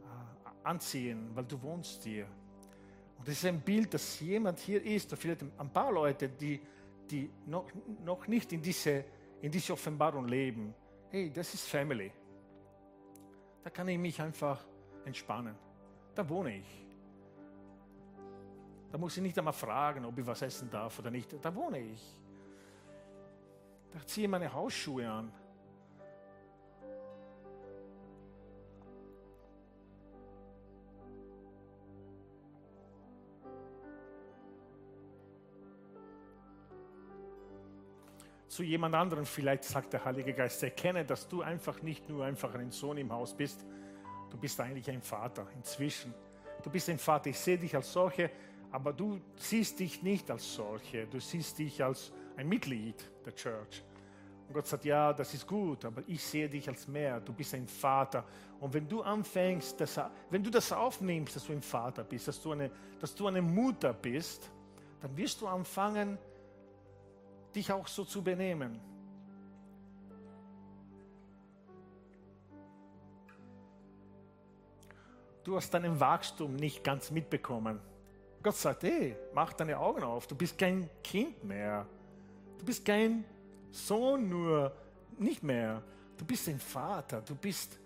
äh, 0.00 0.66
anziehen, 0.66 1.30
weil 1.34 1.44
du 1.44 1.60
wohnst 1.60 2.02
hier. 2.04 2.26
Und 3.18 3.28
das 3.28 3.34
ist 3.34 3.44
ein 3.44 3.60
Bild, 3.60 3.92
dass 3.92 4.18
jemand 4.20 4.58
hier 4.58 4.82
ist, 4.82 5.12
oder 5.12 5.20
vielleicht 5.20 5.42
ein 5.42 5.70
paar 5.70 5.92
Leute, 5.92 6.30
die, 6.30 6.60
die 7.10 7.30
noch, 7.46 7.66
noch 8.04 8.26
nicht 8.26 8.52
in 8.52 8.62
diese, 8.62 9.04
in 9.42 9.52
diese 9.52 9.74
Offenbarung 9.74 10.26
leben. 10.26 10.74
Hey, 11.10 11.30
das 11.30 11.52
ist 11.52 11.68
Family. 11.68 12.10
Da 13.62 13.70
kann 13.70 13.88
ich 13.88 13.98
mich 13.98 14.20
einfach 14.20 14.64
entspannen. 15.04 15.56
Da 16.14 16.28
wohne 16.28 16.58
ich. 16.58 16.86
Da 18.90 18.98
muss 18.98 19.16
ich 19.16 19.22
nicht 19.22 19.38
einmal 19.38 19.54
fragen, 19.54 20.04
ob 20.04 20.18
ich 20.18 20.26
was 20.26 20.42
essen 20.42 20.70
darf 20.70 20.98
oder 20.98 21.10
nicht. 21.10 21.32
Da 21.42 21.54
wohne 21.54 21.78
ich. 21.78 22.16
Da 23.92 24.06
ziehe 24.06 24.26
ich 24.26 24.30
meine 24.30 24.52
Hausschuhe 24.52 25.10
an. 25.10 25.32
Zu 38.52 38.62
jemand 38.62 38.94
anderem 38.94 39.24
vielleicht 39.24 39.64
sagt 39.64 39.94
der 39.94 40.04
Heilige 40.04 40.34
Geist, 40.34 40.62
erkenne, 40.62 41.06
dass 41.06 41.26
du 41.26 41.40
einfach 41.40 41.80
nicht 41.80 42.10
nur 42.10 42.26
einfach 42.26 42.54
ein 42.54 42.70
Sohn 42.70 42.98
im 42.98 43.10
Haus 43.10 43.34
bist, 43.34 43.64
du 44.28 44.36
bist 44.36 44.60
eigentlich 44.60 44.90
ein 44.90 45.00
Vater 45.00 45.46
inzwischen. 45.56 46.12
Du 46.62 46.68
bist 46.68 46.90
ein 46.90 46.98
Vater, 46.98 47.30
ich 47.30 47.38
sehe 47.38 47.56
dich 47.56 47.74
als 47.74 47.90
solche, 47.90 48.30
aber 48.70 48.92
du 48.92 49.18
siehst 49.36 49.80
dich 49.80 50.02
nicht 50.02 50.30
als 50.30 50.54
solche, 50.54 51.06
du 51.06 51.18
siehst 51.18 51.58
dich 51.58 51.82
als 51.82 52.12
ein 52.36 52.46
Mitglied 52.46 52.96
der 53.24 53.34
Church. 53.34 53.82
Und 54.48 54.52
Gott 54.52 54.66
sagt, 54.66 54.84
ja, 54.84 55.14
das 55.14 55.32
ist 55.32 55.46
gut, 55.46 55.86
aber 55.86 56.02
ich 56.06 56.22
sehe 56.22 56.50
dich 56.50 56.68
als 56.68 56.86
mehr, 56.86 57.20
du 57.20 57.32
bist 57.32 57.54
ein 57.54 57.66
Vater. 57.66 58.22
Und 58.60 58.74
wenn 58.74 58.86
du 58.86 59.00
anfängst, 59.00 59.80
das, 59.80 59.98
wenn 60.28 60.44
du 60.44 60.50
das 60.50 60.70
aufnimmst, 60.72 61.36
dass 61.36 61.46
du 61.46 61.54
ein 61.54 61.62
Vater 61.62 62.04
bist, 62.04 62.28
dass 62.28 62.42
du 62.42 62.52
eine, 62.52 62.70
dass 63.00 63.14
du 63.14 63.26
eine 63.28 63.40
Mutter 63.40 63.94
bist, 63.94 64.50
dann 65.00 65.16
wirst 65.16 65.40
du 65.40 65.46
anfangen, 65.46 66.18
dich 67.54 67.72
auch 67.72 67.86
so 67.86 68.04
zu 68.04 68.22
benehmen. 68.22 68.80
Du 75.44 75.56
hast 75.56 75.74
deinen 75.74 75.98
Wachstum 75.98 76.54
nicht 76.54 76.84
ganz 76.84 77.10
mitbekommen. 77.10 77.80
Gott 78.42 78.56
sagt, 78.56 78.84
hey, 78.84 79.16
mach 79.34 79.52
deine 79.52 79.78
Augen 79.78 80.02
auf, 80.02 80.26
du 80.26 80.34
bist 80.34 80.56
kein 80.56 80.88
Kind 81.02 81.42
mehr. 81.44 81.86
Du 82.58 82.64
bist 82.64 82.84
kein 82.84 83.24
Sohn 83.70 84.28
nur, 84.28 84.72
nicht 85.18 85.42
mehr. 85.42 85.82
Du 86.16 86.24
bist 86.24 86.48
ein 86.48 86.58
Vater, 86.58 87.20
du 87.22 87.34
bist, 87.34 87.78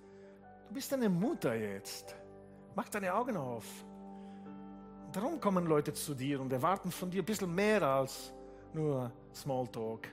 du 0.68 0.74
bist 0.74 0.92
eine 0.92 1.08
Mutter 1.08 1.54
jetzt. 1.54 2.14
Mach 2.74 2.88
deine 2.88 3.14
Augen 3.14 3.36
auf. 3.36 3.64
Darum 5.12 5.40
kommen 5.40 5.66
Leute 5.66 5.94
zu 5.94 6.14
dir 6.14 6.40
und 6.40 6.52
erwarten 6.52 6.90
von 6.90 7.10
dir 7.10 7.22
ein 7.22 7.26
bisschen 7.26 7.54
mehr 7.54 7.82
als 7.82 8.32
nur 8.74 9.10
Smalltalk. 9.36 10.08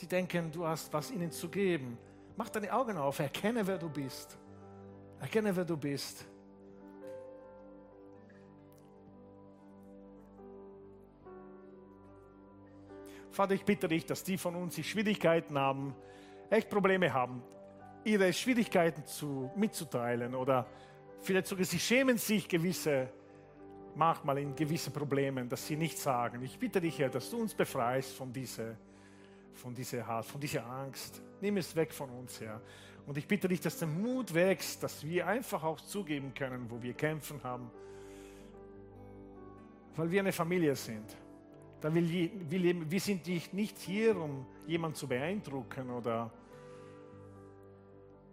Die 0.00 0.06
denken, 0.06 0.50
du 0.50 0.66
hast 0.66 0.92
was 0.92 1.10
ihnen 1.10 1.30
zu 1.30 1.48
geben. 1.48 1.96
Mach 2.36 2.48
deine 2.48 2.72
Augen 2.72 2.96
auf, 2.96 3.18
erkenne, 3.18 3.66
wer 3.66 3.78
du 3.78 3.88
bist. 3.88 4.36
Erkenne, 5.20 5.54
wer 5.54 5.64
du 5.64 5.76
bist. 5.76 6.26
Vater, 13.30 13.54
ich 13.54 13.64
bitte 13.64 13.86
dich, 13.86 14.04
dass 14.04 14.24
die 14.24 14.36
von 14.36 14.56
uns, 14.56 14.74
die 14.74 14.82
Schwierigkeiten 14.82 15.56
haben, 15.56 15.94
echt 16.50 16.68
Probleme 16.68 17.12
haben, 17.12 17.42
ihre 18.02 18.32
Schwierigkeiten 18.32 19.04
zu, 19.06 19.50
mitzuteilen 19.54 20.34
oder 20.34 20.66
vielleicht 21.20 21.46
sogar 21.46 21.64
sie 21.64 21.78
schämen 21.78 22.18
sich 22.18 22.48
gewisse 22.48 23.08
manchmal 23.94 24.38
in 24.38 24.54
gewissen 24.54 24.92
Problemen, 24.92 25.48
dass 25.48 25.66
sie 25.66 25.76
nichts 25.76 26.02
sagen. 26.02 26.42
Ich 26.42 26.58
bitte 26.58 26.80
dich, 26.80 26.98
Herr, 26.98 27.08
dass 27.08 27.30
du 27.30 27.38
uns 27.38 27.54
befreist 27.54 28.14
von 28.14 28.32
dieser, 28.32 28.76
von 29.54 29.74
dieser 29.74 30.22
von 30.22 30.40
dieser 30.40 30.66
Angst. 30.66 31.20
Nimm 31.40 31.56
es 31.56 31.74
weg 31.74 31.92
von 31.92 32.10
uns, 32.10 32.40
Herr. 32.40 32.60
Und 33.06 33.16
ich 33.16 33.26
bitte 33.26 33.48
dich, 33.48 33.60
dass 33.60 33.78
der 33.78 33.88
Mut 33.88 34.34
wächst, 34.34 34.82
dass 34.82 35.02
wir 35.02 35.26
einfach 35.26 35.62
auch 35.64 35.80
zugeben 35.80 36.34
können, 36.34 36.70
wo 36.70 36.82
wir 36.82 36.92
kämpfen 36.92 37.42
haben, 37.42 37.70
weil 39.96 40.10
wir 40.10 40.20
eine 40.20 40.32
Familie 40.32 40.76
sind. 40.76 41.16
Da 41.80 41.94
will, 41.94 42.30
will, 42.50 42.90
wir 42.90 43.00
sind 43.00 43.26
nicht 43.54 43.78
hier, 43.78 44.16
um 44.16 44.44
jemanden 44.66 44.96
zu 44.96 45.08
beeindrucken 45.08 45.90
oder 45.90 46.30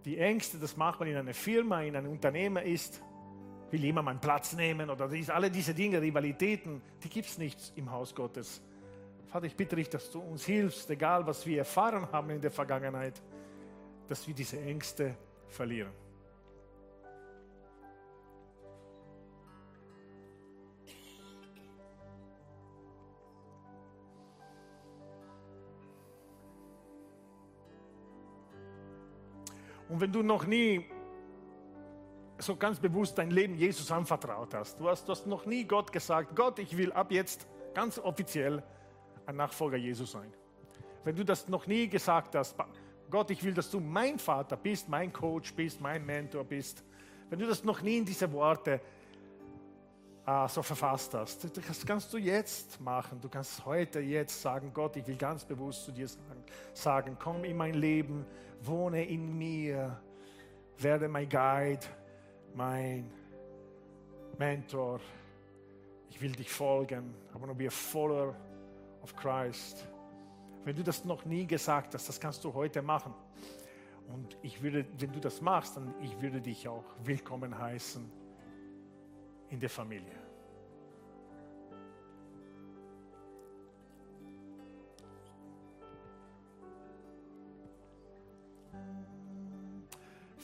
die 0.04 0.18
Ängste, 0.18 0.58
das 0.58 0.76
macht 0.78 1.00
man 1.00 1.10
in 1.10 1.16
einer 1.16 1.34
Firma, 1.34 1.82
in 1.82 1.96
einem 1.96 2.12
Unternehmen 2.12 2.64
ist, 2.64 3.02
will 3.72 3.84
jemand 3.84 4.06
meinen 4.06 4.20
Platz 4.20 4.54
nehmen 4.54 4.90
oder 4.90 5.08
dies, 5.08 5.30
alle 5.30 5.50
diese 5.52 5.74
Dinge, 5.74 6.02
Rivalitäten, 6.02 6.82
die 7.04 7.10
gibt 7.10 7.28
es 7.28 7.38
nicht 7.38 7.74
im 7.76 7.92
Haus 7.92 8.14
Gottes. 8.14 8.62
Vater, 9.28 9.48
ich 9.48 9.56
bitte 9.56 9.76
dich, 9.76 9.90
dass 9.90 10.12
du 10.12 10.20
uns 10.20 10.46
hilfst, 10.46 10.90
egal 10.90 11.26
was 11.28 11.46
wir 11.46 11.60
erfahren 11.60 12.08
haben 12.12 12.30
in 12.30 12.42
der 12.42 12.52
Vergangenheit, 12.52 13.22
dass 14.08 14.28
wir 14.28 14.34
diese 14.34 14.60
Ängste 14.62 15.16
verlieren. 15.50 15.92
Und 29.88 30.02
wenn 30.02 30.12
du 30.12 30.24
noch 30.24 30.46
nie 30.46 30.86
so 32.38 32.56
ganz 32.56 32.80
bewusst 32.80 33.18
dein 33.18 33.32
Leben 33.32 33.56
Jesus 33.56 33.92
anvertraut 33.92 34.54
hast, 34.54 34.80
du 34.80 34.90
hast, 34.90 35.08
du 35.08 35.12
hast 35.12 35.26
noch 35.26 35.46
nie 35.46 35.64
Gott 35.64 35.92
gesagt, 35.92 36.36
Gott, 36.36 36.60
ich 36.60 36.76
will 36.78 36.92
ab 36.92 37.12
jetzt 37.12 37.48
ganz 37.74 37.98
offiziell 37.98 38.62
ein 39.26 39.36
Nachfolger 39.36 39.78
Jesus 39.78 40.12
sein. 40.12 40.32
Wenn 41.04 41.16
du 41.16 41.24
das 41.24 41.48
noch 41.48 41.68
nie 41.68 41.88
gesagt 41.88 42.36
hast, 42.36 42.56
Gott, 43.10 43.30
ich 43.30 43.44
will, 43.44 43.54
dass 43.54 43.70
du 43.70 43.80
mein 43.80 44.18
Vater 44.18 44.58
bist, 44.58 44.90
mein 44.90 45.14
Coach 45.14 45.54
bist, 45.54 45.80
mein 45.80 46.06
Mentor 46.06 46.44
bist, 46.44 46.84
wenn 47.30 47.40
du 47.40 47.48
das 47.48 47.64
noch 47.64 47.82
nie 47.82 47.98
in 47.98 48.06
diese 48.06 48.32
Worte 48.32 48.82
äh, 50.26 50.48
so 50.48 50.62
verfasst 50.64 51.14
hast, 51.14 51.58
das 51.58 51.86
kannst 51.86 52.12
du 52.14 52.18
jetzt 52.18 52.80
machen. 52.82 53.22
Du 53.22 53.30
kannst 53.30 53.66
heute, 53.66 54.00
jetzt 54.00 54.42
sagen, 54.42 54.72
Gott, 54.74 54.96
ich 54.96 55.08
will 55.08 55.18
ganz 55.18 55.46
bewusst 55.46 55.86
zu 55.86 55.92
dir 55.92 56.08
sagen, 56.08 56.44
sagen 56.74 57.18
komm 57.20 57.44
in 57.44 57.58
mein 57.58 57.76
Leben, 57.76 58.26
wohne 58.62 59.06
in 59.06 59.38
mir, 59.38 60.00
werde 60.78 61.08
mein 61.08 61.30
Guide, 61.30 61.86
mein 62.56 63.10
Mentor. 64.38 65.00
Ich 66.10 66.22
will 66.22 66.32
dich 66.32 66.50
folgen. 66.50 67.14
I 67.32 67.36
want 67.36 67.48
to 67.48 67.54
be 67.54 67.68
a 67.68 67.72
follower 67.72 68.34
of 69.04 69.16
Christ. 69.16 69.86
Wenn 70.64 70.76
du 70.76 70.84
das 70.84 71.06
noch 71.06 71.26
nie 71.26 71.46
gesagt 71.46 71.94
hast, 71.94 72.08
das 72.10 72.20
kannst 72.20 72.44
du 72.44 72.54
heute 72.54 72.82
machen. 72.82 73.14
Und 74.08 74.38
ich 74.42 74.62
würde, 74.62 74.86
wenn 74.98 75.12
du 75.12 75.20
das 75.20 75.42
machst, 75.42 75.78
dann 75.78 75.94
ich 76.02 76.20
würde 76.22 76.42
dich 76.42 76.68
auch 76.68 76.86
willkommen 77.04 77.58
heißen 77.58 78.10
in 79.50 79.60
der 79.60 79.70
Familie. 79.70 80.25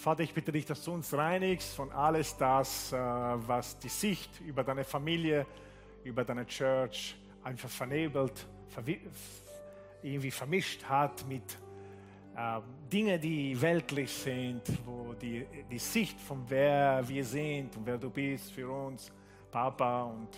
Vater, 0.01 0.23
ich 0.23 0.33
bitte 0.33 0.51
dich, 0.51 0.65
dass 0.65 0.83
du 0.83 0.93
uns 0.93 1.13
reinigst 1.13 1.75
von 1.75 1.91
alles 1.91 2.35
das, 2.35 2.91
äh, 2.91 2.97
was 2.97 3.77
die 3.77 3.87
Sicht 3.87 4.41
über 4.41 4.63
deine 4.63 4.83
Familie, 4.83 5.45
über 6.03 6.25
deine 6.25 6.47
Church 6.47 7.15
einfach 7.43 7.69
vernebelt, 7.69 8.47
irgendwie 10.01 10.31
vermischt 10.31 10.83
hat 10.85 11.23
mit 11.27 11.55
äh, 12.35 12.61
Dingen, 12.91 13.21
die 13.21 13.61
weltlich 13.61 14.11
sind, 14.11 14.63
wo 14.87 15.13
die, 15.13 15.45
die 15.69 15.77
Sicht 15.77 16.19
von 16.19 16.45
wer 16.47 17.07
wir 17.07 17.23
sind 17.23 17.77
und 17.77 17.85
wer 17.85 17.99
du 17.99 18.09
bist 18.09 18.53
für 18.53 18.67
uns, 18.71 19.11
Papa 19.51 20.05
und 20.05 20.29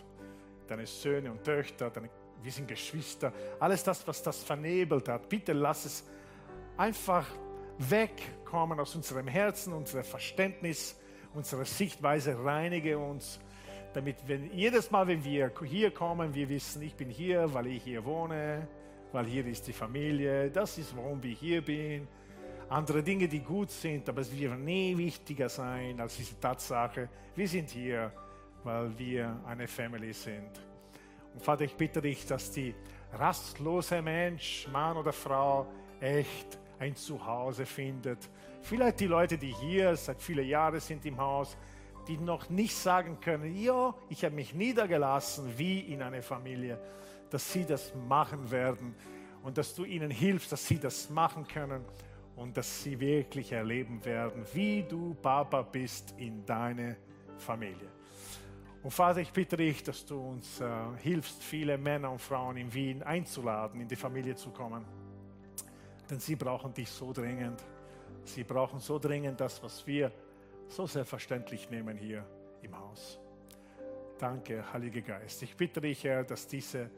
deine 0.68 0.86
Söhne 0.86 1.32
und 1.32 1.42
Töchter, 1.42 1.90
deine, 1.90 2.10
wir 2.42 2.52
sind 2.52 2.68
Geschwister, 2.68 3.32
alles 3.62 3.82
das, 3.82 4.06
was 4.06 4.22
das 4.22 4.44
vernebelt 4.44 5.08
hat, 5.08 5.30
bitte 5.30 5.54
lass 5.54 5.86
es 5.86 6.04
einfach 6.76 7.28
wegkommen 7.78 8.80
aus 8.80 8.96
unserem 8.96 9.28
Herzen, 9.28 9.74
unserem 9.74 10.04
Verständnis, 10.04 11.00
unserer 11.34 11.66
Sichtweise, 11.66 12.44
reinige 12.44 12.98
uns, 12.98 13.40
damit 13.94 14.18
wenn 14.28 14.52
jedes 14.54 14.92
Mal, 14.92 15.08
wenn 15.08 15.24
wir 15.24 15.52
hier 15.64 15.92
kommen, 15.92 16.34
wir 16.34 16.50
wissen, 16.50 16.82
ich 16.82 16.96
bin 16.96 17.10
hier, 17.10 17.54
weil 17.54 17.68
ich 17.68 17.84
hier 17.84 18.04
wohne, 18.06 18.68
weil 19.12 19.26
hier 19.26 19.46
ist 19.46 19.68
die 19.68 19.74
Familie, 19.74 20.50
das 20.50 20.78
ist, 20.78 20.96
warum 20.96 21.22
wir 21.22 21.34
hier 21.34 21.62
bin. 21.62 22.08
Andere 22.70 23.04
Dinge, 23.04 23.28
die 23.28 23.42
gut 23.42 23.70
sind, 23.70 24.08
aber 24.10 24.22
es 24.22 24.36
wird 24.36 24.58
nie 24.58 24.98
wichtiger 24.98 25.50
sein 25.50 26.00
als 26.00 26.18
diese 26.18 26.40
Tatsache, 26.40 27.10
wir 27.36 27.48
sind 27.48 27.70
hier, 27.70 28.12
weil 28.64 28.98
wir 28.98 29.40
eine 29.46 29.68
Family 29.68 30.14
sind. 30.14 30.52
Und 31.34 31.44
Vater, 31.44 31.66
ich 31.66 31.76
bitte 31.76 32.02
dich, 32.02 32.26
dass 32.26 32.52
die 32.52 32.74
rastlose 33.12 34.02
Mensch, 34.02 34.68
Mann 34.72 34.98
oder 34.98 35.12
Frau, 35.12 35.68
echt 36.00 36.58
ein 36.80 36.96
Zuhause 36.96 37.66
findet. 37.66 38.30
Vielleicht 38.62 39.00
die 39.00 39.08
Leute, 39.08 39.38
die 39.38 39.54
hier 39.54 39.96
seit 39.96 40.22
vielen 40.22 40.48
Jahren 40.48 40.80
sind 40.80 41.06
im 41.06 41.18
Haus, 41.18 41.58
die 42.08 42.18
noch 42.18 42.50
nicht 42.50 42.76
sagen 42.76 43.20
können, 43.20 43.56
ja, 43.56 43.94
ich 44.10 44.26
habe 44.26 44.36
mich 44.36 44.54
niedergelassen 44.54 45.58
wie 45.58 45.80
in 45.80 46.02
einer 46.02 46.22
Familie, 46.22 46.80
dass 47.30 47.52
sie 47.52 47.66
das 47.66 47.94
machen 48.08 48.52
werden 48.52 48.96
und 49.44 49.58
dass 49.58 49.74
du 49.74 49.86
ihnen 49.86 50.12
hilfst, 50.12 50.52
dass 50.52 50.68
sie 50.68 50.80
das 50.80 51.10
machen 51.10 51.48
können 51.48 51.84
und 52.36 52.58
dass 52.58 52.84
sie 52.84 53.00
wirklich 53.00 53.52
erleben 53.52 54.04
werden, 54.04 54.44
wie 54.54 54.84
du 54.84 55.14
Papa 55.16 55.62
bist 55.62 56.14
in 56.18 56.46
deiner 56.46 56.96
Familie. 57.38 57.90
Und 58.82 58.92
Vater, 58.92 59.22
ich 59.22 59.32
bitte 59.32 59.56
dich, 59.56 59.82
dass 59.82 60.06
du 60.06 60.20
uns 60.20 60.60
äh, 60.60 60.68
hilfst, 61.02 61.42
viele 61.42 61.78
Männer 61.78 62.12
und 62.12 62.20
Frauen 62.20 62.58
in 62.58 62.74
Wien 62.74 63.02
einzuladen, 63.02 63.80
in 63.80 63.88
die 63.88 63.96
Familie 63.96 64.36
zu 64.36 64.50
kommen. 64.50 64.86
Denn 66.10 66.20
sie 66.20 66.36
brauchen 66.36 66.74
dich 66.74 66.90
so 66.90 67.14
dringend. 67.14 67.64
Sie 68.26 68.44
brauchen 68.44 68.80
so 68.80 69.00
dringend 69.00 69.40
das, 69.40 69.62
was 69.64 69.86
wir 69.86 70.12
so 70.68 70.88
selbstverständlich 70.88 71.70
nehmen 71.70 71.98
hier 71.98 72.26
im 72.62 72.78
Haus. 72.78 73.20
Danke, 74.18 74.72
Heiliger 74.72 75.02
Geist. 75.02 75.42
Ich 75.44 75.56
bitte 75.56 75.82
dich, 75.82 76.04
Herr, 76.04 76.24
dass 76.24 76.48
diese 76.48 76.90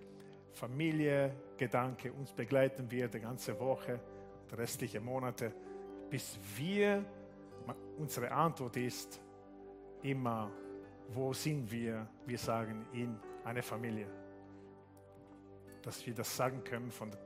Familie-Gedanke 0.52 2.12
uns 2.12 2.32
begleiten 2.32 2.90
wird, 2.90 3.14
die 3.14 3.20
ganze 3.20 3.60
Woche, 3.60 4.00
die 4.50 4.56
restlichen 4.56 5.04
Monate, 5.04 5.54
bis 6.10 6.38
wir, 6.56 7.04
unsere 7.98 8.32
Antwort 8.32 8.78
ist 8.78 9.20
immer, 10.04 10.52
wo 11.10 11.34
sind 11.34 11.70
wir? 11.72 12.08
Wir 12.26 12.38
sagen 12.38 12.86
in 12.94 13.18
eine 13.44 13.62
Familie. 13.62 14.08
Dass 15.82 16.06
wir 16.06 16.14
das 16.14 16.36
sagen 16.36 16.64
können 16.64 16.92
von 16.92 17.12
der 17.12 17.20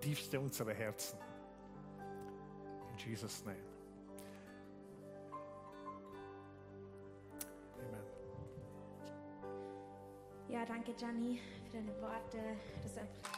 tiefste 0.00 0.38
unserer 0.40 0.74
Herzen. 0.74 1.18
In 2.96 3.10
Jesus' 3.10 3.44
name. 3.44 3.56
Amen. 7.78 8.02
Ja, 10.48 10.64
danke, 10.64 10.94
Gianni, 10.94 11.40
für 11.64 11.76
deine 11.76 12.00
Worte. 12.00 12.38
Das 12.82 12.92
ist 12.92 12.98
einfach 12.98 13.35